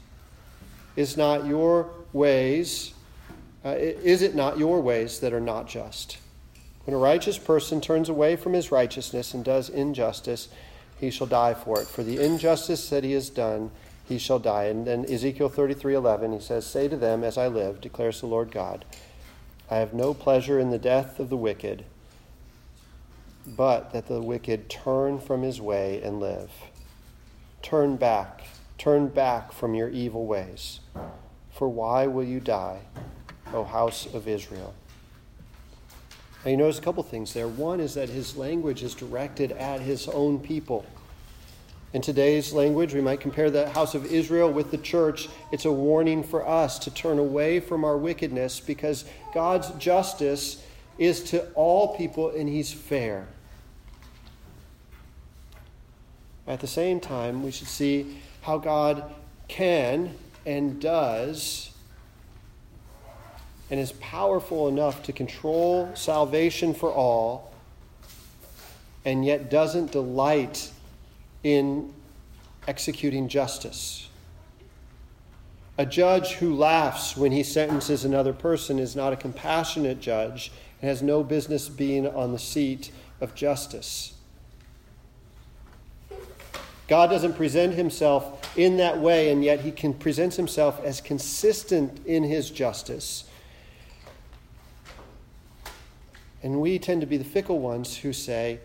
Is 0.95 1.16
not 1.16 1.47
your 1.47 1.91
ways, 2.12 2.95
uh, 3.64 3.71
is 3.71 4.23
it 4.23 4.37
not 4.37 4.57
your 4.57 4.81
ways 4.81 5.18
that 5.18 5.33
are 5.33 5.41
not 5.41 5.66
just? 5.66 6.18
When 6.85 6.95
a 6.95 6.99
righteous 6.99 7.39
person 7.39 7.81
turns 7.81 8.09
away 8.09 8.37
from 8.37 8.53
his 8.53 8.71
righteousness 8.71 9.35
and 9.35 9.45
does 9.45 9.68
injustice, 9.68 10.49
he 10.97 11.11
shall 11.11 11.27
die 11.27 11.55
for 11.55 11.81
it. 11.81 11.89
For 11.89 12.05
the 12.05 12.25
injustice 12.25 12.89
that 12.91 13.03
he 13.03 13.14
has 13.14 13.31
done, 13.31 13.73
he 14.09 14.16
shall 14.16 14.39
die. 14.39 14.66
And 14.66 14.87
then 14.87 15.05
Ezekiel 15.11 15.49
33 15.49 15.95
11, 15.95 16.35
he 16.35 16.39
says, 16.39 16.66
Say 16.66 16.87
to 16.87 16.97
them, 16.97 17.25
As 17.25 17.37
I 17.37 17.49
live, 17.49 17.81
declares 17.81 18.21
the 18.21 18.29
Lord 18.29 18.53
God, 18.53 18.85
I 19.68 19.79
have 19.79 19.93
no 19.93 20.14
pleasure 20.14 20.61
in 20.61 20.71
the 20.71 20.79
death 20.79 21.18
of 21.18 21.31
the 21.31 21.37
wicked 21.37 21.85
but 23.47 23.93
that 23.93 24.07
the 24.07 24.20
wicked 24.20 24.68
turn 24.68 25.18
from 25.18 25.43
his 25.43 25.61
way 25.61 26.03
and 26.03 26.20
live. 26.20 26.51
Turn 27.62 27.97
back, 27.97 28.43
turn 28.78 29.09
back 29.09 29.53
from 29.53 29.74
your 29.74 29.88
evil 29.88 30.26
ways. 30.26 30.80
For 31.51 31.68
why 31.68 32.07
will 32.07 32.24
you 32.24 32.41
die, 32.41 32.80
O 33.53 33.64
house 33.64 34.07
of 34.14 34.28
Israel? 34.28 34.74
Now 36.45 36.51
you 36.51 36.57
notice 36.57 36.78
a 36.78 36.82
couple 36.82 37.03
things 37.03 37.34
there. 37.34 37.49
One 37.49 37.80
is 37.80 37.95
that 37.95 38.09
his 38.09 38.36
language 38.36 38.82
is 38.82 38.95
directed 38.95 39.53
at 39.53 39.80
his 39.80 40.09
own 40.09 40.41
people. 40.41 40.86
In 41.93 42.01
today's 42.01 42.53
language, 42.53 42.95
we 42.95 43.01
might 43.01 43.20
compare 43.20 43.51
the 43.51 43.68
house 43.70 43.95
of 43.95 44.07
Israel 44.07 44.51
with 44.51 44.70
the 44.70 44.78
church. 44.78 45.28
It's 45.51 45.64
a 45.64 45.72
warning 45.72 46.22
for 46.22 46.47
us 46.47 46.78
to 46.80 46.91
turn 46.91 47.18
away 47.18 47.59
from 47.59 47.84
our 47.84 47.99
wickedness 47.99 48.61
because 48.61 49.05
God's 49.34 49.70
justice 49.72 50.64
is 51.01 51.23
to 51.23 51.49
all 51.55 51.97
people 51.97 52.31
and 52.31 52.47
he's 52.47 52.71
fair. 52.71 53.27
At 56.47 56.61
the 56.61 56.67
same 56.67 57.01
time, 57.01 57.43
we 57.43 57.51
should 57.51 57.69
see 57.69 58.19
how 58.43 58.59
God 58.59 59.03
can 59.49 60.15
and 60.45 60.79
does 60.79 61.71
and 63.71 63.81
is 63.81 63.93
powerful 63.93 64.69
enough 64.69 65.03
to 65.05 65.13
control 65.13 65.91
salvation 65.95 66.75
for 66.75 66.93
all 66.93 67.51
and 69.05 69.25
yet 69.25 69.51
doesn't 69.51 69.93
delight 69.93 70.71
in 71.43 71.95
executing 72.69 73.27
justice. 73.29 74.09
A 75.79 75.87
judge 75.87 76.35
who 76.35 76.55
laughs 76.55 77.17
when 77.17 77.33
he 77.33 77.43
sentences 77.43 78.05
another 78.05 78.35
person 78.35 78.79
is 78.79 78.95
not 78.95 79.15
a 79.15 79.17
compassionate 79.17 79.99
judge 79.99 80.53
and 80.81 80.89
has 80.89 81.03
no 81.03 81.22
business 81.22 81.68
being 81.68 82.07
on 82.07 82.33
the 82.33 82.39
seat 82.39 82.91
of 83.20 83.35
justice. 83.35 84.14
God 86.89 87.09
doesn't 87.09 87.35
present 87.35 87.74
himself 87.74 88.59
in 88.59 88.78
that 88.78 88.99
way, 88.99 89.31
and 89.31 89.45
yet 89.45 89.61
he 89.61 89.70
can 89.70 89.95
presents 89.95 90.37
himself 90.37 90.83
as 90.83 91.01
consistent 91.01 92.05
in 92.05 92.24
his 92.24 92.51
justice. 92.51 93.24
And 96.43 96.61
we 96.61 96.78
tend 96.78 97.01
to 97.03 97.07
be 97.07 97.16
the 97.16 97.24
fickle 97.24 97.61
ones 97.61 97.97
who 97.97 98.12
say, 98.12 98.59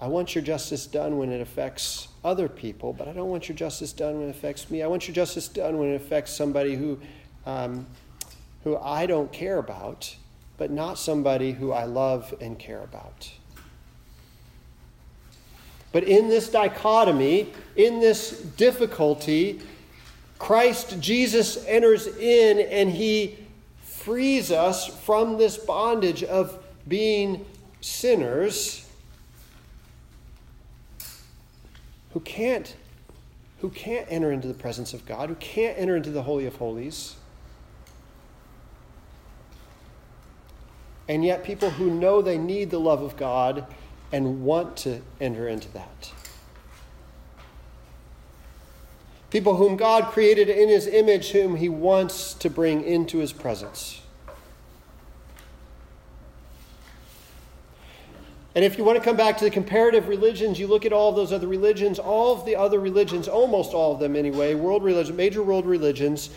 I 0.00 0.08
want 0.08 0.34
your 0.34 0.42
justice 0.42 0.86
done 0.86 1.18
when 1.18 1.30
it 1.30 1.40
affects 1.40 2.08
other 2.24 2.48
people, 2.48 2.92
but 2.92 3.06
I 3.06 3.12
don't 3.12 3.28
want 3.28 3.48
your 3.48 3.56
justice 3.56 3.92
done 3.92 4.18
when 4.18 4.28
it 4.28 4.30
affects 4.30 4.70
me. 4.70 4.82
I 4.82 4.86
want 4.86 5.06
your 5.06 5.14
justice 5.14 5.46
done 5.46 5.78
when 5.78 5.90
it 5.90 5.94
affects 5.94 6.32
somebody 6.32 6.74
who, 6.74 6.98
um, 7.46 7.86
who 8.64 8.76
I 8.78 9.06
don't 9.06 9.32
care 9.32 9.58
about 9.58 10.16
but 10.56 10.70
not 10.70 10.98
somebody 10.98 11.52
who 11.52 11.72
I 11.72 11.84
love 11.84 12.34
and 12.40 12.58
care 12.58 12.80
about. 12.80 13.30
But 15.92 16.04
in 16.04 16.28
this 16.28 16.48
dichotomy, 16.48 17.52
in 17.76 18.00
this 18.00 18.40
difficulty, 18.40 19.60
Christ 20.38 21.00
Jesus 21.00 21.64
enters 21.66 22.06
in 22.06 22.58
and 22.58 22.90
he 22.90 23.38
frees 23.82 24.50
us 24.50 24.86
from 24.86 25.38
this 25.38 25.56
bondage 25.56 26.24
of 26.24 26.62
being 26.88 27.46
sinners 27.80 28.88
who 32.12 32.20
can't 32.20 32.74
who 33.60 33.70
can't 33.70 34.06
enter 34.10 34.30
into 34.30 34.46
the 34.46 34.52
presence 34.52 34.92
of 34.92 35.06
God, 35.06 35.30
who 35.30 35.36
can't 35.36 35.78
enter 35.78 35.96
into 35.96 36.10
the 36.10 36.22
holy 36.22 36.44
of 36.44 36.56
holies. 36.56 37.16
And 41.08 41.24
yet 41.24 41.44
people 41.44 41.70
who 41.70 41.90
know 41.90 42.22
they 42.22 42.38
need 42.38 42.70
the 42.70 42.80
love 42.80 43.02
of 43.02 43.16
God 43.16 43.66
and 44.12 44.44
want 44.44 44.76
to 44.78 45.00
enter 45.20 45.48
into 45.48 45.70
that. 45.72 46.12
People 49.30 49.56
whom 49.56 49.76
God 49.76 50.12
created 50.12 50.48
in 50.48 50.68
his 50.68 50.86
image, 50.86 51.32
whom 51.32 51.56
he 51.56 51.68
wants 51.68 52.34
to 52.34 52.48
bring 52.48 52.84
into 52.84 53.18
his 53.18 53.32
presence. 53.32 54.00
And 58.54 58.64
if 58.64 58.78
you 58.78 58.84
want 58.84 58.96
to 58.96 59.04
come 59.04 59.16
back 59.16 59.36
to 59.38 59.44
the 59.44 59.50
comparative 59.50 60.06
religions, 60.06 60.60
you 60.60 60.68
look 60.68 60.86
at 60.86 60.92
all 60.92 61.10
those 61.10 61.32
other 61.32 61.48
religions, 61.48 61.98
all 61.98 62.32
of 62.32 62.46
the 62.46 62.54
other 62.54 62.78
religions, 62.78 63.26
almost 63.26 63.74
all 63.74 63.92
of 63.94 63.98
them 63.98 64.14
anyway, 64.14 64.54
world 64.54 64.84
religion, 64.84 65.16
major 65.16 65.42
world 65.42 65.66
religions, 65.66 66.30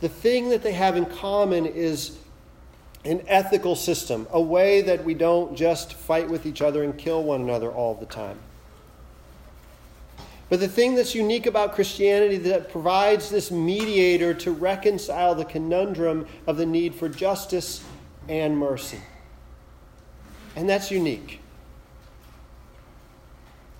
the 0.00 0.08
thing 0.08 0.50
that 0.50 0.62
they 0.62 0.72
have 0.72 0.96
in 0.96 1.06
common 1.06 1.66
is 1.66 2.18
an 3.04 3.22
ethical 3.26 3.76
system, 3.76 4.26
a 4.32 4.40
way 4.40 4.80
that 4.82 5.04
we 5.04 5.14
don't 5.14 5.54
just 5.56 5.94
fight 5.94 6.28
with 6.28 6.46
each 6.46 6.62
other 6.62 6.82
and 6.82 6.96
kill 6.96 7.22
one 7.22 7.42
another 7.42 7.70
all 7.70 7.94
the 7.94 8.06
time. 8.06 8.38
But 10.48 10.60
the 10.60 10.68
thing 10.68 10.94
that's 10.94 11.14
unique 11.14 11.46
about 11.46 11.74
Christianity 11.74 12.36
that 12.38 12.70
provides 12.70 13.28
this 13.30 13.50
mediator 13.50 14.34
to 14.34 14.52
reconcile 14.52 15.34
the 15.34 15.44
conundrum 15.44 16.26
of 16.46 16.56
the 16.56 16.66
need 16.66 16.94
for 16.94 17.08
justice 17.08 17.82
and 18.28 18.56
mercy. 18.56 19.00
And 20.56 20.68
that's 20.68 20.90
unique. 20.90 21.40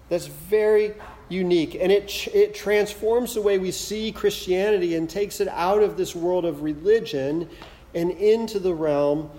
That's 0.08 0.26
very 0.26 0.94
unique. 1.28 1.76
And 1.80 1.90
it, 1.90 2.28
it 2.34 2.54
transforms 2.54 3.34
the 3.34 3.42
way 3.42 3.58
we 3.58 3.70
see 3.70 4.12
Christianity 4.12 4.96
and 4.96 5.08
takes 5.08 5.40
it 5.40 5.48
out 5.48 5.82
of 5.82 5.96
this 5.96 6.14
world 6.14 6.44
of 6.44 6.62
religion 6.62 7.48
and 7.94 8.10
into 8.10 8.58
the 8.58 8.74
realm 8.74 9.30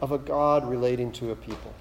of 0.00 0.12
a 0.12 0.18
God 0.18 0.68
relating 0.68 1.12
to 1.12 1.30
a 1.30 1.36
people. 1.36 1.74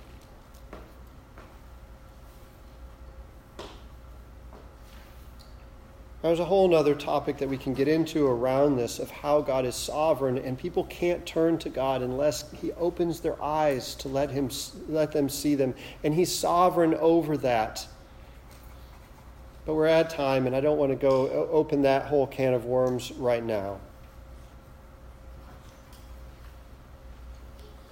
There's 6.24 6.40
a 6.40 6.46
whole 6.46 6.76
other 6.76 6.96
topic 6.96 7.38
that 7.38 7.48
we 7.48 7.58
can 7.58 7.74
get 7.74 7.88
into 7.88 8.26
around 8.26 8.76
this 8.76 9.00
of 9.00 9.10
how 9.10 9.40
God 9.40 9.66
is 9.66 9.76
sovereign, 9.76 10.38
and 10.40 10.58
people 10.58 10.84
can't 10.86 11.26
turn 11.26 11.58
to 11.60 11.70
God 11.70 12.02
unless 12.02 12.52
He 12.52 12.74
opens 12.74 13.22
their 13.22 13.42
eyes 13.42 13.96
to 13.96 14.10
let 14.10 14.32
Him 14.32 14.50
let 14.90 15.12
them 15.12 15.30
see 15.30 15.56
them, 15.56 15.74
and 16.04 16.14
He's 16.14 16.34
sovereign 16.34 16.96
over 16.96 17.38
that. 17.38 17.88
But 19.66 19.76
we're 19.76 19.86
at 19.86 20.10
time, 20.10 20.48
and 20.48 20.56
I 20.56 20.60
don't 20.60 20.78
want 20.78 20.92
to 20.92 20.98
go 20.98 21.30
open 21.52 21.84
that 21.84 22.08
whole 22.08 22.26
can 22.28 22.54
of 22.54 22.66
worms 22.66 23.12
right 23.12 23.44
now. 23.44 23.80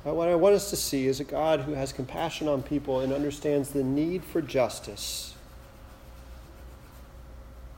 Uh, 0.05 0.13
what 0.13 0.27
I 0.27 0.35
want 0.35 0.53
us 0.53 0.69
to 0.69 0.75
see 0.75 1.07
is 1.07 1.19
a 1.19 1.23
God 1.23 1.61
who 1.61 1.73
has 1.73 1.91
compassion 1.91 2.47
on 2.47 2.61
people 2.61 2.99
and 2.99 3.11
understands 3.11 3.69
the 3.69 3.83
need 3.83 4.23
for 4.23 4.39
justice 4.39 5.33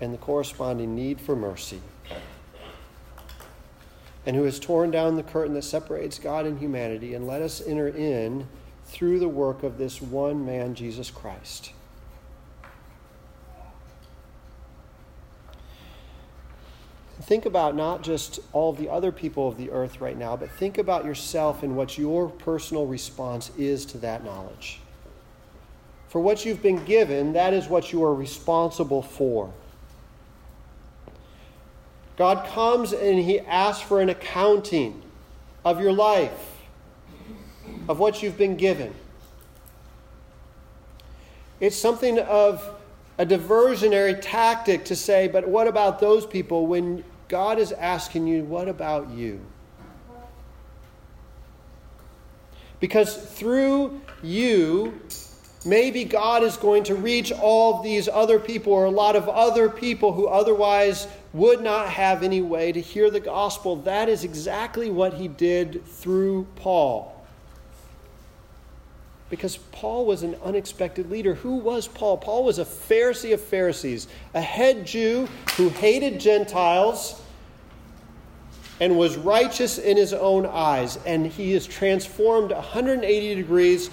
and 0.01 0.13
the 0.13 0.17
corresponding 0.17 0.93
need 0.93 1.21
for 1.21 1.35
mercy, 1.35 1.81
and 4.25 4.35
who 4.35 4.43
has 4.43 4.59
torn 4.59 4.91
down 4.91 5.15
the 5.15 5.23
curtain 5.23 5.53
that 5.53 5.63
separates 5.63 6.19
God 6.19 6.45
and 6.45 6.59
humanity 6.59 7.13
and 7.15 7.25
let 7.25 7.41
us 7.41 7.61
enter 7.65 7.87
in 7.87 8.47
through 8.85 9.19
the 9.19 9.29
work 9.29 9.63
of 9.63 9.77
this 9.77 10.01
one 10.01 10.45
man, 10.45 10.75
Jesus 10.75 11.09
Christ. 11.09 11.71
Think 17.27 17.45
about 17.45 17.75
not 17.75 18.03
just 18.03 18.39
all 18.53 18.71
the 18.71 18.87
other 18.87 19.11
people 19.11 19.49
of 19.49 19.57
the 19.57 19.69
earth 19.71 19.99
right 19.99 20.17
now, 20.17 20.37
but 20.37 20.49
think 20.49 20.77
about 20.77 21.03
yourself 21.03 21.61
and 21.61 21.75
what 21.75 21.97
your 21.97 22.29
personal 22.29 22.85
response 22.85 23.51
is 23.57 23.85
to 23.87 23.97
that 23.97 24.23
knowledge. 24.23 24.79
For 26.07 26.21
what 26.21 26.45
you've 26.45 26.61
been 26.61 26.85
given, 26.85 27.33
that 27.33 27.53
is 27.53 27.67
what 27.67 27.91
you 27.91 28.01
are 28.05 28.15
responsible 28.15 29.01
for. 29.01 29.53
God 32.15 32.47
comes 32.47 32.93
and 32.93 33.19
He 33.19 33.41
asks 33.41 33.83
for 33.83 33.99
an 33.99 34.07
accounting 34.07 35.01
of 35.65 35.81
your 35.81 35.91
life, 35.91 36.61
of 37.89 37.99
what 37.99 38.23
you've 38.23 38.37
been 38.37 38.55
given. 38.55 38.95
It's 41.59 41.75
something 41.75 42.19
of 42.19 42.73
a 43.17 43.25
diversionary 43.25 44.17
tactic 44.21 44.85
to 44.85 44.95
say, 44.95 45.27
but 45.27 45.45
what 45.45 45.67
about 45.67 45.99
those 45.99 46.25
people 46.25 46.67
when 46.67 47.03
God 47.27 47.59
is 47.59 47.71
asking 47.71 48.27
you, 48.27 48.43
what 48.43 48.67
about 48.67 49.09
you? 49.11 49.41
Because 52.79 53.15
through 53.17 53.99
you, 54.21 55.01
maybe 55.65 56.03
God 56.03 56.43
is 56.43 56.57
going 56.57 56.83
to 56.83 56.95
reach 56.95 57.31
all 57.31 57.81
these 57.81 58.07
other 58.07 58.39
people 58.39 58.71
or 58.71 58.85
a 58.85 58.91
lot 58.91 59.15
of 59.15 59.27
other 59.27 59.69
people 59.69 60.13
who 60.13 60.27
otherwise 60.27 61.07
would 61.33 61.61
not 61.61 61.89
have 61.89 62.23
any 62.23 62.41
way 62.41 62.71
to 62.71 62.79
hear 62.79 63.09
the 63.09 63.19
gospel. 63.19 63.75
That 63.77 64.09
is 64.09 64.23
exactly 64.23 64.89
what 64.89 65.15
he 65.15 65.27
did 65.27 65.85
through 65.85 66.47
Paul. 66.55 67.16
Because 69.29 69.57
Paul 69.57 70.05
was 70.05 70.23
an 70.23 70.35
unexpected 70.43 71.11
leader. 71.11 71.35
Who 71.35 71.55
was 71.57 71.87
Paul? 71.87 72.17
Paul 72.17 72.45
was 72.45 72.59
a 72.59 72.65
Pharisee 72.65 73.33
of 73.33 73.41
Pharisees, 73.41 74.07
a 74.33 74.41
head 74.41 74.85
Jew 74.85 75.27
who 75.57 75.69
hated 75.69 76.19
Gentiles 76.19 77.21
and 78.79 78.97
was 78.97 79.17
righteous 79.17 79.77
in 79.79 79.97
his 79.97 80.13
own 80.13 80.45
eyes. 80.45 80.97
And 81.05 81.25
he 81.25 81.53
is 81.53 81.65
transformed 81.65 82.51
180 82.51 83.35
degrees 83.35 83.89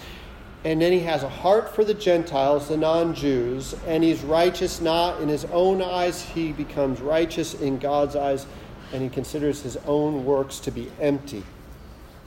and 0.64 0.80
then 0.80 0.93
he 0.93 1.01
has 1.01 1.22
a 1.22 1.28
heart 1.28 1.74
for 1.74 1.85
the 1.85 1.93
Gentiles, 1.93 2.68
the 2.68 2.76
non 2.78 3.14
Jews, 3.14 3.74
and 3.87 4.03
he's 4.03 4.22
righteous 4.22 4.80
not 4.80 5.20
in 5.20 5.28
his 5.28 5.45
own 5.47 5.82
eyes, 5.82 6.22
he 6.22 6.53
becomes 6.53 7.03
righteous 7.03 7.53
in 7.55 7.78
God's 7.78 8.16
eyes, 8.16 8.47
and 8.93 9.03
he 9.03 9.11
considers 9.11 9.61
his 9.61 9.76
own 9.87 10.24
works 10.24 10.59
to 10.61 10.70
be 10.70 10.91
empty. 11.01 11.43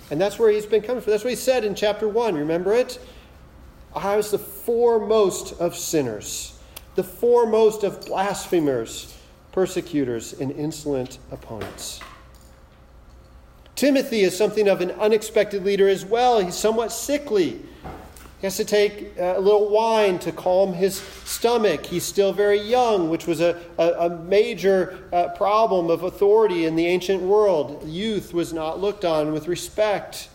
And 0.10 0.22
that's 0.22 0.40
where 0.40 0.50
he's 0.50 0.66
been 0.66 0.82
coming 0.82 1.02
from. 1.02 1.12
That's 1.12 1.24
what 1.24 1.32
he 1.32 1.36
said 1.36 1.66
in 1.66 1.76
chapter 1.76 2.08
1. 2.08 2.36
Remember 2.36 2.74
it? 2.74 3.00
I 3.96 4.16
was 4.16 4.32
the 4.32 4.40
foremost 4.40 5.60
of 5.60 5.76
sinners, 5.76 6.58
the 6.96 7.04
foremost 7.04 7.84
of 7.84 8.06
blasphemers, 8.06 9.18
persecutors, 9.52 10.34
and 10.34 10.52
insolent 10.52 11.18
opponents. 11.32 12.00
Timothy 13.76 14.22
is 14.22 14.36
something 14.36 14.68
of 14.68 14.82
an 14.82 14.92
unexpected 14.92 15.64
leader 15.64 15.88
as 15.88 16.06
well. 16.06 16.40
He's 16.40 16.56
somewhat 16.56 16.92
sickly. 16.92 17.62
He 18.40 18.46
has 18.46 18.58
to 18.58 18.66
take 18.66 19.14
a 19.18 19.40
little 19.40 19.70
wine 19.70 20.20
to 20.20 20.32
calm 20.32 20.74
his 20.74 20.98
stomach. 21.26 21.88
He's 21.88 22.04
still 22.04 22.34
very 22.34 22.60
young, 22.60 23.10
which 23.10 23.26
was 23.26 23.42
a, 23.42 23.60
a, 23.80 23.92
a 24.06 24.10
major 24.10 25.10
uh, 25.12 25.30
problem 25.30 25.90
of 25.90 26.04
authority 26.04 26.66
in 26.66 26.76
the 26.76 26.86
ancient 26.86 27.24
world. 27.24 27.88
Youth 27.88 28.36
was 28.36 28.54
not 28.54 28.80
looked 28.80 29.04
on 29.04 29.34
with 29.34 29.48
respect. 29.48 30.30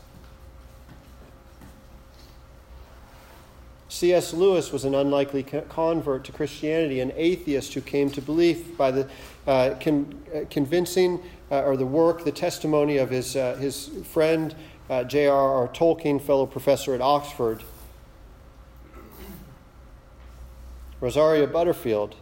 C.S. 3.88 4.32
Lewis 4.34 4.72
was 4.72 4.84
an 4.84 4.96
unlikely 4.96 5.44
convert 5.68 6.24
to 6.24 6.32
Christianity, 6.32 6.98
an 6.98 7.12
atheist 7.14 7.74
who 7.74 7.80
came 7.80 8.10
to 8.12 8.22
belief 8.22 8.76
by 8.76 8.90
the 8.90 9.08
uh, 9.46 9.74
con- 9.80 10.20
uh, 10.34 10.40
convincing 10.50 11.22
uh, 11.52 11.62
or 11.62 11.76
the 11.76 11.86
work, 11.86 12.24
the 12.24 12.32
testimony 12.32 12.96
of 12.96 13.10
his, 13.10 13.36
uh, 13.36 13.54
his 13.56 13.90
friend 14.10 14.56
uh, 14.90 15.04
J.R.R. 15.04 15.68
Tolkien, 15.68 16.20
fellow 16.20 16.46
professor 16.46 16.94
at 16.94 17.00
Oxford. 17.00 17.62
Rosaria 21.02 21.48
Butterfield 21.48 22.14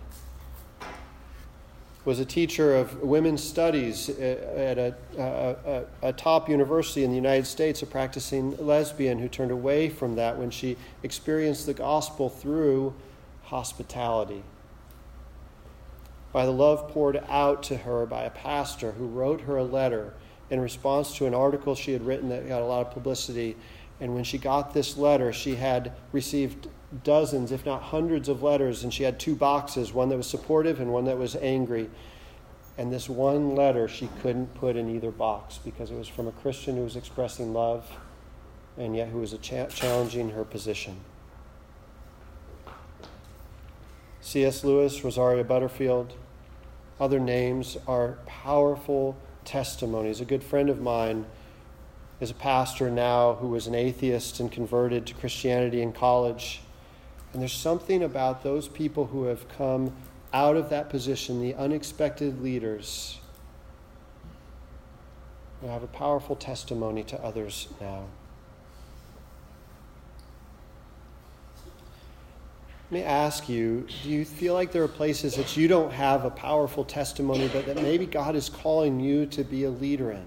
was 2.06 2.18
a 2.18 2.24
teacher 2.24 2.74
of 2.74 3.02
women's 3.02 3.44
studies 3.44 4.08
at 4.08 4.78
a, 4.78 4.94
a, 5.18 5.84
a, 6.00 6.12
top 6.14 6.48
university 6.48 7.04
in 7.04 7.10
the 7.10 7.16
United 7.16 7.46
States, 7.46 7.82
a 7.82 7.86
practicing 7.86 8.56
lesbian 8.56 9.18
who 9.18 9.28
turned 9.28 9.50
away 9.50 9.90
from 9.90 10.14
that 10.14 10.38
when 10.38 10.50
she 10.50 10.78
experienced 11.02 11.66
the 11.66 11.74
gospel 11.74 12.30
through 12.30 12.94
hospitality. 13.42 14.42
By 16.32 16.46
the 16.46 16.52
love 16.52 16.88
poured 16.88 17.22
out 17.28 17.62
to 17.64 17.76
her 17.76 18.06
by 18.06 18.22
a 18.22 18.30
pastor 18.30 18.92
who 18.92 19.08
wrote 19.08 19.42
her 19.42 19.58
a 19.58 19.64
letter 19.64 20.14
in 20.48 20.58
response 20.58 21.14
to 21.18 21.26
an 21.26 21.34
article 21.34 21.74
she 21.74 21.92
had 21.92 22.06
written 22.06 22.30
that 22.30 22.48
got 22.48 22.62
a 22.62 22.64
lot 22.64 22.86
of 22.86 22.94
publicity. 22.94 23.58
And 24.00 24.14
when 24.14 24.24
she 24.24 24.38
got 24.38 24.72
this 24.72 24.96
letter, 24.96 25.34
she 25.34 25.56
had 25.56 25.92
received 26.12 26.68
dozens, 27.04 27.52
if 27.52 27.64
not 27.64 27.82
hundreds, 27.82 28.28
of 28.28 28.42
letters, 28.42 28.82
and 28.82 28.92
she 28.92 29.04
had 29.04 29.18
two 29.18 29.34
boxes 29.34 29.92
one 29.92 30.08
that 30.08 30.16
was 30.16 30.28
supportive 30.28 30.80
and 30.80 30.92
one 30.92 31.04
that 31.04 31.18
was 31.18 31.36
angry. 31.36 31.88
And 32.78 32.92
this 32.92 33.08
one 33.08 33.54
letter 33.54 33.88
she 33.88 34.08
couldn't 34.22 34.54
put 34.54 34.76
in 34.76 34.88
either 34.94 35.10
box 35.10 35.58
because 35.58 35.90
it 35.90 35.96
was 35.96 36.08
from 36.08 36.26
a 36.26 36.32
Christian 36.32 36.76
who 36.76 36.84
was 36.84 36.96
expressing 36.96 37.52
love 37.52 37.90
and 38.78 38.96
yet 38.96 39.08
who 39.08 39.18
was 39.18 39.36
cha- 39.42 39.66
challenging 39.66 40.30
her 40.30 40.44
position. 40.44 40.96
C.S. 44.22 44.64
Lewis, 44.64 45.02
Rosaria 45.02 45.44
Butterfield, 45.44 46.14
other 46.98 47.18
names 47.18 47.76
are 47.86 48.18
powerful 48.26 49.16
testimonies. 49.44 50.20
A 50.20 50.24
good 50.24 50.44
friend 50.44 50.68
of 50.68 50.80
mine 50.80 51.26
is 52.20 52.30
a 52.30 52.34
pastor 52.34 52.90
now 52.90 53.34
who 53.34 53.48
was 53.48 53.66
an 53.66 53.74
atheist 53.74 54.38
and 54.40 54.52
converted 54.52 55.06
to 55.06 55.14
Christianity 55.14 55.80
in 55.80 55.92
college. 55.92 56.60
And 57.32 57.40
there's 57.40 57.52
something 57.52 58.02
about 58.02 58.42
those 58.42 58.66
people 58.66 59.06
who 59.06 59.24
have 59.24 59.48
come 59.56 59.92
out 60.32 60.56
of 60.56 60.70
that 60.70 60.90
position, 60.90 61.40
the 61.40 61.54
unexpected 61.54 62.42
leaders, 62.42 63.18
who 65.60 65.68
have 65.68 65.82
a 65.82 65.88
powerful 65.88 66.36
testimony 66.36 67.02
to 67.04 67.22
others 67.22 67.68
now. 67.80 68.04
Let 72.90 73.02
me 73.02 73.04
ask 73.04 73.48
you 73.48 73.86
do 74.02 74.08
you 74.08 74.24
feel 74.24 74.52
like 74.52 74.72
there 74.72 74.82
are 74.82 74.88
places 74.88 75.36
that 75.36 75.56
you 75.56 75.68
don't 75.68 75.92
have 75.92 76.24
a 76.24 76.30
powerful 76.30 76.84
testimony, 76.84 77.48
but 77.52 77.64
that 77.66 77.76
maybe 77.76 78.04
God 78.04 78.34
is 78.34 78.48
calling 78.48 78.98
you 78.98 79.26
to 79.26 79.44
be 79.44 79.62
a 79.62 79.70
leader 79.70 80.10
in? 80.10 80.24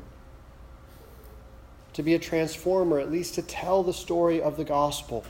To 1.94 2.04
be 2.04 2.14
a 2.14 2.20
transformer, 2.20 3.00
at 3.00 3.12
least 3.12 3.36
to 3.36 3.42
tell 3.42 3.84
the 3.84 3.94
story 3.94 4.42
of 4.42 4.56
the 4.56 4.64
gospel 4.64 5.26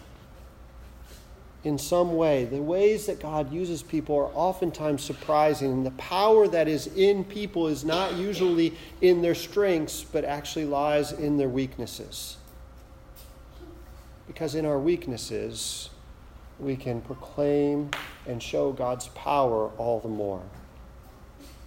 in 1.64 1.78
some 1.78 2.16
way. 2.16 2.46
The 2.46 2.62
ways 2.62 3.06
that 3.06 3.20
God 3.20 3.52
uses 3.52 3.82
people 3.82 4.16
are 4.18 4.32
oftentimes 4.34 5.02
surprising. 5.02 5.84
The 5.84 5.92
power 5.92 6.48
that 6.48 6.68
is 6.68 6.88
in 6.88 7.24
people 7.24 7.68
is 7.68 7.86
not 7.86 8.16
usually 8.16 8.74
in 9.02 9.22
their 9.22 9.36
strengths, 9.36 10.04
but 10.04 10.26
actually 10.26 10.66
lies 10.66 11.12
in 11.14 11.38
their 11.38 11.50
weaknesses. 11.50 12.38
Because 14.28 14.56
in 14.56 14.66
our 14.66 14.80
weaknesses, 14.80 15.90
we 16.60 16.76
can 16.76 17.02
proclaim 17.02 17.92
and 18.28 18.42
show 18.42 18.72
God's 18.72 19.08
power 19.10 19.70
all 19.78 20.00
the 20.00 20.08
more. 20.08 20.42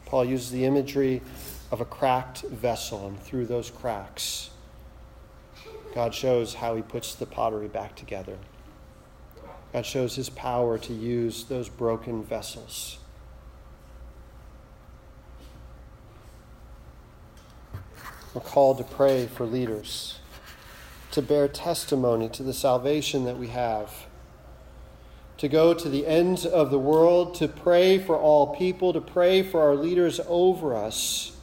Paul 0.05 0.25
uses 0.25 0.51
the 0.51 0.65
imagery 0.65 1.21
of 1.71 1.81
a 1.81 1.85
cracked 1.85 2.43
vessel, 2.43 3.09
and 3.09 3.21
through 3.21 3.47
those 3.47 3.71
cracks, 3.71 4.51
God 5.95 6.15
shows 6.15 6.55
how 6.55 6.77
he 6.77 6.83
puts 6.83 7.15
the 7.15 7.27
pottery 7.27 7.69
back 7.69 7.97
together. 7.97 8.37
God 9.73 9.85
shows 9.85 10.17
his 10.17 10.29
power 10.31 10.79
to 10.79 10.93
use 10.93 11.45
those 11.45 11.69
broken 11.69 12.25
vessels. 12.25 12.99
We're 18.35 18.41
called 18.41 18.79
to 18.79 18.85
pray 18.85 19.27
for 19.27 19.47
leaders, 19.47 20.19
to 21.13 21.23
bear 21.23 21.49
testimony 21.49 22.29
to 22.31 22.43
the 22.43 22.53
salvation 22.53 23.25
that 23.25 23.39
we 23.39 23.49
have, 23.49 24.07
to 25.39 25.49
go 25.49 25.75
to 25.75 25.89
the 25.89 26.07
ends 26.07 26.45
of 26.45 26.71
the 26.71 26.79
world, 26.79 27.35
to 27.37 27.49
pray 27.49 27.99
for 27.99 28.17
all 28.17 28.55
people, 28.55 28.93
to 28.93 29.01
pray 29.01 29.43
for 29.43 29.61
our 29.63 29.75
leaders 29.75 30.21
over 30.29 30.75
us 30.75 31.37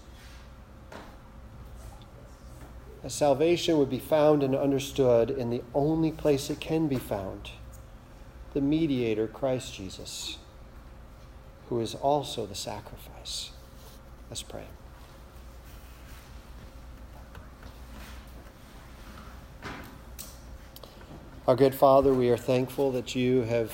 salvation 3.13 3.77
would 3.77 3.89
be 3.89 3.99
found 3.99 4.41
and 4.41 4.55
understood 4.55 5.29
in 5.29 5.51
the 5.51 5.61
only 5.75 6.11
place 6.11 6.49
it 6.49 6.59
can 6.59 6.87
be 6.87 6.97
found 6.97 7.51
the 8.53 8.61
mediator, 8.61 9.27
Christ 9.27 9.73
Jesus, 9.73 10.37
who 11.69 11.79
is 11.79 11.95
also 11.95 12.45
the 12.45 12.55
sacrifice. 12.55 13.51
Let's 14.29 14.43
pray. 14.43 14.65
Our 21.47 21.55
good 21.55 21.75
Father, 21.75 22.13
we 22.13 22.29
are 22.29 22.37
thankful 22.37 22.91
that 22.93 23.15
you 23.15 23.41
have 23.41 23.73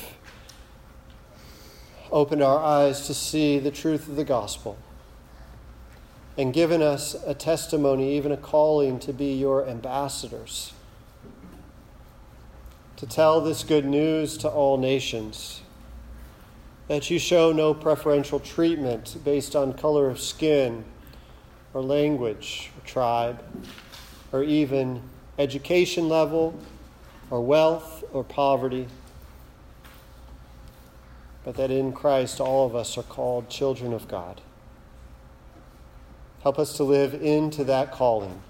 opened 2.11 2.41
our 2.41 2.57
eyes 2.57 3.05
to 3.05 3.13
see 3.13 3.59
the 3.59 3.69
truth 3.69 4.07
of 4.07 4.15
the 4.15 4.23
gospel 4.23 4.77
and 6.37 6.53
given 6.53 6.81
us 6.81 7.15
a 7.27 7.33
testimony, 7.33 8.15
even 8.15 8.31
a 8.31 8.37
calling 8.37 8.97
to 8.99 9.11
be 9.11 9.33
your 9.33 9.67
ambassadors, 9.67 10.73
to 12.99 13.07
tell 13.07 13.39
this 13.39 13.63
good 13.63 13.85
news 13.85 14.37
to 14.37 14.49
all 14.49 14.77
nations, 14.77 15.61
that 16.89 17.09
you 17.09 17.17
show 17.17 17.53
no 17.53 17.73
preferential 17.73 18.41
treatment 18.41 19.15
based 19.23 19.55
on 19.55 19.71
color 19.71 20.09
of 20.09 20.19
skin 20.19 20.83
or 21.73 21.81
language 21.81 22.71
or 22.77 22.85
tribe 22.85 23.41
or 24.33 24.43
even 24.43 25.01
education 25.37 26.09
level 26.09 26.59
or 27.29 27.39
wealth 27.39 28.03
or 28.11 28.21
poverty, 28.21 28.85
but 31.45 31.55
that 31.55 31.71
in 31.71 31.93
Christ 31.93 32.41
all 32.41 32.65
of 32.65 32.75
us 32.75 32.97
are 32.97 33.03
called 33.03 33.49
children 33.49 33.93
of 33.93 34.09
God. 34.09 34.41
Help 36.43 36.59
us 36.59 36.75
to 36.75 36.83
live 36.83 37.13
into 37.13 37.63
that 37.63 37.93
calling 37.93 38.41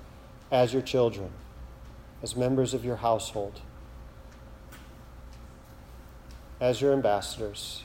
as 0.51 0.73
your 0.73 0.81
children, 0.81 1.29
as 2.23 2.35
members 2.35 2.73
of 2.73 2.83
your 2.83 2.95
household, 2.95 3.61
as 6.59 6.81
your 6.81 6.93
ambassadors, 6.93 7.83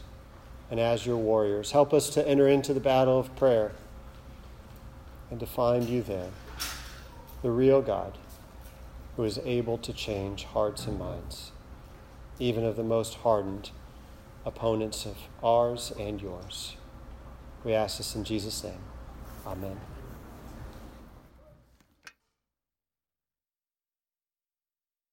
and 0.71 0.81
as 0.81 1.07
your 1.07 1.17
warriors. 1.17 1.71
Help 1.71 1.93
us 1.93 2.11
to 2.11 2.27
enter 2.27 2.49
into 2.49 2.75
the 2.75 2.81
battle 2.81 3.19
of 3.19 3.35
prayer 3.37 3.73
and 5.31 5.39
to 5.41 5.47
find 5.47 5.89
you 5.89 6.03
there, 6.03 6.31
the 7.43 7.51
real 7.51 7.81
God 7.83 8.19
who 9.17 9.25
is 9.25 9.39
able 9.45 9.79
to 9.79 9.93
change 9.93 10.45
hearts 10.45 10.87
and 10.87 10.99
minds, 10.99 11.53
even 12.39 12.65
of 12.65 12.77
the 12.77 12.83
most 12.83 13.15
hardened 13.15 13.71
opponents 14.45 15.07
of 15.07 15.17
ours 15.43 15.93
and 15.99 16.21
yours. 16.21 16.77
We 17.63 17.73
ask 17.73 17.99
this 17.99 18.15
in 18.15 18.25
Jesus' 18.25 18.63
name. 18.65 18.81
Amen. 19.47 19.94